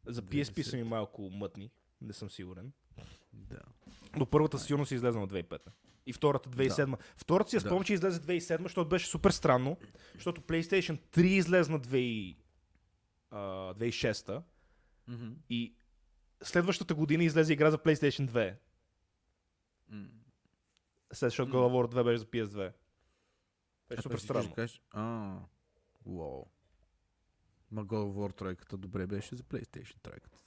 За 0.06 0.22
PSP 0.22 0.62
са 0.62 0.78
ми 0.78 0.84
2010. 0.84 0.88
малко 0.88 1.22
мътни, 1.22 1.72
не 2.02 2.14
съм 2.14 2.30
сигурен. 2.30 2.72
Да. 3.34 3.60
До 4.18 4.26
първата 4.26 4.58
със 4.58 4.68
сигурност 4.68 4.92
е 4.92 4.96
излезнала 4.96 5.28
2005. 5.28 5.60
И 6.06 6.14
втората 6.14 6.50
2007. 6.50 6.90
Да. 6.90 6.98
Втората 7.18 7.50
си 7.50 7.56
я 7.56 7.60
спомням, 7.60 7.80
да. 7.80 7.86
че 7.86 7.94
излезе 7.94 8.20
2007, 8.20 8.62
защото 8.62 8.90
беше 8.90 9.08
супер 9.08 9.32
странно, 9.32 9.78
защото 10.14 10.42
PlayStation 10.42 11.00
3 11.12 11.22
излезна 11.22 11.80
2006 11.80 12.36
mm-hmm. 13.32 14.44
и 15.50 15.76
следващата 16.44 16.96
година 16.96 17.24
излезе 17.24 17.54
игра 17.54 17.72
за 17.72 17.78
PlayStation 17.78 18.30
2. 18.30 18.56
Mm. 19.94 20.10
След, 21.14 21.30
защото 21.30 21.52
mm. 21.52 21.56
God 21.56 21.58
of 21.58 21.92
War 21.92 21.94
2 21.94 22.04
беше 22.04 22.18
за 22.18 22.26
PS2. 22.26 22.74
Беше 23.90 24.00
а, 24.00 24.02
супер 24.02 24.18
странно. 24.18 24.54
Кажеш, 24.54 24.82
а, 24.92 25.38
уау. 26.06 26.46
Ма 27.72 27.86
God 27.86 27.90
of 27.90 28.34
War 28.34 28.56
3 28.56 28.78
добре 28.78 29.08
беше 29.08 29.36
за 29.36 29.44
PlayStation 29.44 29.98
3ката. 29.98 30.38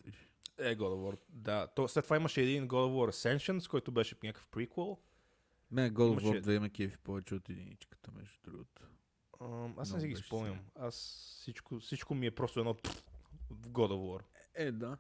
Е, 0.59 0.77
God 0.77 0.81
of 0.81 1.13
War. 1.13 1.19
Да. 1.29 1.67
То, 1.67 1.89
след 1.89 2.05
това 2.05 2.17
имаше 2.17 2.43
един 2.43 2.69
God 2.69 2.73
of 2.73 2.93
War 2.93 3.11
Ascensions, 3.11 3.71
който 3.71 3.93
беше 3.93 4.17
някакъв 4.23 4.49
приквел. 4.49 4.99
Мен 5.71 5.95
God 5.95 6.17
of 6.17 6.23
War 6.23 6.41
2 6.43 6.59
ме 6.59 6.71
кефи 6.71 6.99
повече 6.99 7.35
от 7.35 7.49
единичката, 7.49 8.11
между 8.13 8.39
другото. 8.45 8.83
Ам, 9.41 9.75
Аз 9.79 9.93
не 9.93 10.01
си 10.01 10.09
ги 10.09 10.17
спомням. 10.17 10.61
Аз 10.75 10.95
всичко, 11.41 11.79
всичко 11.81 12.15
ми 12.15 12.27
е 12.27 12.31
просто 12.31 12.61
едно 12.61 12.75
в 13.51 13.69
God 13.69 13.91
of 13.91 14.21
War. 14.21 14.23
Е, 14.55 14.73
да. 14.73 14.97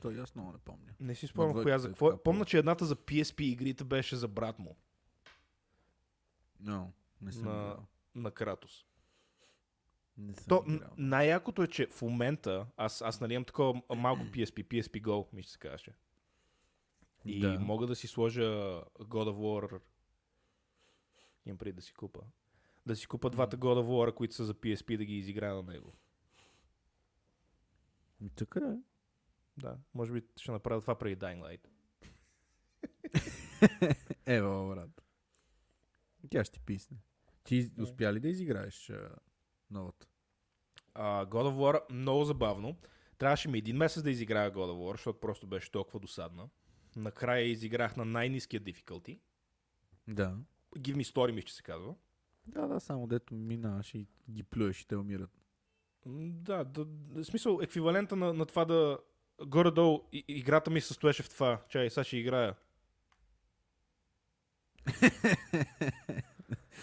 Той 0.00 0.20
аз 0.20 0.34
много 0.34 0.52
не 0.52 0.58
помня. 0.58 0.92
Не 1.00 1.14
си 1.14 1.26
спомням 1.26 1.62
коя 1.62 1.74
е 1.74 1.78
за 1.78 1.88
какво. 1.88 2.12
е. 2.12 2.22
Помня, 2.22 2.44
че 2.44 2.58
едната 2.58 2.84
за 2.84 2.96
PSP 2.96 3.40
игрите 3.42 3.84
беше 3.84 4.16
за 4.16 4.28
брат 4.28 4.58
му, 4.58 4.76
Но, 6.60 6.92
не 7.20 7.32
съм 7.32 7.44
На- 7.44 7.76
на 8.14 8.30
Кратос. 8.30 8.84
Не 10.18 10.34
съм 10.34 10.44
То, 10.48 10.64
играл. 10.68 10.90
най-якото 10.96 11.62
е, 11.62 11.68
че 11.68 11.86
в 11.86 12.02
момента, 12.02 12.66
аз, 12.76 13.02
аз 13.02 13.20
нали 13.20 13.34
имам 13.34 13.44
такова 13.44 13.82
малко 13.96 14.22
PSP, 14.22 14.64
PSP 14.64 15.02
Go, 15.02 15.32
ми 15.32 15.42
ще 15.42 15.52
се 15.52 15.58
каже. 15.58 15.94
И 17.24 17.40
Да. 17.40 17.58
мога 17.60 17.86
да 17.86 17.96
си 17.96 18.06
сложа 18.06 18.42
God 18.98 19.28
of 19.30 19.36
War. 19.36 19.80
Имам 21.46 21.58
преди 21.58 21.72
да 21.72 21.82
си 21.82 21.94
купа. 21.94 22.20
Да 22.86 22.96
си 22.96 23.06
купа 23.06 23.30
двата 23.30 23.58
God 23.58 23.80
of 23.82 23.86
War, 23.86 24.14
които 24.14 24.34
са 24.34 24.44
за 24.44 24.54
PSP, 24.54 24.96
да 24.96 25.04
ги 25.04 25.16
изиграя 25.16 25.54
на 25.54 25.62
него. 25.62 25.92
Ми, 28.20 28.30
така 28.30 28.60
е. 28.60 28.76
Да, 29.56 29.78
може 29.94 30.12
би 30.12 30.22
ще 30.36 30.52
направя 30.52 30.80
това 30.80 30.98
преди 30.98 31.16
Dying 31.16 31.40
Light. 31.40 31.66
Ева, 34.26 34.68
брат. 34.68 35.04
Тя 36.30 36.44
ще 36.44 36.52
ти 36.54 36.60
писне. 36.60 36.96
Ти 37.44 37.70
успя 37.80 38.12
ли 38.12 38.20
да 38.20 38.28
изиграеш 38.28 38.92
новата? 39.72 40.06
А, 40.94 41.26
God 41.26 41.42
of 41.42 41.54
War 41.54 41.92
много 41.92 42.24
забавно. 42.24 42.76
Трябваше 43.18 43.48
ми 43.48 43.58
един 43.58 43.76
месец 43.76 44.02
да 44.02 44.10
изиграя 44.10 44.52
God 44.52 44.70
of 44.70 44.72
War, 44.72 44.92
защото 44.92 45.20
просто 45.20 45.46
беше 45.46 45.70
толкова 45.70 46.00
досадна. 46.00 46.48
Накрая 46.96 47.44
изиграх 47.44 47.96
на 47.96 48.04
най-низкия 48.04 48.60
difficulty. 48.60 49.18
Да. 50.08 50.36
Give 50.76 50.96
me 50.96 51.02
story, 51.02 51.32
ми 51.32 51.40
ще 51.40 51.52
се 51.52 51.62
казва. 51.62 51.94
Да, 52.46 52.66
да, 52.66 52.80
само 52.80 53.06
дето 53.06 53.34
минаваш 53.34 53.94
и 53.94 54.06
ги 54.30 54.42
плюеш 54.42 54.80
и 54.80 54.86
те 54.86 54.96
умират. 54.96 55.30
Да, 56.06 56.64
да, 56.64 56.84
в 56.84 57.24
смисъл, 57.24 57.58
еквивалента 57.62 58.16
на, 58.16 58.32
на 58.32 58.46
това 58.46 58.64
да... 58.64 58.98
Горе-долу 59.46 60.00
и, 60.12 60.24
играта 60.28 60.70
ми 60.70 60.80
състоеше 60.80 61.22
в 61.22 61.30
това. 61.30 61.62
Чай, 61.68 61.90
сега 61.90 62.04
ще 62.04 62.16
играя. 62.16 62.54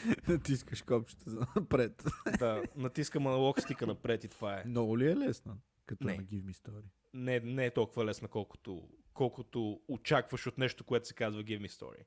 Натискаш 0.28 0.82
копчета 0.82 1.30
за 1.30 1.47
напред. 1.56 2.04
Да, 2.39 2.64
натискам 2.76 3.28
аналог 3.28 3.62
стика 3.62 3.88
напред 3.88 4.24
и 4.24 4.28
това 4.28 4.60
е. 4.60 4.64
Много 4.66 4.97
ли 4.97 5.12
е 5.12 5.16
лесна? 5.16 5.54
Като 5.86 6.08
Не. 6.08 6.16
на 6.16 6.24
Give 6.24 6.43
Me 6.43 6.54
Story. 6.54 6.84
Не, 7.14 7.39
не 7.39 7.66
е 7.66 7.72
толкова 7.74 8.06
лесна, 8.06 8.28
колкото, 8.28 8.89
колкото 9.14 9.82
очакваш 9.88 10.47
от 10.47 10.58
нещо, 10.58 10.84
което 10.84 11.08
се 11.08 11.14
казва 11.14 11.43
Give 11.43 11.62
Me 11.62 11.70
Story. 11.70 12.04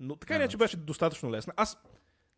Но 0.00 0.16
така 0.16 0.34
иначе 0.34 0.56
беше 0.56 0.76
достатъчно 0.76 1.30
лесна. 1.30 1.52
Аз 1.56 1.82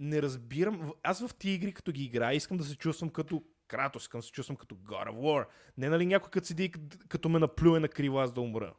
не 0.00 0.22
разбирам. 0.22 0.92
Аз 1.02 1.26
в 1.26 1.34
тия 1.34 1.54
игри, 1.54 1.72
като 1.72 1.92
ги 1.92 2.04
играя, 2.04 2.36
искам 2.36 2.56
да 2.56 2.64
се 2.64 2.76
чувствам 2.76 3.10
като 3.10 3.42
Кратос, 3.68 4.02
искам 4.02 4.18
да 4.18 4.22
се 4.22 4.32
чувствам 4.32 4.56
като 4.56 4.74
God 4.74 5.08
of 5.08 5.16
War. 5.16 5.46
Не 5.78 5.88
нали 5.88 6.06
някой 6.06 6.30
като 6.30 6.46
седи 6.46 6.72
като 7.08 7.28
ме 7.28 7.38
наплюе 7.38 7.80
на 7.80 7.88
крила, 7.88 8.22
аз 8.22 8.32
да 8.32 8.40
умра. 8.40 8.74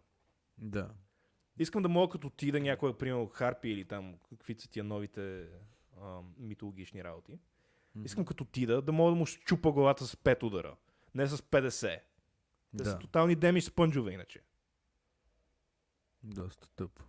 Да. 0.57 0.89
Искам 1.59 1.81
да 1.83 1.89
мога 1.89 2.11
като 2.11 2.27
отида 2.27 2.59
някой, 2.59 2.97
примерно 2.97 3.27
Харпи 3.27 3.69
или 3.69 3.85
там, 3.85 4.15
какви 4.29 4.55
са 4.59 4.69
тия 4.69 4.83
новите 4.83 5.45
а, 6.01 6.19
митологични 6.37 7.03
работи. 7.03 7.39
Искам 8.05 8.25
като 8.25 8.43
отида 8.43 8.81
да 8.81 8.91
мога 8.91 9.11
да 9.11 9.15
му 9.15 9.25
щупа 9.25 9.71
главата 9.71 10.05
с 10.05 10.15
5 10.15 10.43
удара. 10.43 10.75
Не 11.15 11.27
с 11.27 11.37
50. 11.37 11.99
Те 12.77 12.83
са 12.83 12.91
Да. 12.93 12.99
тотални 12.99 13.35
деми 13.35 13.61
спънджове 13.61 14.11
иначе. 14.11 14.39
Доста 16.23 16.67
тъпо. 16.69 17.03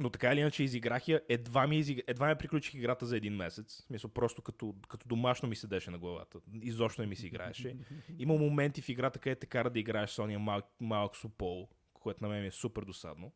Но 0.00 0.10
така 0.10 0.32
или 0.32 0.40
иначе 0.40 0.62
изиграх 0.62 1.08
я, 1.08 1.20
едва 1.28 1.66
ми, 1.66 1.78
изиг... 1.78 2.04
едва 2.06 2.28
ми 2.28 2.34
приключих 2.38 2.74
играта 2.74 3.06
за 3.06 3.16
един 3.16 3.36
месец. 3.36 3.82
Смисъл, 3.86 4.10
просто 4.10 4.42
като, 4.42 4.74
като 4.88 5.08
домашно 5.08 5.48
ми 5.48 5.56
седеше 5.56 5.90
на 5.90 5.98
главата. 5.98 6.38
Изобщо 6.62 7.02
не 7.02 7.06
ми 7.06 7.16
се 7.16 7.26
играеше. 7.26 7.76
Има 8.18 8.34
моменти 8.34 8.82
в 8.82 8.88
играта, 8.88 9.18
където 9.18 9.40
те 9.40 9.46
кара 9.46 9.70
да 9.70 9.78
играеш 9.78 10.10
с 10.10 10.18
ония 10.18 10.38
малък, 10.38 10.64
малък 10.80 11.16
супол, 11.16 11.68
което 11.94 12.24
на 12.24 12.28
мен 12.28 12.40
ми 12.40 12.46
е 12.46 12.50
супер 12.50 12.82
досадно. 12.82 13.32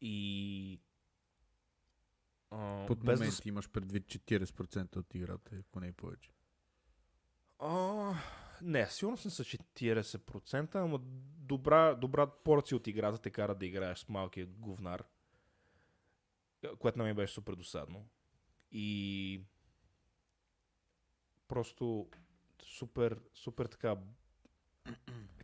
И... 0.00 0.80
А, 2.50 2.86
Под 2.86 2.98
без 3.04 3.20
момент 3.20 3.36
да... 3.42 3.48
имаш 3.48 3.70
предвид 3.70 4.06
40% 4.06 4.96
от 4.96 5.14
играта, 5.14 5.56
ако 5.56 5.80
не 5.80 5.88
е 5.88 5.92
повече. 5.92 6.30
А, 7.58 8.14
не, 8.62 8.86
сигурно 8.86 9.16
съм 9.16 9.30
с 9.30 9.44
40%, 9.44 10.74
ама 10.74 10.98
добра, 11.38 11.94
добра 11.94 12.26
порция 12.26 12.76
от 12.76 12.86
играта 12.86 13.18
те 13.18 13.30
кара 13.30 13.54
да 13.54 13.66
играеш 13.66 13.98
с 13.98 14.08
малкия 14.08 14.46
говнар, 14.46 15.04
което 16.78 16.98
на 16.98 17.04
мен 17.04 17.16
беше 17.16 17.34
супер 17.34 17.54
досадно. 17.54 18.08
И 18.72 19.40
просто 21.48 22.08
супер, 22.62 23.20
супер 23.34 23.66
така 23.66 23.96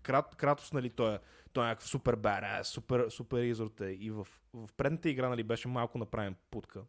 Крат, 0.03 0.37
Кратос, 0.37 0.73
нали, 0.73 0.91
той 0.91 1.15
е, 1.15 1.19
той 1.53 1.65
е 1.65 1.69
някакъв 1.69 1.89
супер 1.89 2.17
бара, 2.17 2.65
супер, 2.65 3.11
супер 3.11 3.43
изорте. 3.43 3.85
И 3.87 4.11
в, 4.11 4.27
в 4.55 4.69
предната 4.77 5.09
игра, 5.11 5.29
нали, 5.29 5.43
беше 5.43 5.69
малко 5.69 5.99
направен 5.99 6.35
путка. 6.51 6.83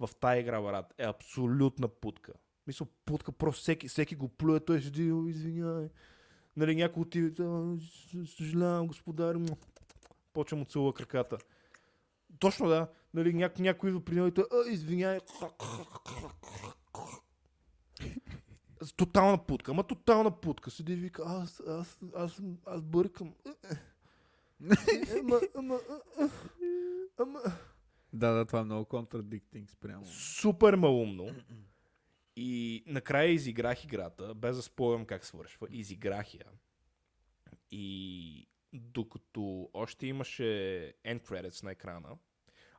В 0.00 0.10
тая 0.20 0.40
игра, 0.40 0.60
брат, 0.62 0.94
е 0.98 1.04
абсолютна 1.04 1.88
путка. 1.88 2.32
Мисля, 2.66 2.86
путка, 3.04 3.32
просто 3.32 3.60
всеки, 3.62 3.88
всеки 3.88 4.16
го 4.16 4.28
плюе, 4.28 4.60
той 4.60 4.82
седи, 4.82 5.12
«О, 5.12 5.26
извиняй. 5.28 5.88
Нали, 6.56 6.76
някой 6.76 7.00
отиде, 7.00 7.42
«А, 7.42 7.76
с- 7.80 8.36
съжалявам, 8.36 8.86
господар. 8.86 9.36
Почва 10.32 10.56
му 10.56 10.64
целува 10.64 10.94
краката. 10.94 11.38
Точно 12.38 12.68
да, 12.68 12.88
нали, 13.14 13.32
няк, 13.34 13.58
някой 13.58 13.90
идва 13.90 14.04
при 14.04 14.14
него 14.14 14.26
и 14.26 14.32
той, 14.34 14.44
а, 14.52 14.70
извиняй. 14.70 15.20
Тотална 18.96 19.46
путка, 19.46 19.70
ама 19.70 19.84
тотална 19.84 20.40
путка. 20.40 20.70
Седи 20.70 20.92
и 20.92 20.96
вика, 20.96 21.22
аз, 21.26 21.62
аз, 21.68 21.98
аз, 22.14 22.42
аз 22.66 22.82
бъркам. 22.82 23.34
Ама, 25.20 25.40
ама, 25.54 25.78
а, 25.90 26.22
а, 26.22 26.30
ама. 27.18 27.40
Да, 28.12 28.32
да, 28.32 28.44
това 28.44 28.60
е 28.60 28.64
много 28.64 28.84
contradicting 28.84 29.70
спрямо. 29.70 30.04
Супер 30.04 30.74
малумно. 30.74 31.30
И 32.36 32.82
накрая 32.86 33.30
изиграх 33.30 33.84
играта, 33.84 34.34
без 34.34 34.56
да 34.56 34.62
спорям 34.62 35.04
как 35.06 35.24
свършва. 35.24 35.66
Изиграх 35.70 36.34
я. 36.34 36.44
И 37.70 38.48
докато 38.72 39.70
още 39.72 40.06
имаше 40.06 40.42
end 41.06 41.28
credits 41.28 41.64
на 41.64 41.70
екрана, 41.70 42.08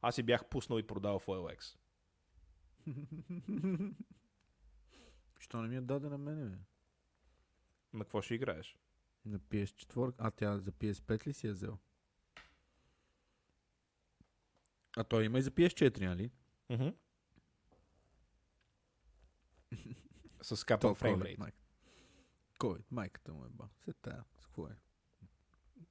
аз 0.01 0.15
си 0.15 0.23
бях 0.23 0.45
пуснал 0.45 0.79
и 0.79 0.87
продал 0.87 1.19
в 1.19 1.25
OLX. 1.25 1.75
Що 5.39 5.61
не 5.61 5.67
ми 5.67 5.75
е 5.75 5.81
даде 5.81 6.09
на 6.09 6.17
мене, 6.17 6.45
бе? 6.49 6.57
На 7.93 8.03
какво 8.03 8.21
ще 8.21 8.35
играеш? 8.35 8.77
На 9.25 9.39
PS4. 9.39 10.13
А 10.17 10.31
тя 10.31 10.57
за 10.57 10.71
PS5 10.71 11.27
ли 11.27 11.33
си 11.33 11.47
я 11.47 11.53
взел? 11.53 11.77
А 14.97 15.03
той 15.03 15.25
има 15.25 15.39
и 15.39 15.41
за 15.41 15.51
PS4, 15.51 16.05
нали? 16.05 16.31
Мгм. 16.69 16.89
С 20.41 20.65
То 20.79 20.95
фреймрейт. 20.95 21.39
COVID, 22.59 22.83
майката 22.91 23.33
му 23.33 23.45
е 23.45 23.49
ба. 23.49 23.69
Се 23.85 23.93
тая. 23.93 24.25
С 24.37 24.45
какво 24.45 24.67
е? 24.67 24.75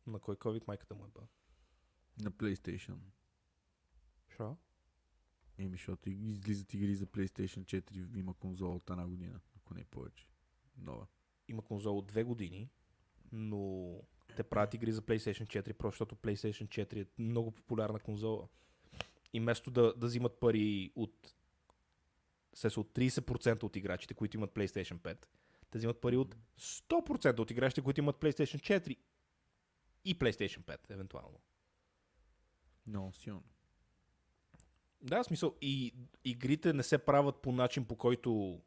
На 0.07 0.18
кой 0.18 0.36
COVID 0.36 0.66
майката 0.66 0.94
му 0.94 1.05
е 1.05 1.09
ба? 1.09 1.20
На 2.20 2.30
PlayStation. 2.30 2.99
Шо? 4.28 4.57
Еми, 5.59 5.76
защото 5.76 6.11
излизат 6.11 6.74
игри 6.74 6.94
за 6.94 7.06
PlayStation 7.06 7.64
4, 7.64 8.18
има 8.18 8.34
конзола 8.34 8.74
от 8.74 8.90
една 8.90 9.06
година, 9.06 9.40
ако 9.56 9.74
не 9.74 9.80
е 9.80 9.84
повече. 9.84 10.28
Нова. 10.76 11.06
Има 11.48 11.62
конзола 11.62 11.98
от 11.98 12.06
две 12.06 12.24
години, 12.24 12.70
но 13.32 13.92
те 14.36 14.42
правят 14.42 14.74
игри 14.74 14.92
за 14.92 15.02
PlayStation 15.02 15.62
4, 15.62 15.72
просто 15.72 15.94
защото 15.94 16.16
PlayStation 16.16 16.68
4 16.68 17.02
е 17.02 17.22
много 17.22 17.50
популярна 17.50 17.98
конзола. 17.98 18.48
И 19.32 19.40
вместо 19.40 19.70
да, 19.70 19.94
да 19.96 20.06
взимат 20.06 20.40
пари 20.40 20.92
от, 20.96 21.34
са 22.54 22.80
от 22.80 22.94
30% 22.94 23.62
от 23.62 23.76
играчите, 23.76 24.14
които 24.14 24.36
имат 24.36 24.50
PlayStation 24.50 24.98
5, 24.98 25.26
те 25.70 25.78
взимат 25.78 26.00
пари 26.00 26.16
от 26.16 26.36
100% 26.59 27.38
от 27.38 27.50
играчите, 27.50 27.82
които 27.82 28.00
имат 28.00 28.16
PlayStation 28.16 28.80
4 28.86 28.96
и 30.04 30.18
PlayStation 30.18 30.61
5, 30.61 30.90
евентуално. 30.90 31.40
Много 32.86 33.12
силно. 33.12 33.44
Да, 35.03 35.22
в 35.22 35.26
смисъл. 35.26 35.55
И 35.62 35.94
игрите 36.24 36.72
не 36.72 36.82
се 36.82 36.99
правят 36.99 37.42
по 37.42 37.53
начин, 37.53 37.84
по 37.84 37.96
който 37.96 38.61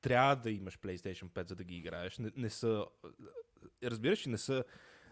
трябва 0.00 0.36
да 0.36 0.50
имаш 0.50 0.78
PlayStation 0.78 1.28
5, 1.28 1.48
за 1.48 1.54
да 1.56 1.64
ги 1.64 1.76
играеш. 1.76 2.18
Не, 2.18 2.30
не 2.36 2.50
са. 2.50 2.86
Разбираш, 3.82 4.26
не 4.26 4.38
са. 4.38 4.64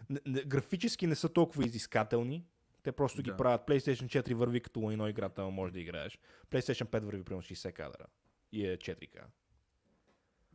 Не, 0.09 0.19
не, 0.25 0.43
графически 0.43 1.07
не 1.07 1.15
са 1.15 1.29
толкова 1.33 1.65
изискателни. 1.65 2.45
Те 2.83 2.91
просто 2.91 3.21
ги 3.21 3.29
Да. 3.29 3.37
правят. 3.37 3.61
PlayStation 3.67 4.21
4 4.21 4.33
върви 4.33 4.61
като 4.61 4.91
едно 4.91 5.07
играта, 5.07 5.41
ама 5.41 5.51
може 5.51 5.73
да 5.73 5.79
играеш. 5.79 6.19
PlayStation 6.49 6.85
5 6.85 6.99
върви 6.99 7.23
примерно 7.23 7.43
60 7.43 7.73
кадра. 7.73 8.05
И 8.51 8.67
е 8.67 8.77
4К. 8.77 9.23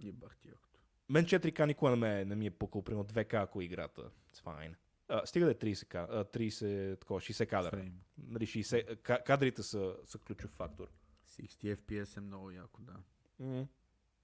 Ебах 0.09 0.37
ти 0.37 0.49
якото. 0.49 0.79
Мен 1.09 1.25
4К 1.25 1.67
никога 1.67 1.91
не, 1.91 1.97
ме, 1.97 2.25
не 2.25 2.35
ми 2.35 2.47
е 2.47 2.51
пукал, 2.51 2.83
примерно 2.83 3.05
2К, 3.05 3.35
ако 3.43 3.63
играта. 3.63 4.03
It's 4.03 4.43
fine. 4.45 4.75
А, 5.09 5.27
стига 5.27 5.45
да 5.45 5.51
е 5.51 5.55
30, 5.55 5.85
к- 5.85 6.07
а, 6.11 6.25
30 6.25 6.97
такова, 6.97 7.21
60 7.21 7.47
кадра. 7.47 7.91
Нали, 8.19 8.47
60, 8.47 8.97
ка- 8.97 9.23
кадрите 9.25 9.63
са, 9.63 9.97
са 10.05 10.19
ключов 10.19 10.51
фактор. 10.51 10.89
60 11.27 11.77
FPS 11.77 12.17
е 12.17 12.21
много 12.21 12.51
яко, 12.51 12.83
да. 12.83 12.97
Mm. 13.41 13.67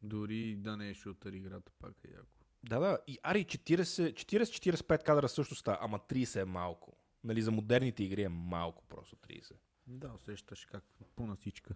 Дори 0.03 0.57
да 0.57 0.77
не 0.77 0.91
е 0.91 0.95
шутър 0.95 1.33
играта, 1.33 1.73
пак 1.79 2.05
е 2.05 2.11
яко. 2.11 2.27
Да, 2.63 2.79
да. 2.79 2.99
И 3.07 3.19
ари 3.23 3.45
40 3.45 4.15
40-45 4.15 5.05
кадра 5.05 5.29
също 5.29 5.55
става, 5.55 5.79
ама 5.81 5.99
30 6.01 6.41
е 6.41 6.45
малко. 6.45 6.97
Нали, 7.25 7.43
за 7.43 7.51
модерните 7.51 8.05
игри 8.05 8.23
е 8.23 8.29
малко 8.29 8.85
просто 8.85 9.17
30. 9.17 9.53
Да, 9.87 10.13
усещаш 10.13 10.65
как 10.65 10.85
пълна 11.17 11.37
всичка. 11.37 11.75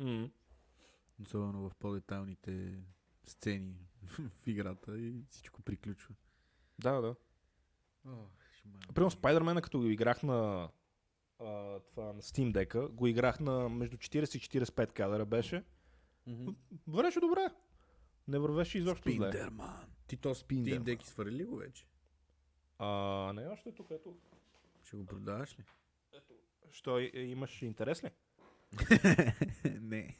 Mm. 0.00 0.30
Особено 1.22 1.60
в 1.60 1.74
по-детайлните 1.74 2.82
сцени 3.26 3.74
в 4.02 4.46
играта 4.46 4.98
и 4.98 5.24
всичко 5.30 5.62
приключва. 5.62 6.14
Да, 6.78 7.00
да. 7.00 7.14
О, 8.06 8.26
Примерно 8.94 9.10
Spider-Man, 9.10 9.60
като 9.60 9.78
го 9.78 9.86
играх 9.86 10.22
на, 10.22 10.68
а, 11.38 11.80
това, 11.80 12.04
на 12.12 12.22
Steam 12.22 12.52
дека, 12.52 12.88
го 12.88 13.06
играх 13.06 13.40
на 13.40 13.68
между 13.68 13.96
40 13.96 14.36
и 14.36 14.64
45 14.64 14.92
кадъра 14.92 15.26
беше. 15.26 15.64
Вървеше 16.86 17.20
добре. 17.20 17.48
Не 18.28 18.38
вървеше 18.38 18.78
изобщо 18.78 19.10
зле. 19.10 19.30
Спиндерман. 19.30 19.86
Ти 20.06 20.16
то. 20.16 20.34
Steam 20.34 20.80
Deck 20.80 21.02
свали 21.02 21.30
ли 21.30 21.44
го 21.44 21.56
вече? 21.56 21.86
А, 22.78 22.86
не, 23.32 23.48
още 23.48 23.68
е 23.68 23.72
тук, 23.72 23.90
ето. 23.90 24.16
Ще 24.84 24.96
го 24.96 25.06
продаваш 25.06 25.58
ли? 25.58 25.64
Що, 26.70 26.98
и- 26.98 27.10
имаш 27.14 27.62
интерес 27.62 28.04
ли? 28.04 28.10
не. 29.80 30.16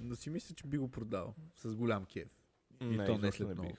Но 0.00 0.14
си 0.16 0.30
мисля, 0.30 0.54
че 0.54 0.66
би 0.66 0.78
го 0.78 0.90
продал. 0.90 1.34
С 1.54 1.76
голям 1.76 2.04
кеф. 2.04 2.28
И 2.80 2.84
Не, 2.84 3.06
то 3.06 3.18
не 3.18 3.32
след 3.32 3.48
не 3.48 3.54
много. 3.54 3.72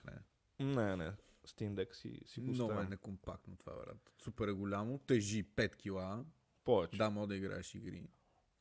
Не, 0.60 0.96
не. 0.96 1.12
Steam 1.48 1.74
Deck 1.74 1.94
си, 1.96 2.22
си 2.26 2.42
го 2.42 2.48
Много 2.52 2.72
е 2.72 2.88
некомпактно 2.88 3.56
това, 3.56 3.74
брат. 3.76 4.14
Супер 4.18 4.48
е 4.48 4.52
голямо, 4.52 4.98
тежи 4.98 5.44
5 5.44 5.76
кила. 5.76 6.26
Повече. 6.64 6.98
Да, 6.98 7.10
мога 7.10 7.28
да 7.28 7.36
играеш 7.36 7.76
игри. 7.76 8.08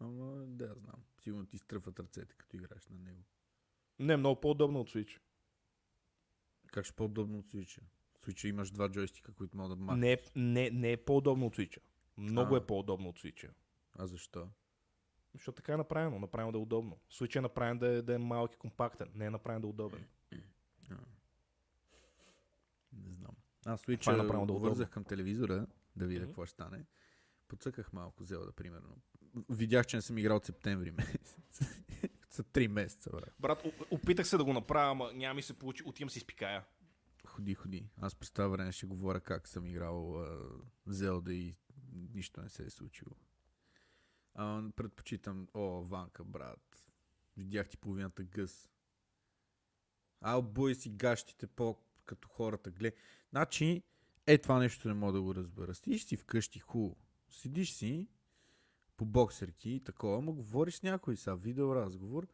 Ама 0.01 0.47
да, 0.47 0.75
знам. 0.75 1.05
Сигурно 1.21 1.47
ти 1.47 1.59
стръфат 1.59 2.01
ръцете, 2.01 2.35
като 2.35 2.57
играеш 2.57 2.89
на 2.89 2.99
него. 2.99 3.25
Не, 3.99 4.17
много 4.17 4.41
по-удобно 4.41 4.81
от 4.81 4.91
Switch. 4.91 5.19
Как 6.73 6.85
ще 6.85 6.93
е 6.93 6.97
по-удобно 6.97 7.39
от 7.39 7.47
Switch? 7.47 7.81
В 8.15 8.27
Switch 8.27 8.49
имаш 8.49 8.71
два 8.71 8.89
джойстика, 8.89 9.33
които 9.33 9.57
могат 9.57 9.79
да 9.79 9.85
махнеш. 9.85 10.21
Не, 10.35 10.53
не, 10.53 10.71
не 10.71 10.93
е 10.93 10.97
по-удобно 10.97 11.47
от 11.47 11.57
Switch. 11.57 11.79
Много 12.17 12.55
А. 12.55 12.59
е 12.59 12.67
по-удобно 12.67 13.09
от 13.09 13.21
Switch. 13.21 13.51
А 13.99 14.07
защо? 14.07 14.49
Защото 15.33 15.57
така 15.57 15.73
е 15.73 15.77
направено. 15.77 16.19
Направено 16.19 16.53
да 16.53 16.59
е 16.59 16.63
удобно. 16.63 16.99
Switch 17.11 17.37
е 17.37 17.41
направен 17.41 17.79
да 17.79 17.89
е, 17.89 18.03
да 18.03 18.15
е 18.15 18.19
малък 18.19 18.55
и 18.55 18.57
компактен. 18.57 19.11
Не 19.15 19.27
е 19.27 19.31
направен 19.31 19.61
да 19.61 19.67
е 19.67 19.71
удобен. 19.71 20.05
Не 23.05 23.15
знам. 23.15 23.33
Аз 23.67 23.83
е 23.83 23.85
Switch 23.87 24.17
направо 24.17 24.47
да 24.47 24.53
е 24.53 24.57
го 24.57 24.61
вързах 24.61 24.91
към 24.91 25.05
телевизора, 25.05 25.67
да 25.97 26.07
видя 26.07 26.21
Мгм. 26.21 26.31
какво 26.31 26.47
ще 26.47 26.53
стане. 26.53 26.85
Подсъках 27.49 27.93
малко 27.93 28.25
Зелда, 28.25 28.53
примерно. 28.53 28.97
Видях, 29.51 29.87
че 29.87 29.97
не 29.97 30.03
съм 30.03 30.19
играл 30.19 30.37
от 30.37 30.45
септември 30.45 30.91
месец. 30.91 31.39
За 32.31 32.43
три 32.43 32.69
месеца, 32.69 33.11
брат. 33.11 33.35
Брат, 33.41 33.65
опитах 33.91 34.27
се 34.29 34.37
да 34.37 34.45
го 34.45 34.53
направя, 34.53 34.91
ама 34.91 35.13
няма 35.13 35.35
ми 35.35 35.43
се 35.43 35.59
получи. 35.59 35.83
Отивам 35.87 36.11
си 36.11 36.19
изпикая. 36.19 36.65
Ходи, 37.27 37.55
ходи. 37.55 37.89
Аз 38.01 38.15
през 38.15 38.31
това 38.31 38.49
време 38.49 38.73
ще 38.73 38.87
говоря 38.87 39.21
как 39.21 39.49
съм 39.49 39.67
играл 39.67 40.23
а, 40.23 40.39
Зелда 40.87 41.35
и 41.35 41.57
нищо 41.93 42.43
не 42.43 42.49
се 42.49 42.65
е 42.65 42.71
случило. 42.71 43.17
А, 44.35 44.63
предпочитам, 44.77 45.49
о, 45.55 45.83
Ванка, 45.85 46.25
брат. 46.25 46.93
Видях 47.37 47.69
ти 47.69 47.77
половината 47.77 48.23
гъс. 48.23 48.71
А, 50.21 50.43
бой 50.43 50.75
си 50.75 50.91
гащите 50.91 51.47
по 51.47 51.77
като 52.07 52.29
хората, 52.29 52.71
гле. 52.71 52.93
Значи, 53.31 53.83
е 54.27 54.39
това 54.39 54.59
нещо 54.59 54.89
не 54.89 54.95
мога 54.95 55.13
да 55.13 55.23
го 55.23 55.35
разбера. 55.35 55.75
Стиш 55.75 56.05
си 56.05 56.17
вкъщи 56.17 56.59
хубаво. 56.59 56.97
седиш 57.31 57.73
си 57.73 58.09
по 58.97 59.05
боксерки 59.05 59.71
и 59.71 59.81
такова, 59.81 60.21
му 60.21 60.33
говориш 60.33 60.75
с 60.75 60.83
някой 60.83 61.17
са, 61.17 61.37
видеоразговор. 61.37 62.27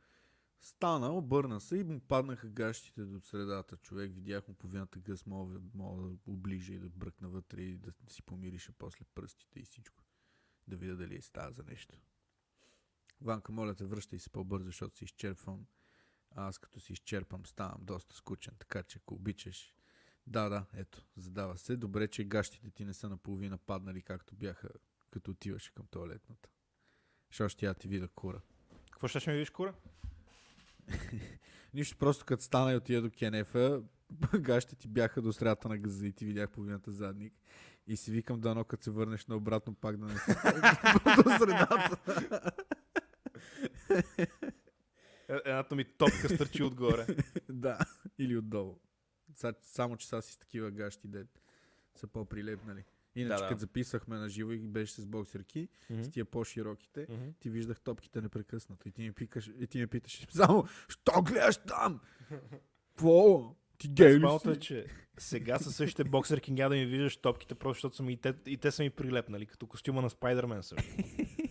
Стана, 0.60 1.16
обърна 1.16 1.60
се 1.60 1.76
и 1.76 1.84
му 1.84 2.00
паднаха 2.00 2.48
гащите 2.48 3.04
до 3.04 3.20
средата. 3.20 3.76
Човек, 3.76 4.14
видях 4.14 4.48
му 4.48 4.54
половината 4.54 4.98
гъс, 4.98 5.26
мога, 5.26 5.60
мога 5.74 6.02
да 6.02 6.16
оближа 6.26 6.74
и 6.74 6.78
да 6.78 6.88
бръкна 6.88 7.28
вътре 7.28 7.62
и 7.62 7.76
да 7.76 7.92
си 8.08 8.22
помирише 8.22 8.72
после 8.72 9.04
пръстите 9.14 9.60
и 9.60 9.64
всичко. 9.64 10.04
Да 10.68 10.76
видя 10.76 10.96
дали 10.96 11.16
е 11.16 11.22
става 11.22 11.52
за 11.52 11.62
нещо. 11.62 11.98
Ванка, 13.20 13.52
моля 13.52 13.74
те, 13.74 13.84
връщай 13.84 14.18
се 14.18 14.30
по-бързо, 14.30 14.66
защото 14.66 14.96
си 14.96 15.04
изчерпвам. 15.04 15.66
Аз 16.37 16.59
като 16.59 16.80
си 16.80 16.93
изчерпам, 16.93 17.47
ставам 17.47 17.78
доста 17.80 18.16
скучен, 18.16 18.55
така 18.59 18.83
че 18.83 18.99
ако 19.03 19.14
обичаш. 19.14 19.74
Да, 20.26 20.49
да, 20.49 20.64
ето, 20.74 21.07
задава 21.16 21.59
се. 21.59 21.76
Добре, 21.76 22.09
че 22.09 22.24
гащите 22.24 22.70
ти 22.70 22.85
не 22.85 22.95
са 22.95 23.09
наполовина 23.09 23.59
паднали, 23.59 24.03
както 24.03 24.35
бяха, 24.35 24.68
като 25.11 25.30
отиваше 25.30 25.74
към 25.74 25.87
туалетната. 25.87 26.49
Що 27.30 27.49
ще 27.49 27.66
я 27.66 27.74
ти 27.74 27.89
видя 27.89 28.09
кура. 28.09 28.41
Какво 28.93 29.09
ще 29.09 29.20
ще 29.20 29.30
ми 29.30 29.37
видиш, 29.37 29.51
кура? 29.51 29.74
Нищо, 31.74 31.97
просто 31.99 32.24
като 32.24 32.43
стана 32.43 32.72
и 32.72 32.76
отида 32.76 33.03
до 33.03 33.11
Кенефа, 33.11 33.83
гащите 34.41 34.76
ти 34.76 34.89
бяха 34.89 35.22
до 35.22 35.33
средата 35.33 35.68
на 35.68 35.78
газа 35.78 36.07
и 36.07 36.12
ти 36.12 36.24
видях 36.24 36.51
половината 36.51 36.91
задник. 36.93 37.35
И 37.87 37.97
си 37.97 38.11
викам 38.11 38.41
дано, 38.41 38.64
като 38.64 38.85
се 38.85 38.91
върнеш 38.91 39.26
на 39.26 39.37
обратно 39.37 39.74
пак 39.74 39.97
да 39.97 40.07
не 40.07 40.18
се 40.18 40.35
до 41.22 41.30
средата. 41.39 41.97
Е, 45.33 45.41
Едната 45.45 45.74
ми 45.74 45.85
топка 45.85 46.28
стърчи 46.28 46.62
отгоре. 46.62 47.07
да, 47.49 47.78
или 48.18 48.37
отдолу. 48.37 48.78
Са, 49.35 49.55
само, 49.62 49.97
че 49.97 50.09
са 50.09 50.22
си 50.22 50.33
с 50.33 50.37
такива 50.37 50.70
гащи, 50.70 51.09
де 51.09 51.24
са 51.95 52.07
по-прилепнали. 52.07 52.85
Иначе, 53.14 53.35
Да, 53.35 53.43
да, 53.43 53.49
като 53.49 53.61
записахме 53.61 54.16
на 54.16 54.28
живо 54.28 54.53
и 54.53 54.59
беше 54.59 54.95
с 54.95 55.07
боксерки, 55.07 55.68
с 55.91 56.11
тия 56.11 56.24
по-широките, 56.24 57.07
Мгм. 57.11 57.30
ти 57.41 57.51
виждах 57.51 57.80
топките 57.80 58.20
непрекъснато. 58.20 58.89
И 58.89 58.93
ти 58.93 59.03
ми, 59.03 59.12
пикаш, 59.12 59.51
и 59.61 59.66
ти 59.66 59.78
ми 59.78 59.87
питаш 59.87 60.26
само, 60.30 60.66
що 60.89 61.22
гледаш 61.22 61.57
там? 61.57 62.01
Какво? 62.89 63.57
Ти 63.78 63.89
гей 63.89 64.18
ли 64.18 64.26
е, 64.26 64.55
си? 64.55 64.61
че 64.61 64.87
сега 65.18 65.59
със 65.59 65.76
същите 65.76 66.05
боксерки 66.05 66.53
няма 66.53 66.74
да 66.74 66.76
ми 66.76 66.87
виждаш 66.87 67.16
топките, 67.16 67.55
просто 67.55 67.76
защото 67.76 67.97
са 67.97 68.03
ми 68.03 68.12
и 68.12 68.16
те, 68.16 68.35
и 68.47 68.57
те 68.57 68.70
са 68.70 68.83
ми 68.83 68.91
прилепнали, 68.91 69.47
като 69.47 69.66
костюма 69.66 70.03
на 70.03 70.11
Спайдермен 70.11 70.62
също. 70.62 70.93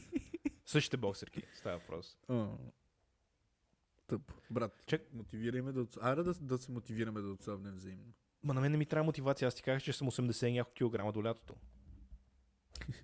същите 0.65 0.97
боксерки, 0.97 1.43
става 1.53 1.77
въпрос. 1.77 2.17
Тъп. 4.11 4.31
Брат, 4.49 4.83
Чек. 4.87 5.13
мотивирай 5.13 5.61
ме 5.61 5.71
да, 5.71 5.87
Айде 6.01 6.23
да, 6.23 6.33
да 6.33 6.57
се 6.57 6.71
мотивираме 6.71 7.21
да 7.21 7.27
отсъбнем 7.31 7.75
взаимно. 7.75 8.13
Ма 8.43 8.53
на 8.53 8.61
мен 8.61 8.71
не 8.71 8.77
ми 8.77 8.85
трябва 8.85 9.03
мотивация, 9.03 9.47
аз 9.47 9.55
ти 9.55 9.63
казах, 9.63 9.83
че 9.83 9.93
съм 9.93 10.11
80 10.11 10.47
и 10.47 10.53
няколко 10.53 10.73
килограма 10.73 11.11
до 11.11 11.23
лятото. 11.23 11.55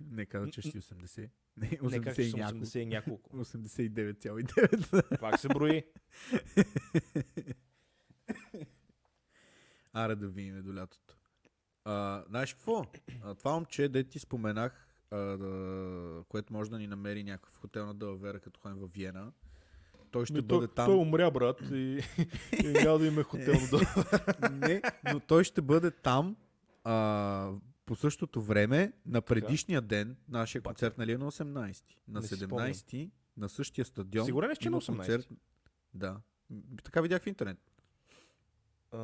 Не 0.10 0.26
каза, 0.26 0.50
че 0.50 0.60
ще 0.60 0.70
си 0.70 0.94
80. 0.94 1.30
Не, 1.56 1.68
Не 1.68 2.00
казах, 2.00 2.14
че 2.14 2.22
80 2.22 2.32
съм 2.32 2.38
няколко. 2.40 2.66
80 2.66 2.78
и 2.78 2.86
няколко. 2.86 3.36
89,9. 3.36 5.20
Пак 5.20 5.40
се 5.40 5.48
брои. 5.48 5.84
Аре 9.92 10.16
да 10.16 10.28
видим 10.28 10.62
до 10.62 10.74
лятото. 10.74 11.16
А, 11.84 12.24
знаеш 12.28 12.54
какво? 12.54 12.86
А, 13.22 13.34
това 13.34 13.54
момче, 13.54 13.88
де 13.88 14.04
ти 14.04 14.18
споменах, 14.18 14.88
а, 15.10 15.16
да, 15.16 16.24
което 16.28 16.52
може 16.52 16.70
да 16.70 16.78
ни 16.78 16.86
намери 16.86 17.24
някакъв 17.24 17.56
хотел 17.56 17.86
на 17.86 17.94
Далавера, 17.94 18.40
като 18.40 18.60
ходим 18.60 18.78
в 18.78 18.88
Виена. 18.92 19.32
Той 20.10 20.26
ще 20.26 20.34
Ми, 20.34 20.40
бъде 20.40 20.66
той, 20.66 20.74
там. 20.74 20.86
той 20.86 20.96
умря, 20.96 21.30
брат, 21.30 21.60
и, 21.72 21.74
и 22.64 22.68
няма 22.68 22.98
да 22.98 23.06
има 23.06 23.22
хотел 23.22 23.54
до. 23.70 23.80
Не, 24.52 24.82
но 25.12 25.20
той 25.20 25.44
ще 25.44 25.62
бъде 25.62 25.90
там 25.90 26.36
а, 26.84 27.52
по 27.86 27.96
същото 27.96 28.42
време 28.42 28.92
на 29.06 29.22
предишния 29.22 29.80
ден. 29.82 30.16
Нашия 30.28 30.62
концерт 30.62 30.98
нали 30.98 31.12
е 31.12 31.18
на 31.18 31.32
18. 31.32 31.82
На 32.08 32.20
Не 32.20 32.26
си 32.26 32.34
17 32.34 33.10
на 33.36 33.48
същия 33.48 33.84
стадион. 33.84 34.26
Сигурен 34.26 34.50
ли 34.50 34.56
че 34.56 34.68
е 34.68 34.70
на 34.70 34.74
има 34.74 34.80
18? 34.80 34.96
концерт. 34.96 35.28
Да. 35.94 36.20
Така 36.84 37.00
видях 37.00 37.22
в 37.22 37.26
интернет. 37.26 37.58
А, 38.92 38.98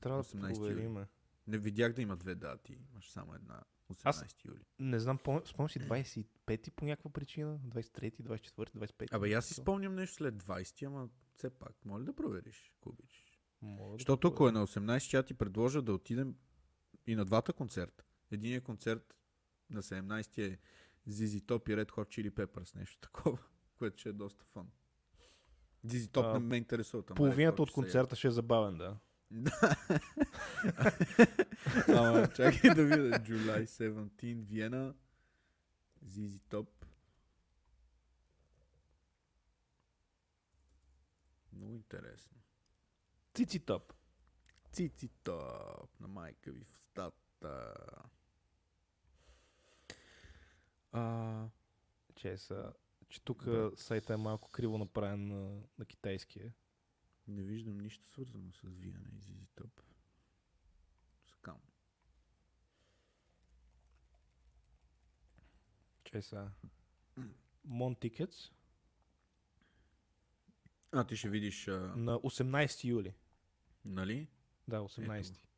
трябва 0.00 0.22
да 0.22 0.24
18 0.24 0.48
юли. 0.48 0.54
проверим. 0.54 0.98
Не 1.46 1.58
видях 1.58 1.92
да 1.92 2.02
има 2.02 2.16
две 2.16 2.34
дати. 2.34 2.78
Имаш 2.92 3.10
само 3.10 3.34
една. 3.34 3.60
18 3.90 4.08
Аз- 4.08 4.44
юли. 4.44 4.64
Не 4.78 5.00
знам, 5.00 5.18
пом- 5.18 5.48
спомням 5.48 5.68
си 5.68 5.80
25-ти 5.80 6.70
по 6.70 6.84
някаква 6.84 7.10
причина, 7.10 7.58
23-ти, 7.58 8.24
24-ти, 8.24 8.78
25-ти. 8.78 9.14
Абе, 9.14 9.32
аз 9.32 9.46
си 9.46 9.54
спомням 9.54 9.94
нещо 9.94 10.14
след 10.14 10.34
20, 10.34 10.86
ама 10.86 11.08
все 11.34 11.50
пак. 11.50 11.84
Моля 11.84 12.04
да 12.04 12.12
провериш, 12.12 12.72
ако 12.78 12.88
обичаш. 12.88 13.40
Мога 13.62 13.90
да 13.90 13.98
Защото 13.98 14.28
ако 14.28 14.48
е 14.48 14.52
на 14.52 14.66
18, 14.66 14.98
ще 14.98 15.16
я 15.16 15.22
ти 15.22 15.34
предложа 15.34 15.82
да 15.82 15.94
отидем 15.94 16.36
и 17.06 17.14
на 17.14 17.24
двата 17.24 17.52
концерта. 17.52 18.04
Единият 18.30 18.64
концерт 18.64 19.14
на 19.70 19.82
17 19.82 20.38
е 20.38 20.58
Zizi 21.08 21.42
Top 21.42 21.70
и 21.70 21.76
Red 21.76 21.90
Hot 21.90 22.08
Chili 22.08 22.30
Peppers, 22.30 22.76
нещо 22.76 22.98
такова, 23.00 23.38
което 23.78 23.98
ще 23.98 24.08
е 24.08 24.12
доста 24.12 24.44
фан. 24.44 24.70
Top 25.86 26.36
А, 26.36 26.40
не 26.40 26.46
ме 26.46 26.56
интересува. 26.56 27.02
Половината 27.02 27.62
от 27.62 27.72
концерта 27.72 28.16
ще 28.16 28.28
е 28.28 28.30
забавен, 28.30 28.78
да. 28.78 28.96
Ама 31.88 32.28
чакай 32.28 32.74
да 32.74 32.84
видя. 32.84 33.18
July 33.20 33.64
17, 33.64 34.44
Виена. 34.44 34.94
Zizi 36.04 36.40
Top. 36.50 36.68
Много 41.52 41.74
интересно. 41.74 42.36
Цици 43.34 43.60
топ. 43.60 43.92
Цици 44.72 45.08
Топ 45.08 46.00
на 46.00 46.08
майка 46.08 46.52
ви 46.52 46.64
в 46.64 46.76
устата. 46.76 47.74
А, 50.92 51.46
Че, 52.14 52.36
са, 52.36 52.72
че 53.08 53.22
тук 53.22 53.44
Да. 53.44 53.70
сайта 53.76 54.14
е 54.14 54.16
малко 54.16 54.50
криво 54.50 54.78
направен 54.78 55.26
на, 55.26 55.60
на 55.78 55.84
китайски. 55.84 56.52
Не 57.28 57.42
виждам 57.42 57.78
нищо 57.80 58.06
свързано 58.06 58.52
с 58.52 58.60
Виена 58.62 59.08
и 59.12 59.20
Zizi 59.20 59.46
Top. 59.56 59.80
Скам. 61.26 61.58
Че 66.04 66.22
са. 66.22 66.50
Mon 67.68 67.98
Tickets 67.98 68.52
А, 70.92 71.04
ти 71.06 71.16
ще 71.16 71.28
видиш, 71.28 71.68
а, 71.68 71.72
на 71.96 72.18
18 72.18 72.84
юли. 72.84 73.14
нали? 73.84 74.28
Да, 74.68 74.78
18. 74.80 75.30
Ето. 75.30 75.48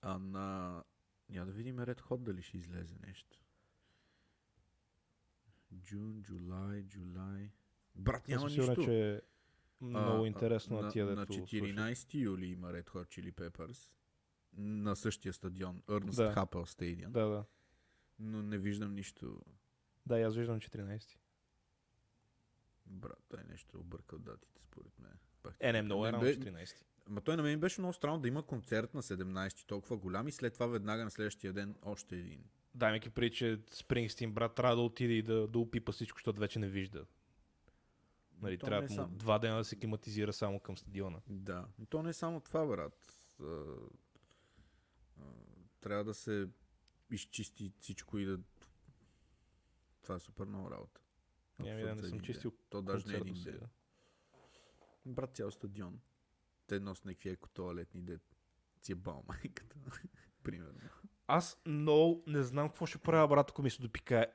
А 0.00 0.18
на... 0.18 0.84
Я 1.28 1.44
да 1.44 1.52
видим 1.52 1.76
Red 1.76 2.00
Hot 2.00 2.18
дали 2.22 2.42
ще 2.42 2.58
излезе 2.58 2.96
нещо. 3.06 3.38
Джун, 5.74 6.22
July, 6.22 6.84
July. 6.84 7.50
Брат, 7.94 8.28
няма 8.28 8.40
съм 8.40 8.50
сигурен, 8.50 8.68
нищо. 8.70 8.84
че 8.84 9.22
много 9.80 10.24
А, 10.24 10.26
интересно 10.26 10.78
а, 10.78 10.82
на 10.82 10.90
тия, 10.90 11.06
на, 11.06 11.16
дето 11.16 11.32
на 11.32 11.38
14 11.38 12.14
юли 12.14 12.46
има 12.46 12.68
Red 12.68 12.84
Hot 12.84 13.06
Chili 13.06 13.32
Peppers. 13.32 13.90
На 14.52 14.96
същия 14.96 15.32
стадион. 15.32 15.82
Ernest 15.82 16.16
Да. 16.16 16.34
Happel 16.34 16.46
Stadium. 16.64 17.08
Да, 17.08 17.26
да. 17.26 17.44
Но 18.18 18.42
не 18.42 18.58
виждам 18.58 18.94
нищо. 18.94 19.40
Да, 20.06 20.20
аз 20.20 20.36
виждам 20.36 20.60
14. 20.60 21.16
Брат, 22.86 23.18
той 23.28 23.40
нещо 23.44 23.76
е 23.76 23.80
объркал 23.80 24.18
датите, 24.18 24.60
според 24.62 24.98
мен. 24.98 25.12
Пак 25.42 25.56
Е, 25.60 25.72
не, 25.72 25.82
много 25.82 26.06
е 26.06 26.12
рано 26.12 26.22
бе- 26.22 26.36
14. 26.36 26.82
Ма 27.08 27.20
той 27.20 27.36
на 27.36 27.42
мен 27.42 27.60
беше 27.60 27.80
много 27.80 27.92
странно 27.92 28.18
да 28.20 28.28
има 28.28 28.42
концерт 28.42 28.94
на 28.94 29.02
17 29.02 29.66
толкова 29.66 29.96
голям 29.96 30.28
и 30.28 30.32
след 30.32 30.54
това 30.54 30.66
веднага 30.66 31.04
на 31.04 31.10
следващия 31.10 31.52
ден 31.52 31.76
още 31.82 32.16
един. 32.16 32.44
Дай 32.74 32.92
ми 32.92 33.00
при, 33.00 33.30
че 33.30 33.60
Спрингстин, 33.70 34.32
брат, 34.32 34.54
трябва 34.54 34.76
да 34.76 34.82
отиде 34.82 35.12
и 35.12 35.22
да, 35.22 35.46
да 35.48 35.58
опипа 35.58 35.92
всичко, 35.92 36.18
защото 36.18 36.40
вече 36.40 36.58
не 36.58 36.68
вижда. 36.68 37.06
Нали, 38.42 38.58
трябва 38.58 38.84
е 38.84 38.88
само- 38.88 39.16
два 39.16 39.38
дена 39.38 39.56
да 39.56 39.64
се 39.64 39.76
климатизира 39.76 40.32
само 40.32 40.60
към 40.60 40.76
стадиона. 40.76 41.20
Да. 41.28 41.68
И 41.78 41.86
то 41.86 42.02
не 42.02 42.10
е 42.10 42.12
само 42.12 42.40
това, 42.40 42.66
брат. 42.66 43.26
Трябва 45.80 46.04
да 46.04 46.14
се 46.14 46.48
изчисти 47.10 47.72
всичко 47.80 48.18
и 48.18 48.24
да... 48.24 48.38
Това 50.02 50.14
е 50.14 50.20
супер 50.20 50.44
много 50.44 50.70
работа. 50.70 51.00
Няма 51.58 51.80
да 51.80 51.94
не 51.94 52.02
съм 52.02 52.20
чистил. 52.20 52.52
То 52.70 52.82
даже 52.82 53.06
не 53.06 53.14
е 53.14 53.16
един 53.16 53.42
ден. 53.42 53.60
Брат, 55.06 55.36
цял 55.36 55.50
стадион. 55.50 56.00
Те 56.66 56.80
носят 56.80 57.04
някакви 57.04 57.28
еко 57.28 57.48
туалетни 57.48 58.02
дет. 58.02 58.36
Си 58.82 58.92
е 58.92 58.94
бал 58.94 59.24
майката. 59.28 59.76
Примерно. 60.42 60.80
Аз 61.26 61.60
много 61.66 62.22
не 62.26 62.42
знам 62.42 62.68
какво 62.68 62.86
ще 62.86 62.98
правя, 62.98 63.28
брат, 63.28 63.50
ако 63.50 63.62
ми 63.62 63.70
се 63.70 63.82
допикае. 63.82 64.26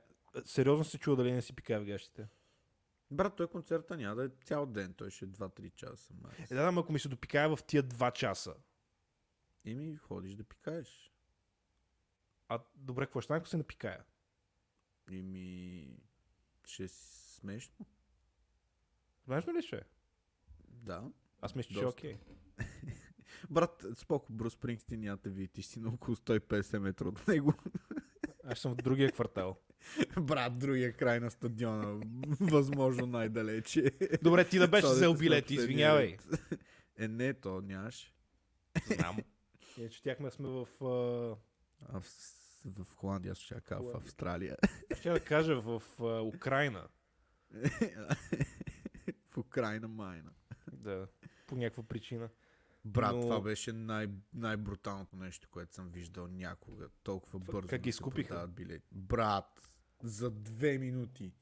Сериозно 0.46 0.86
се 0.86 0.98
чува 0.98 1.16
дали 1.16 1.32
не 1.32 1.42
си 1.42 1.54
пикае 1.54 1.80
в 1.80 1.86
гащите. 1.86 2.28
Брат, 3.12 3.36
той 3.36 3.48
концерта 3.48 3.98
няма 3.98 4.16
да 4.16 4.26
е 4.26 4.30
цял 4.46 4.66
ден. 4.66 4.94
Той 4.94 5.12
ще 5.12 5.26
е 5.26 5.28
2-3 5.28 5.76
часа. 5.76 6.14
Макс. 6.22 6.52
Е, 6.52 6.56
да, 6.56 6.62
ама 6.62 6.82
ако 6.82 6.94
ми 6.94 7.00
се 7.00 7.10
допикае 7.10 7.48
в 7.48 7.60
тия 7.68 7.84
два 7.84 8.12
часа. 8.12 8.56
Еми, 9.66 9.96
ходиш 9.96 10.36
да 10.36 10.44
пикаеш. 10.44 11.12
А 12.48 12.60
добре, 12.76 13.06
какво 13.06 13.22
ще 13.22 13.26
стане, 13.26 13.38
ако 13.38 13.48
се 13.48 13.58
напикая? 13.58 14.04
Еми, 15.12 15.98
ще 16.66 16.84
е 16.84 16.88
смешно. 16.88 17.86
Знаеш 19.26 19.48
ли 19.48 19.62
ще? 19.62 19.76
е? 19.76 19.82
Да. 20.68 21.12
Аз 21.42 21.56
мисля, 21.56 21.76
че 21.76 21.84
е 21.84 21.88
окей. 21.88 22.18
Брат, 23.50 23.86
споко, 23.96 24.34
Брус 24.34 24.54
Спрингстин 24.54 25.00
няма 25.00 25.18
те 25.18 25.30
види, 25.30 25.48
ти 25.48 25.64
си 25.64 25.80
на 25.80 25.90
около 25.90 26.16
150 26.16 26.80
метра 26.80 27.08
от 27.08 27.28
него. 27.28 27.54
Аз 28.44 28.60
съм 28.60 28.74
в 28.74 28.76
другия 28.76 29.12
квартал. 29.12 29.60
Брат, 30.22 30.60
другия 30.60 30.94
край 30.94 31.20
на 31.20 31.32
стадиона. 31.32 32.02
Възможно 32.40 33.06
най-далече. 33.06 33.92
Добре, 34.24 34.46
ти 34.50 34.60
да 34.60 34.68
беше 34.68 34.88
взел 34.88 35.14
последния 35.14 35.44
извинявай. 35.50 36.18
Е, 36.98 37.08
не, 37.08 37.34
то 37.34 37.62
нямаш. 37.62 38.14
Знам. 38.86 39.18
Ние 39.78 39.90
четяхме 39.90 40.32
сме 40.32 40.48
в... 40.48 40.68
а, 40.82 40.86
в, 42.00 42.06
в 42.66 42.96
Холандия, 42.96 43.36
ще 43.36 43.62
кажа, 43.62 43.84
в. 43.84 43.96
Австралия. 43.96 44.58
Ще 45.00 45.10
да 45.10 45.20
кажа 45.20 45.62
в 45.62 45.82
а, 46.00 46.22
Украина. 46.22 46.88
в 49.32 49.38
Украина 49.38 49.88
майна. 49.88 50.32
Да, 50.72 51.08
по 51.48 51.56
някаква 51.56 51.84
причина. 51.84 52.30
Брат, 52.86 53.16
Но- 53.16 53.22
това 53.22 53.42
беше 53.42 53.74
най- 53.74 54.10
най-бруталното 54.34 55.16
нещо, 55.16 55.48
което 55.52 55.74
съм 55.74 55.90
виждал 55.90 56.28
някога. 56.28 56.90
Толкова 57.04 57.40
бързо. 57.40 57.68
как 57.68 57.82
ги 57.82 57.90
изкупиха? 57.90 58.48
билети. 58.48 58.88
Брат, 58.92 59.71
за 60.04 60.30
две 60.30 60.78
минути. 60.78 61.34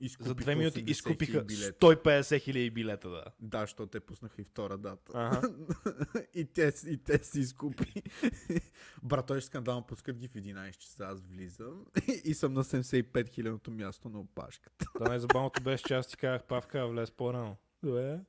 Изкупиха 0.00 0.28
За 0.28 0.34
две 0.34 0.54
минути 0.54 0.84
80 0.84 0.90
изкупиха 0.90 1.32
хиляди 1.32 1.54
билета. 1.54 1.86
150 1.86 2.40
хиляди 2.40 2.70
билета, 2.70 3.10
да. 3.10 3.24
Да, 3.40 3.60
защото 3.60 3.86
те 3.86 4.00
пуснаха 4.00 4.42
и 4.42 4.44
втора 4.44 4.78
дата. 4.78 5.12
Ага. 5.14 5.54
и, 6.34 6.44
те, 6.44 6.72
и 6.86 6.96
те 6.96 7.24
си 7.24 7.40
изкупи. 7.40 8.02
Брат, 9.02 9.26
той 9.26 9.40
ще 9.40 9.46
скандално 9.46 9.86
пускат 9.86 10.18
ги 10.18 10.28
в 10.28 10.32
11 10.32 10.76
часа. 10.76 11.04
Аз 11.04 11.20
влизам 11.20 11.86
и 12.24 12.34
съм 12.34 12.52
на 12.52 12.64
75 12.64 13.28
хилядното 13.28 13.70
място 13.70 14.08
на 14.08 14.20
опашката. 14.20 14.86
Това 14.94 15.08
най-забавното 15.08 15.62
беше, 15.62 15.84
че 15.84 15.94
аз 15.94 16.08
ти 16.08 16.16
казах, 16.16 16.44
Павка, 16.44 16.88
влез 16.88 17.10
по-рано. 17.10 17.56
Добре. 17.82 18.20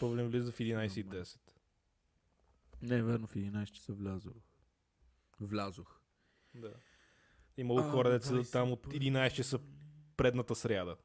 Павлин 0.00 0.28
влиза 0.28 0.52
в 0.52 0.58
11.10. 0.58 1.38
Не, 2.82 3.02
верно, 3.02 3.26
в 3.26 3.34
11 3.34 3.70
часа 3.70 3.92
влязох. 3.92 4.36
Влязох. 5.40 6.00
Да. 6.54 6.72
Имало 7.56 7.82
хора, 7.82 8.10
деца 8.10 8.42
там 8.52 8.72
от 8.72 8.86
11 8.86 9.32
часа 9.32 9.58
предната 10.16 10.54
сряда. 10.54 10.96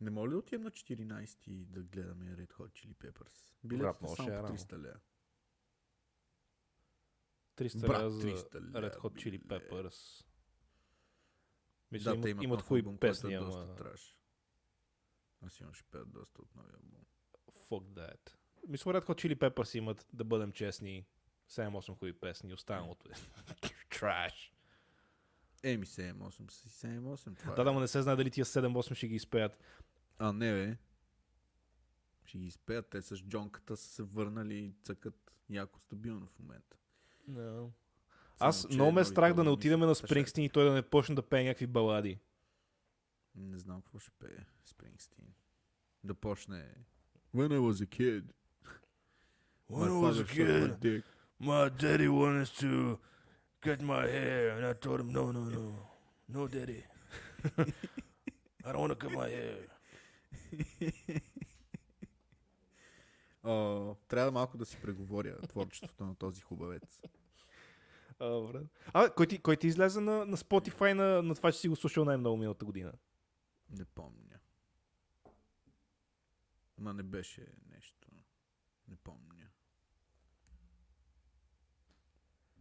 Не 0.00 0.10
моля 0.10 0.28
ли 0.28 0.32
да 0.32 0.38
отидем 0.38 0.62
на 0.62 0.70
14 0.70 1.48
и 1.48 1.64
да 1.64 1.82
гледаме 1.82 2.36
Red 2.36 2.52
Hot 2.52 2.70
Chili 2.70 2.94
Peppers? 2.94 3.54
Билетите 3.64 4.08
са 4.08 4.14
ще 4.14 4.22
е 4.22 4.26
само 4.26 4.40
по 4.40 4.46
рано. 4.46 4.58
300 4.58 4.78
лея. 4.78 5.00
300 7.56 7.86
Брат, 7.86 8.00
лева 8.00 8.10
за 8.10 8.20
300 8.28 8.54
лева, 8.60 8.90
Red 8.90 8.96
Hot 8.98 9.14
Chili. 9.14 9.42
Peppers. 9.46 10.24
Мисля, 11.90 12.14
Да, 12.14 12.20
те 12.20 12.28
имат, 12.28 12.42
имат, 12.42 12.44
имат 12.44 12.62
хубави 12.62 12.80
албум, 12.80 12.98
песни, 12.98 13.34
е 13.34 13.36
ама 13.36 13.46
доста 13.46 13.74
траш. 13.74 14.16
Аз 15.40 15.60
имам 15.60 15.72
ще 15.72 15.84
пеят 15.90 16.10
доста 16.12 16.42
от 16.42 16.54
новия 16.54 16.74
албум. 16.76 17.04
fuck 17.70 17.82
that. 17.82 18.30
Мисля, 18.68 18.92
Red 18.92 19.06
Hot 19.06 19.14
Chili 19.14 19.36
Peppers 19.36 19.78
имат, 19.78 20.06
да 20.12 20.24
бъдем 20.24 20.52
честни, 20.52 21.06
7-8 21.50 21.86
хубави 21.88 22.12
песни, 22.12 22.54
останалото 22.54 23.08
е 23.10 23.14
траш. 23.90 24.52
Еми 25.62 25.86
7-8 25.86 26.50
си 26.50 26.68
7-8. 26.68 27.36
Това 27.38 27.54
Да, 27.54 27.62
е. 27.62 27.64
да, 27.64 27.72
но 27.72 27.80
не 27.80 27.88
се 27.88 28.02
знае 28.02 28.16
дали 28.16 28.30
тия 28.30 28.44
7-8 28.44 28.94
ще 28.94 29.08
ги 29.08 29.14
изпеят. 29.14 29.58
А, 30.18 30.32
не 30.32 30.52
бе. 30.52 30.76
Ще 32.24 32.38
ги 32.38 32.46
изпеят. 32.46 32.88
Те 32.90 33.02
с 33.02 33.16
джонката 33.16 33.76
са 33.76 33.88
се 33.88 34.02
върнали 34.02 34.54
и 34.54 34.74
цъкат 34.82 35.32
яко 35.50 35.80
стабилно 35.80 36.26
в 36.26 36.38
момента. 36.38 36.76
No. 37.30 37.70
Аз 38.38 38.60
Само, 38.62 38.74
много 38.74 38.92
ме 38.92 39.00
е 39.00 39.04
страх 39.04 39.34
да 39.34 39.44
не 39.44 39.48
албуми 39.50 39.52
отидем 39.54 39.80
са 39.80 39.86
на. 39.86 39.94
Спрингстин 39.94 40.44
и 40.44 40.48
той 40.50 40.64
да 40.64 40.72
не 40.72 40.82
почне 40.82 41.14
да 41.14 41.22
пее 41.22 41.44
някакви 41.44 41.66
балади. 41.66 42.18
Не 43.34 43.58
знам 43.58 43.82
какво 43.82 43.98
ще 43.98 44.10
пее 44.10 44.44
Спрингстин. 44.64 45.24
Да 46.04 46.14
почне 46.14 46.74
When 47.34 47.48
I 47.48 47.58
was 47.58 47.84
a 47.84 47.86
kid. 47.86 48.32
my 49.70 49.88
father 49.88 50.24
sucked 50.26 50.36
my 50.36 50.78
dick. 50.78 51.04
My 51.40 51.68
daddy 51.68 52.08
wanted 52.08 52.48
to 52.58 52.98
cut 53.60 53.80
my 53.82 54.06
hair, 54.06 54.50
and 54.56 54.66
I 54.66 54.72
told 54.74 55.00
him, 55.00 55.12
no, 55.12 55.32
no, 55.32 55.40
no, 55.40 55.74
no, 56.28 56.48
daddy. 56.48 56.82
I 58.64 58.72
don't 58.72 58.80
want 58.80 58.92
to 58.92 58.96
cut 58.96 59.12
my 59.12 59.28
hair. 59.28 59.68
О, 63.44 63.94
трябва 64.08 64.32
малко 64.32 64.58
да 64.58 64.66
си 64.66 64.76
преговоря 64.82 65.40
творчеството 65.40 66.04
на 66.04 66.14
този 66.14 66.40
хубавец. 66.42 67.00
Брат. 68.18 68.66
а 68.92 69.10
кой, 69.10 69.26
ти, 69.26 69.38
кой 69.38 69.56
ти 69.56 69.66
излезе 69.66 70.00
на, 70.00 70.26
на 70.26 70.36
Spotify 70.36 70.92
на, 70.92 71.22
на 71.22 71.34
това, 71.34 71.52
че 71.52 71.58
си 71.58 71.68
го 71.68 71.76
слушал 71.76 72.04
най-много 72.04 72.36
миналата 72.36 72.64
година? 72.64 72.92
Не 73.70 73.84
помня. 73.84 74.38
Ма 76.78 76.94
не 76.94 77.02
беше 77.02 77.46
нещо. 77.70 78.08
Не 78.88 78.96
помня. 78.96 79.35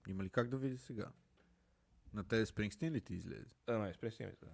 Има 0.07 0.23
ли 0.23 0.29
как 0.29 0.49
да 0.49 0.57
види 0.57 0.77
сега? 0.77 1.11
На 2.13 2.27
тези 2.27 2.45
Спрингстин 2.45 2.93
ли 2.93 3.01
ти 3.01 3.13
излезе? 3.13 3.55
А, 3.67 3.77
не, 3.77 3.93
спресни 3.93 4.25
ми 4.25 4.35
се. 4.35 4.45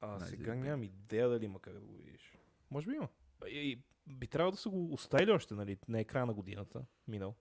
А 0.00 0.18
Най- 0.18 0.28
сега 0.28 0.54
нямам 0.54 0.82
идея 0.82 1.28
дали 1.28 1.44
има 1.44 1.60
как 1.60 1.74
да 1.74 1.80
го 1.80 1.92
видиш. 1.96 2.38
Може 2.70 2.86
би 2.86 2.96
има. 2.96 3.08
И, 3.46 3.82
би 4.06 4.26
трябвало 4.26 4.50
да 4.50 4.56
са 4.56 4.70
го 4.70 4.92
оставили 4.92 5.30
още, 5.30 5.54
нали? 5.54 5.78
На 5.88 6.00
екрана 6.00 6.26
на 6.26 6.34
годината. 6.34 6.86
Минал. 7.08 7.34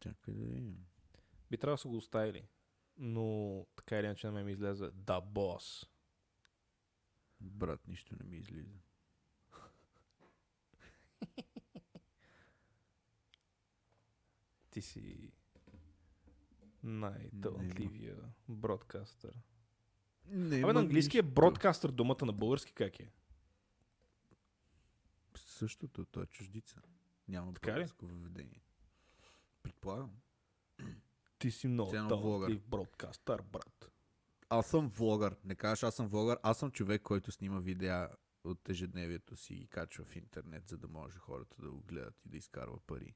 Чакай 0.00 0.34
да 0.34 0.44
видим. 0.44 0.86
Би 1.50 1.56
трябвало 1.58 1.76
да 1.76 1.80
са 1.80 1.88
го 1.88 1.96
оставили. 1.96 2.48
Но 2.96 3.66
така 3.76 3.98
или 3.98 4.06
иначе 4.06 4.26
на 4.26 4.32
мен 4.32 4.46
ми 4.46 4.52
излезе 4.52 4.90
Да 4.94 5.20
Бос. 5.20 5.90
Брат, 7.40 7.88
нищо 7.88 8.16
не 8.20 8.24
ми 8.24 8.36
излиза. 8.36 8.78
Ти 14.70 14.82
си 14.82 15.32
най-талантливия 16.84 18.16
бродкастър. 18.48 19.38
Не, 20.26 20.56
Абе, 20.56 20.72
на 20.72 20.80
английски 20.80 21.18
е 21.18 21.22
бродкастър, 21.22 21.90
думата 21.90 22.26
на 22.26 22.32
български 22.32 22.72
как 22.72 23.00
е? 23.00 23.12
Същото, 25.36 26.04
той 26.04 26.22
е 26.22 26.26
чуждица. 26.26 26.80
Няма 27.28 27.54
Така 27.54 27.78
ли? 27.78 27.86
въведение. 28.02 28.62
Предполагам. 29.62 30.10
Ти 31.38 31.50
си 31.50 31.68
много 31.68 31.90
талантлив 31.90 32.62
бродкастър, 32.68 33.42
брат. 33.42 33.90
Аз 34.48 34.66
съм 34.66 34.88
влогър. 34.88 35.36
Не 35.44 35.54
кажеш 35.54 35.82
аз 35.82 35.94
съм 35.94 36.08
влогър. 36.08 36.38
Аз 36.42 36.58
съм 36.58 36.70
човек, 36.70 37.02
който 37.02 37.32
снима 37.32 37.58
видеа 37.58 38.08
от 38.44 38.68
ежедневието 38.68 39.36
си 39.36 39.54
и 39.54 39.66
качва 39.66 40.04
в 40.04 40.16
интернет, 40.16 40.68
за 40.68 40.78
да 40.78 40.88
може 40.88 41.18
хората 41.18 41.62
да 41.62 41.70
го 41.70 41.80
гледат 41.80 42.24
и 42.24 42.28
да 42.28 42.36
изкарва 42.36 42.80
пари. 42.86 43.14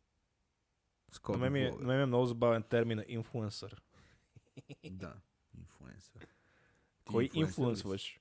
На 1.09 1.15
Скоро 1.15 1.39
мен, 1.39 1.53
ми 1.53 1.61
е, 1.61 1.71
на 1.71 1.77
мен 1.87 1.97
ми 1.97 2.03
е 2.03 2.07
много 2.07 2.27
забавен 2.27 2.63
термина 2.63 3.05
инфлуенсър. 3.09 3.83
Да, 4.91 5.15
инфлуенсър. 5.59 6.27
Кой 7.05 7.31
инфлуенсваш? 7.35 8.21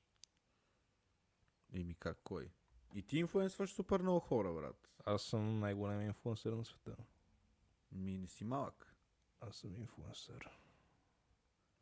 Еми 1.74 1.94
как 1.96 2.18
кой? 2.24 2.50
И 2.96 3.02
ти 3.02 3.18
инфлуенсваш 3.20 3.74
супер 3.74 4.00
много 4.02 4.20
хора, 4.20 4.54
брат. 4.54 4.90
Аз 5.06 5.24
съм 5.24 5.60
най-големият 5.60 6.08
инфлуенсър 6.08 6.54
на 6.54 6.66
света. 6.66 6.96
Ми 7.92 8.18
не 8.18 8.28
си 8.28 8.44
малък. 8.44 8.96
Аз 9.42 9.56
съм 9.56 9.76
инфлуенсър. 9.76 10.50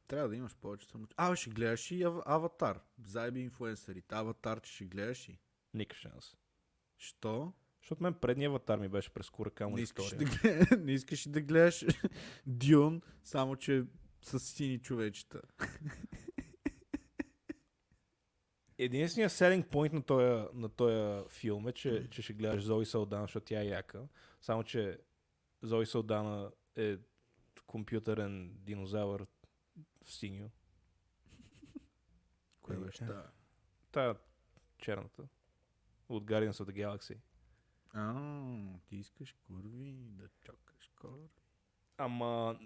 Трябва 0.07 0.29
да 0.29 0.35
имаш 0.35 0.55
повече 0.55 0.87
само. 0.87 1.07
А, 1.17 1.35
ще 1.35 1.49
гледаш 1.49 1.91
и 1.91 2.03
ав- 2.03 2.23
аватар. 2.25 2.79
Заеби 3.03 3.39
инфлуенсърите. 3.39 4.15
Аватар, 4.15 4.61
че 4.61 4.73
ще 4.73 4.85
гледаш 4.85 5.29
и. 5.29 5.39
Никакъв 5.73 5.97
шанс. 5.97 6.35
Що? 6.97 7.53
Защото 7.85 8.03
мен 8.03 8.13
предния 8.13 8.49
аватар 8.49 8.79
ми 8.79 8.87
беше 8.89 9.09
през 9.09 9.29
Куракамо 9.29 9.75
Не 9.75 9.81
искаш, 9.81 10.05
история. 10.05 10.29
да 10.29 10.37
гледаш, 10.37 10.67
не 10.79 10.91
искаш 10.91 11.27
да 11.29 11.41
гледаш 11.41 11.85
Дюн, 12.47 13.01
само 13.23 13.55
че 13.55 13.83
с 14.21 14.39
сини 14.39 14.79
човечета. 14.79 15.41
Единственият 18.77 19.31
selling 19.31 19.69
point 19.69 19.93
на 19.93 20.01
този, 20.01 20.47
на 20.53 20.69
този 20.69 21.29
филм 21.29 21.67
е, 21.67 21.71
че, 21.71 22.07
че 22.09 22.21
ще 22.21 22.33
гледаш 22.33 22.63
Зои 22.63 22.85
Салдана, 22.85 23.23
защото 23.23 23.45
тя 23.45 23.61
е 23.61 23.65
яка. 23.65 24.07
Само, 24.41 24.63
че 24.63 24.99
Зои 25.61 25.85
Салдана 25.85 26.51
е 26.75 26.97
компютърен 27.65 28.53
динозавър 28.57 29.25
в 30.03 30.13
синьо. 30.13 30.51
Кое 32.61 32.75
Е, 32.75 32.79
беше 32.79 33.03
е. 33.03 33.07
Та 33.91 34.15
черната. 34.77 35.23
От 36.09 36.25
Guardians 36.25 36.51
of 36.51 36.71
the 36.71 36.73
Galaxy. 36.85 37.17
А, 37.95 38.13
ти 38.87 38.95
искаш 38.95 39.35
курви 39.47 39.93
да 39.93 40.27
чакаш 40.41 40.91
курви. 41.01 41.27
Ама, 41.97 42.59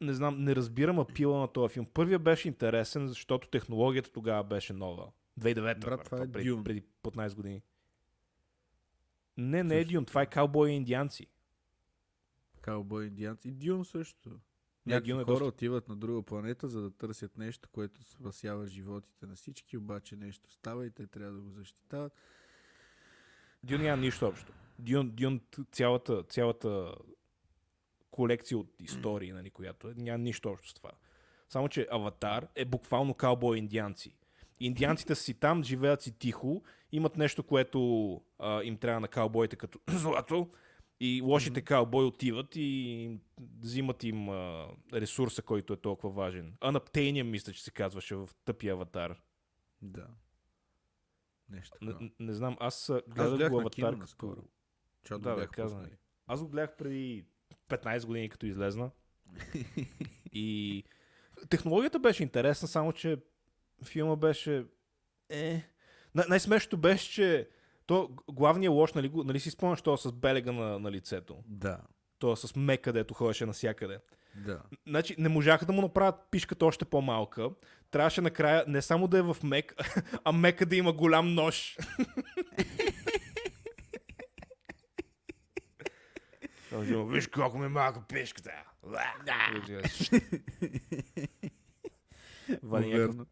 не 0.00 0.14
знам, 0.14 0.44
не 0.44 0.56
разбирам 0.56 0.98
апила 0.98 1.40
на 1.40 1.48
този 1.48 1.72
филм. 1.74 1.86
Първият 1.86 2.22
беше 2.22 2.48
интересен, 2.48 3.08
защото 3.08 3.48
технологията 3.48 4.12
тогава 4.12 4.44
беше 4.44 4.72
нова. 4.72 5.12
2009 5.40 5.80
Брат, 5.80 6.04
това 6.04 6.22
е 6.22 6.32
преди, 6.32 6.50
Dune. 6.50 6.62
преди 6.64 6.82
15 7.02 7.34
години. 7.34 7.62
Не, 9.36 9.64
не 9.64 9.78
е 9.78 9.84
Дюн, 9.84 10.04
това 10.04 10.22
е 10.22 10.26
каубой 10.26 10.70
и 10.70 10.74
индианци. 10.74 11.26
Каубой 12.60 13.06
индианци. 13.06 13.48
И 13.48 13.52
Дюн 13.52 13.84
също. 13.84 14.40
Някакви 14.86 15.10
е 15.10 15.14
хора 15.14 15.24
доста- 15.26 15.44
отиват 15.44 15.88
на 15.88 15.96
друга 15.96 16.22
планета, 16.22 16.68
за 16.68 16.82
да 16.82 16.90
търсят 16.90 17.38
нещо, 17.38 17.68
което 17.72 18.02
спасява 18.04 18.66
животите 18.66 19.26
на 19.26 19.34
всички, 19.34 19.76
обаче 19.76 20.16
нещо 20.16 20.52
става 20.52 20.86
и 20.86 20.90
те 20.90 21.06
трябва 21.06 21.32
да 21.32 21.40
го 21.40 21.50
защитават. 21.50 22.12
Дюн 23.62 23.82
няма 23.82 24.02
нищо 24.02 24.26
общо. 24.26 24.52
Дюн, 24.80 25.10
Дюн 25.10 25.40
цялата, 25.72 26.22
цялата 26.22 26.94
колекция 28.10 28.58
от 28.58 28.74
истории, 28.80 29.32
нали, 29.32 29.50
която 29.50 29.88
е, 29.88 29.94
няма 29.96 30.18
нищо 30.18 30.48
общо 30.48 30.68
с 30.68 30.74
това. 30.74 30.90
Само, 31.48 31.68
че 31.68 31.86
Аватар 31.90 32.48
е 32.54 32.64
буквално 32.64 33.14
каубой 33.14 33.58
индианци. 33.58 34.16
Индианците 34.60 35.14
си 35.14 35.34
там, 35.34 35.64
живеят 35.64 36.02
си 36.02 36.18
тихо, 36.18 36.62
имат 36.92 37.16
нещо, 37.16 37.42
което 37.42 38.20
а, 38.38 38.62
им 38.62 38.76
трябва 38.76 39.00
на 39.00 39.08
каубоите 39.08 39.56
като 39.56 39.78
злато, 39.88 40.50
и 41.00 41.20
лошите 41.22 41.60
mm-hmm. 41.60 41.66
каубои 41.66 42.04
отиват 42.04 42.56
и 42.56 43.18
взимат 43.58 44.04
им 44.04 44.28
а, 44.28 44.68
ресурса, 44.92 45.42
който 45.42 45.72
е 45.72 45.76
толкова 45.76 46.10
важен. 46.10 46.56
Анаптейния, 46.60 47.24
мисля, 47.24 47.52
че 47.52 47.62
се 47.62 47.70
казваше 47.70 48.14
в 48.14 48.28
тъпия 48.44 48.74
аватар. 48.74 49.20
Да. 49.82 50.06
Нещо 51.48 51.78
Не, 51.82 52.12
не 52.18 52.32
знам, 52.32 52.56
аз 52.60 52.90
Аз 52.90 53.02
гледах 53.08 53.30
гледах 53.30 53.50
го 53.50 53.60
аватар. 53.60 53.98
Като... 53.98 54.36
Защото 55.04 55.20
Да, 55.20 55.34
бях 55.36 55.50
казвам 55.50 55.80
пуснали. 55.80 55.98
Аз 56.26 56.42
го 56.42 56.48
гледах 56.48 56.76
преди 56.76 57.24
15 57.68 58.06
години, 58.06 58.28
като 58.28 58.46
излезна. 58.46 58.90
и 60.32 60.84
технологията 61.48 61.98
беше 61.98 62.22
интересна, 62.22 62.68
само 62.68 62.92
че 62.92 63.16
филма 63.84 64.16
беше... 64.16 64.64
Е... 65.28 65.62
Най- 66.14 66.26
най-смешното 66.28 66.76
беше, 66.76 67.10
че 67.12 67.48
то 67.86 68.10
главният 68.30 68.74
лош, 68.74 68.92
нали, 68.92 69.10
нали 69.14 69.40
си 69.40 69.50
спомняш 69.50 69.82
това 69.82 69.96
с 69.96 70.12
белега 70.12 70.52
на, 70.52 70.78
на 70.78 70.90
лицето? 70.92 71.36
Да, 71.46 71.80
То 72.18 72.36
с 72.36 72.56
мек, 72.56 72.80
където 72.80 73.14
ходеше 73.14 73.46
навсякъде. 73.46 73.98
да. 74.36 74.62
Значи 74.86 75.14
не 75.18 75.28
можаха 75.28 75.66
да 75.66 75.72
му 75.72 75.82
направят 75.82 76.14
пишката 76.30 76.66
още 76.66 76.84
по-малка. 76.84 77.50
Трябваше 77.90 78.20
накрая 78.20 78.64
не 78.66 78.82
само 78.82 79.08
да 79.08 79.18
е 79.18 79.22
в 79.22 79.36
мек, 79.42 79.74
а 80.24 80.32
мека 80.32 80.66
да 80.66 80.76
има 80.76 80.92
голям 80.92 81.34
нож. 81.34 81.76
Виж 87.06 87.26
колко 87.26 87.58
ми 87.58 87.66
е 87.66 87.68
малка 87.68 88.02
пишката. 88.08 88.50
Вади 92.62 92.88
някакъв 92.88 93.16
Верно. 93.16 93.26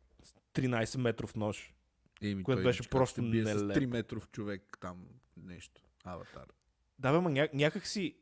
13 0.55 0.99
метров 0.99 1.34
нож. 1.34 1.74
Еми, 2.22 2.45
което 2.45 2.62
беше 2.62 2.91
просто 2.91 3.30
бие 3.30 3.43
с 3.43 3.47
нелепо. 3.47 3.80
3 3.80 3.86
метров 3.86 4.28
човек 4.30 4.78
там 4.80 5.07
нещо. 5.36 5.82
Аватар. 6.05 6.47
Да, 6.99 7.12
бе, 7.12 7.18
ма 7.20 7.30
ня- 7.30 7.55
някак 7.55 7.86
си 7.86 8.16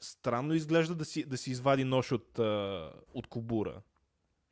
странно 0.00 0.54
изглежда 0.54 0.94
да 0.94 1.04
си, 1.04 1.24
да 1.24 1.36
си 1.36 1.50
извади 1.50 1.84
нож 1.84 2.12
от, 2.12 2.38
а, 2.38 2.92
от 3.14 3.26
кобура. 3.26 3.82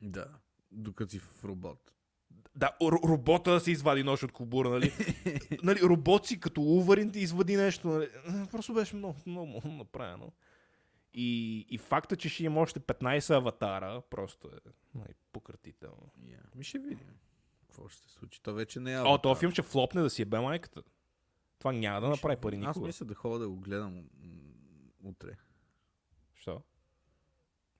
Да. 0.01 0.27
Докато 0.71 1.11
си 1.11 1.19
в 1.19 1.45
робот. 1.45 1.91
Да, 2.59 2.71
робота 2.81 3.51
да 3.51 3.59
се 3.59 3.71
извади 3.71 4.03
нож 4.03 4.23
от 4.23 4.31
кобура, 4.31 4.69
нали? 4.69 4.91
нали 5.63 5.79
робот 5.81 6.25
си 6.25 6.39
като 6.39 6.61
Уварин 6.61 7.11
ти 7.11 7.19
извади 7.19 7.55
нещо, 7.55 7.87
нали? 7.87 8.09
Просто 8.51 8.73
беше 8.73 8.95
много, 8.95 9.15
много, 9.25 9.61
направено. 9.65 10.31
И, 11.13 11.59
и 11.69 11.77
факта, 11.77 12.15
че 12.15 12.29
ще 12.29 12.43
има 12.43 12.59
още 12.59 12.79
15 12.79 13.35
аватара, 13.35 14.01
просто 14.09 14.47
е 14.47 14.69
нали, 14.95 15.13
пократително. 15.33 16.11
Yeah. 16.19 16.55
Ми 16.55 16.63
ще 16.63 16.79
видим. 16.79 17.15
Какво 17.61 17.87
ще 17.87 18.01
се 18.01 18.09
случи? 18.09 18.41
То 18.41 18.53
вече 18.53 18.79
не 18.79 18.93
е 18.93 18.97
О, 18.97 18.99
Аватар. 18.99 19.21
този 19.21 19.39
филм 19.39 19.51
ще 19.51 19.61
флопне 19.61 20.01
да 20.01 20.09
си 20.09 20.21
е 20.21 20.25
бе 20.25 20.39
майката. 20.39 20.81
Това 21.59 21.71
няма 21.71 22.01
да 22.01 22.09
направи 22.09 22.35
пари 22.35 22.55
Аз 22.55 22.61
никога. 22.61 22.87
мисля 22.87 23.05
да 23.05 23.15
ходя 23.15 23.39
да 23.39 23.49
го 23.49 23.55
гледам 23.55 24.03
утре. 25.03 25.37
Що? 26.33 26.61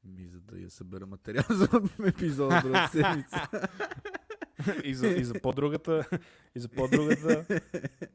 Ми, 0.04 0.28
за 0.28 0.42
да 0.42 0.60
я 0.60 0.70
събера 0.70 1.06
материал 1.06 1.44
за 1.50 1.68
епизода 2.08 2.62
друга 2.62 2.88
седмица. 2.92 3.48
и, 4.84 4.95
за, 4.95 5.07
и 5.07 5.24
за 5.24 5.41
по-другата, 5.41 6.10
и 6.55 6.60
за 6.60 6.70
по-другата, 6.70 7.60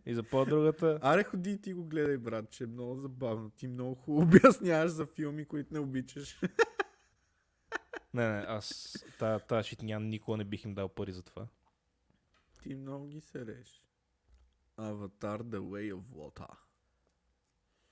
и 0.06 0.14
за 0.14 0.22
по-другата. 0.22 0.98
Аре, 1.02 1.24
ходи 1.24 1.50
и 1.50 1.60
ти 1.60 1.72
го 1.72 1.84
гледай, 1.84 2.16
брат, 2.16 2.50
че 2.50 2.64
е 2.64 2.66
много 2.66 2.96
забавно. 2.96 3.50
Ти 3.50 3.68
много 3.68 3.94
хубаво 3.94 4.22
обясняваш 4.26 4.90
за 4.90 5.06
филми, 5.06 5.44
които 5.44 5.74
не 5.74 5.80
обичаш. 5.80 6.40
Не, 8.14 8.28
не, 8.28 8.44
аз 8.48 8.96
тази 9.18 9.44
та 9.44 9.62
шитня 9.62 10.00
никога 10.00 10.36
не 10.36 10.44
бих 10.44 10.64
им 10.64 10.74
дал 10.74 10.88
пари 10.88 11.12
за 11.12 11.22
това. 11.22 11.46
Ти 12.62 12.74
много 12.74 13.06
ги 13.06 13.20
сереш. 13.20 13.84
Аватар 14.76 15.42
The 15.42 15.58
Way 15.58 15.94
of 15.94 16.02
Water. 16.02 16.48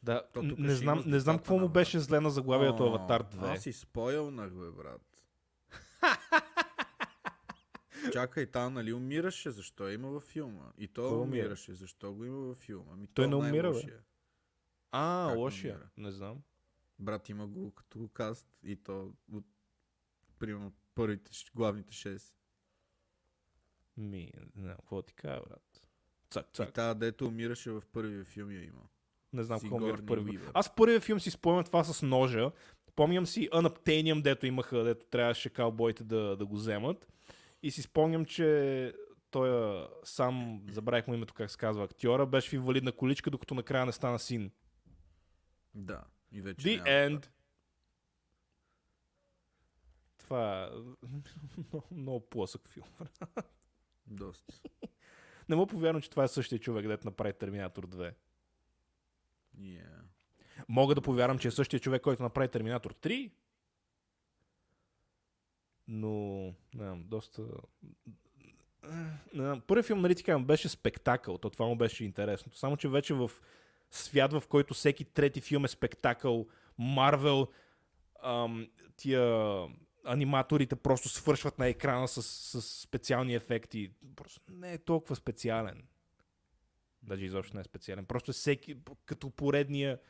Да, 0.03 0.22
То 0.32 0.42
н- 0.42 0.48
тук 0.48 0.59
не 0.59 0.74
знам, 0.74 1.03
не 1.07 1.20
знам 1.20 1.36
какво 1.38 1.59
му 1.59 1.68
беше 1.68 2.00
зле 2.00 2.20
на 2.20 2.30
заглавието 2.30 2.84
Аватар 2.84 3.22
2. 3.22 3.55
Аз 3.55 3.62
си 3.62 3.72
спойлнах, 3.72 4.50
бе, 4.55 4.70
брат. 4.70 5.03
Чакай, 8.12 8.46
там 8.46 8.74
нали 8.74 8.92
умираше, 8.92 9.50
защо 9.50 9.88
има 9.88 10.09
във 10.09 10.22
филма? 10.22 10.72
И 10.78 10.88
той 10.88 11.09
Кой 11.09 11.18
умира? 11.18 11.42
умираше, 11.42 11.74
защо 11.74 12.12
го 12.14 12.24
има 12.24 12.38
във 12.38 12.59
филма? 12.59 12.96
Ми, 12.96 13.07
Той 13.07 13.24
то 13.24 13.28
не 13.30 13.36
умира, 13.36 13.72
бе. 13.72 13.98
А, 14.92 15.26
Как 15.28 15.38
лошия. 15.38 15.74
умира? 15.74 15.88
Не 15.96 16.11
знам. 16.11 16.42
Брат 16.98 17.28
има 17.28 17.46
го 17.46 17.70
като 17.70 18.09
каст 18.09 18.48
и 18.62 18.76
то 18.76 19.12
от 19.32 19.44
примерно 20.38 20.72
първите, 20.94 21.30
главните 21.55 21.92
6. 21.92 22.34
Ми, 23.96 24.30
не 24.57 24.62
знам, 24.62 24.76
какво 24.76 25.03
ти 25.03 25.14
кажа, 25.14 25.40
брат. 25.48 25.82
Цак, 26.30 26.46
И 26.46 26.55
цак. 26.55 26.72
тази, 26.72 26.98
дето 26.98 27.26
умираше 27.26 27.70
в 27.70 27.82
първия 27.92 28.24
филм 28.24 28.50
я 28.50 28.64
има. 28.64 28.82
Не 29.32 29.42
знам 29.42 29.61
какво 29.61 29.78
ми 29.78 29.88
е 29.88 29.92
в 29.92 29.96
Сигорни 29.96 30.07
първи. 30.07 30.30
Уивър. 30.30 30.50
Аз 30.55 30.68
в 30.68 30.74
първия 30.74 31.00
филм 31.00 31.20
си 31.20 31.30
спомням 31.30 31.64
това 31.64 31.84
с 31.84 32.03
ножа. 32.03 32.50
Помням 32.96 33.26
си 33.26 33.48
Unobtainium, 33.50 34.22
дето 34.22 34.46
имаха, 34.46 34.84
дето 34.84 35.07
трябваше 35.07 35.50
каубоите 35.50 36.05
да, 36.05 36.36
да 36.36 36.46
го 36.46 36.55
вземат. 36.57 37.07
И 37.63 37.71
си 37.71 37.83
спомням, 37.83 38.25
че 38.25 38.95
той 39.31 39.87
сам, 40.05 40.63
забравих 40.71 41.07
му 41.07 41.15
името 41.15 41.35
как 41.35 41.51
се 41.51 41.59
казва, 41.59 41.85
актьора, 41.85 42.27
беше 42.27 42.51
в 42.51 42.53
инвалидна 42.53 42.93
количка, 42.93 43.31
докато 43.31 43.55
накрая 43.55 43.87
не 43.87 43.93
стана 43.93 44.19
син. 44.19 44.51
Да. 45.75 46.05
И 46.33 46.41
вече 46.41 46.69
The 46.69 46.77
няма 46.77 47.19
End. 47.19 47.29
Това 50.19 50.65
е 50.65 50.69
много, 51.57 51.87
много 51.91 52.21
плосък 52.21 52.69
филм. 52.69 52.87
Доста. 54.07 54.55
Не 55.49 55.57
мога 55.57 55.67
повярвам, 55.67 56.03
че 56.03 56.11
това 56.11 56.25
е 56.25 56.29
същия 56.29 56.59
човек, 56.59 56.87
дето 56.87 57.07
направи 57.07 57.33
Терминатор 57.33 57.87
2. 57.87 58.15
Yeah. 59.59 60.03
Мога 60.69 60.95
да 60.95 61.01
повярвам, 61.01 61.39
че 61.39 61.49
е 61.49 61.51
същия 61.51 61.81
човек, 61.81 62.03
който 62.03 62.23
направи 62.23 62.49
Терминатор 62.49 62.95
3. 62.95 63.33
Но, 65.89 66.45
не 66.74 66.85
знам, 66.85 67.05
доста... 67.07 67.43
Първият 69.66 69.87
филм, 69.87 70.01
нали 70.01 70.14
ти 70.14 70.24
казвам, 70.24 70.45
беше 70.45 70.68
спектакъл. 70.68 71.39
То 71.39 71.51
това 71.51 71.66
му 71.66 71.76
беше 71.76 72.05
интересното. 72.05 72.59
Само, 72.59 72.76
че 72.76 72.89
вече 72.89 73.14
в 73.14 73.30
свят, 73.91 74.33
в 74.33 74.43
който 74.49 74.74
всеки 74.74 75.05
трети 75.05 75.41
филм 75.41 75.64
е 75.64 75.68
спектакъл, 75.68 76.47
Марвел, 76.78 77.49
тия 78.97 79.66
аниматорите 80.05 80.76
просто 80.76 81.09
свършват 81.09 81.59
на 81.59 81.66
екрана 81.66 82.09
с, 82.09 82.22
с 82.22 82.62
специални 82.62 83.35
ефекти. 83.35 83.91
Просто 84.16 84.41
не 84.49 84.72
е 84.72 84.78
толкова 84.78 85.16
специален. 85.16 85.83
Даже 87.03 87.24
изобщо 87.24 87.57
не 87.57 87.61
е 87.61 87.64
специален. 87.64 88.07
Просто 88.07 88.30
е 88.30 88.35
всеки, 88.35 88.76
като 89.05 89.30
поредния, 89.30 90.01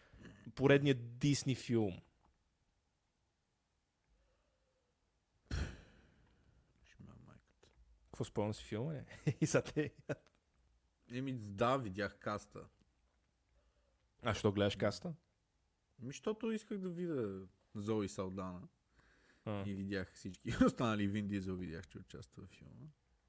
поредния 0.55 0.95
Дисни 0.95 1.55
филм. 1.55 2.01
Ще 6.85 7.03
ма 7.03 7.14
майката. 7.27 7.68
Какво 8.23 8.31
спомням 8.31 8.55
си 8.55 8.64
филма? 8.64 8.95
е? 8.95 9.05
И 9.41 9.47
са 9.47 9.62
те. 9.62 9.95
Еми, 11.12 11.33
да, 11.33 11.77
видях 11.77 12.18
каста. 12.18 12.64
А, 14.23 14.35
що 14.35 14.53
гледаш 14.53 14.77
каста? 14.77 15.14
Ми, 15.99 16.07
защото 16.07 16.51
исках 16.51 16.79
да 16.79 16.89
видя 16.89 17.47
Зои 17.75 18.09
Салдана. 18.09 18.68
А. 19.45 19.64
И 19.66 19.75
видях 19.75 20.12
всички 20.12 20.55
останали. 20.66 21.07
Вин 21.07 21.29
Дизел 21.29 21.57
видях, 21.57 21.89
че 21.89 21.99
участва 21.99 22.43
в 22.43 22.49
филма. 22.49 22.87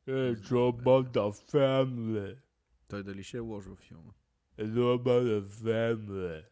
It's 0.08 0.50
about 0.50 1.12
the 1.12 1.52
family. 1.52 2.38
Той 2.88 3.04
дали 3.04 3.24
ще 3.24 3.38
е 3.38 3.39
лош 3.39 3.66
във 3.66 3.80
филма? 3.80 4.12
It's 4.58 4.74
about 4.74 5.24
the 5.24 5.41
family. 5.41 6.46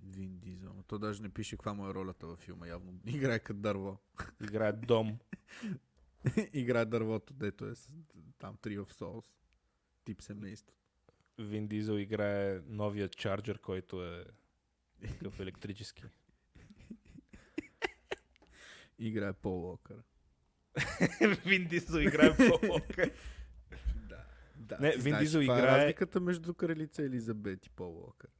Вин 0.00 0.38
Дизел. 0.38 0.82
То 0.86 0.98
даже 0.98 1.22
не 1.22 1.28
пише 1.28 1.56
каква 1.56 1.74
му 1.74 1.88
е 1.88 1.94
ролята 1.94 2.26
във 2.26 2.38
филма. 2.38 2.66
Явно 2.66 3.00
играе 3.06 3.38
като 3.38 3.60
дърво. 3.60 3.98
Играе 4.42 4.72
дом. 4.72 5.18
играе 6.52 6.84
дървото, 6.84 7.34
дето 7.34 7.66
е 7.66 7.72
там 8.38 8.56
Tree 8.56 8.80
of 8.80 8.92
Souls. 8.92 9.26
Тип 10.04 10.22
семейство. 10.22 10.76
Вин 11.38 11.68
Дизел 11.68 11.98
играе 11.98 12.60
новия 12.66 13.08
чарджер, 13.08 13.58
който 13.58 14.04
е 14.04 14.24
такъв 15.08 15.40
електрически. 15.40 16.02
Играе 18.98 19.32
Пол 19.32 19.64
Уокър. 19.64 20.02
Вин 21.46 21.66
Дизел 21.66 21.98
играе 22.00 22.36
по 22.36 22.80
Да. 23.96 24.24
да. 24.56 24.78
Не, 24.80 24.96
Вин 24.96 25.18
Дизел 25.18 25.38
е 25.38 25.44
играе- 25.44 25.62
разликата 25.62 26.20
между 26.20 26.54
кралица 26.54 27.02
Елизабет 27.02 27.66
и 27.66 27.70
Пол 27.70 27.98
Уокър. 27.98 28.30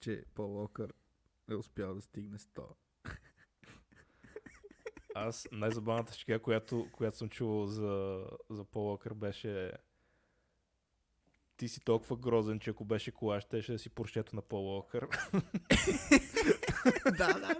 Че 0.00 0.24
Пол 0.34 0.60
Уокър 0.60 0.92
е 1.50 1.54
успял 1.54 1.94
да 1.94 2.00
стигне 2.02 2.38
100. 2.38 2.66
Аз 5.14 5.48
най-забавната 5.52 6.12
шега, 6.12 6.38
която, 6.38 6.88
която 6.92 7.16
съм 7.16 7.28
чувал 7.28 7.66
за, 7.66 8.24
за 8.50 8.64
Пол 8.64 8.90
Уокър 8.90 9.14
беше 9.14 9.72
ти 11.56 11.68
си 11.68 11.80
толкова 11.84 12.16
грозен, 12.16 12.60
че 12.60 12.70
ако 12.70 12.84
беше 12.84 13.10
кола, 13.10 13.40
ще, 13.40 13.62
ще 13.62 13.78
си 13.78 13.90
поршето 13.90 14.36
на 14.36 14.42
Пол 14.42 14.76
Уокър. 14.76 15.08
да, 17.04 17.32
да, 17.32 17.40
да. 17.40 17.56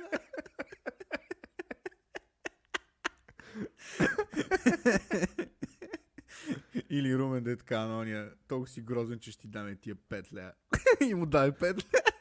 Или 6.91 7.19
Румен 7.19 7.45
да 7.45 7.53
е 7.53 7.57
така 7.57 7.87
на 7.87 7.99
ония, 7.99 8.33
толкова 8.49 8.69
си 8.69 8.81
грозен, 8.81 9.19
че 9.19 9.33
ще 9.33 9.41
ти 9.41 9.49
даме 9.49 9.77
тия 9.77 9.97
5 9.97 10.37
ля. 10.37 10.53
И 11.09 11.15
му 11.15 11.27
дай 11.27 11.51
5 11.51 11.77
ля. 11.77 12.12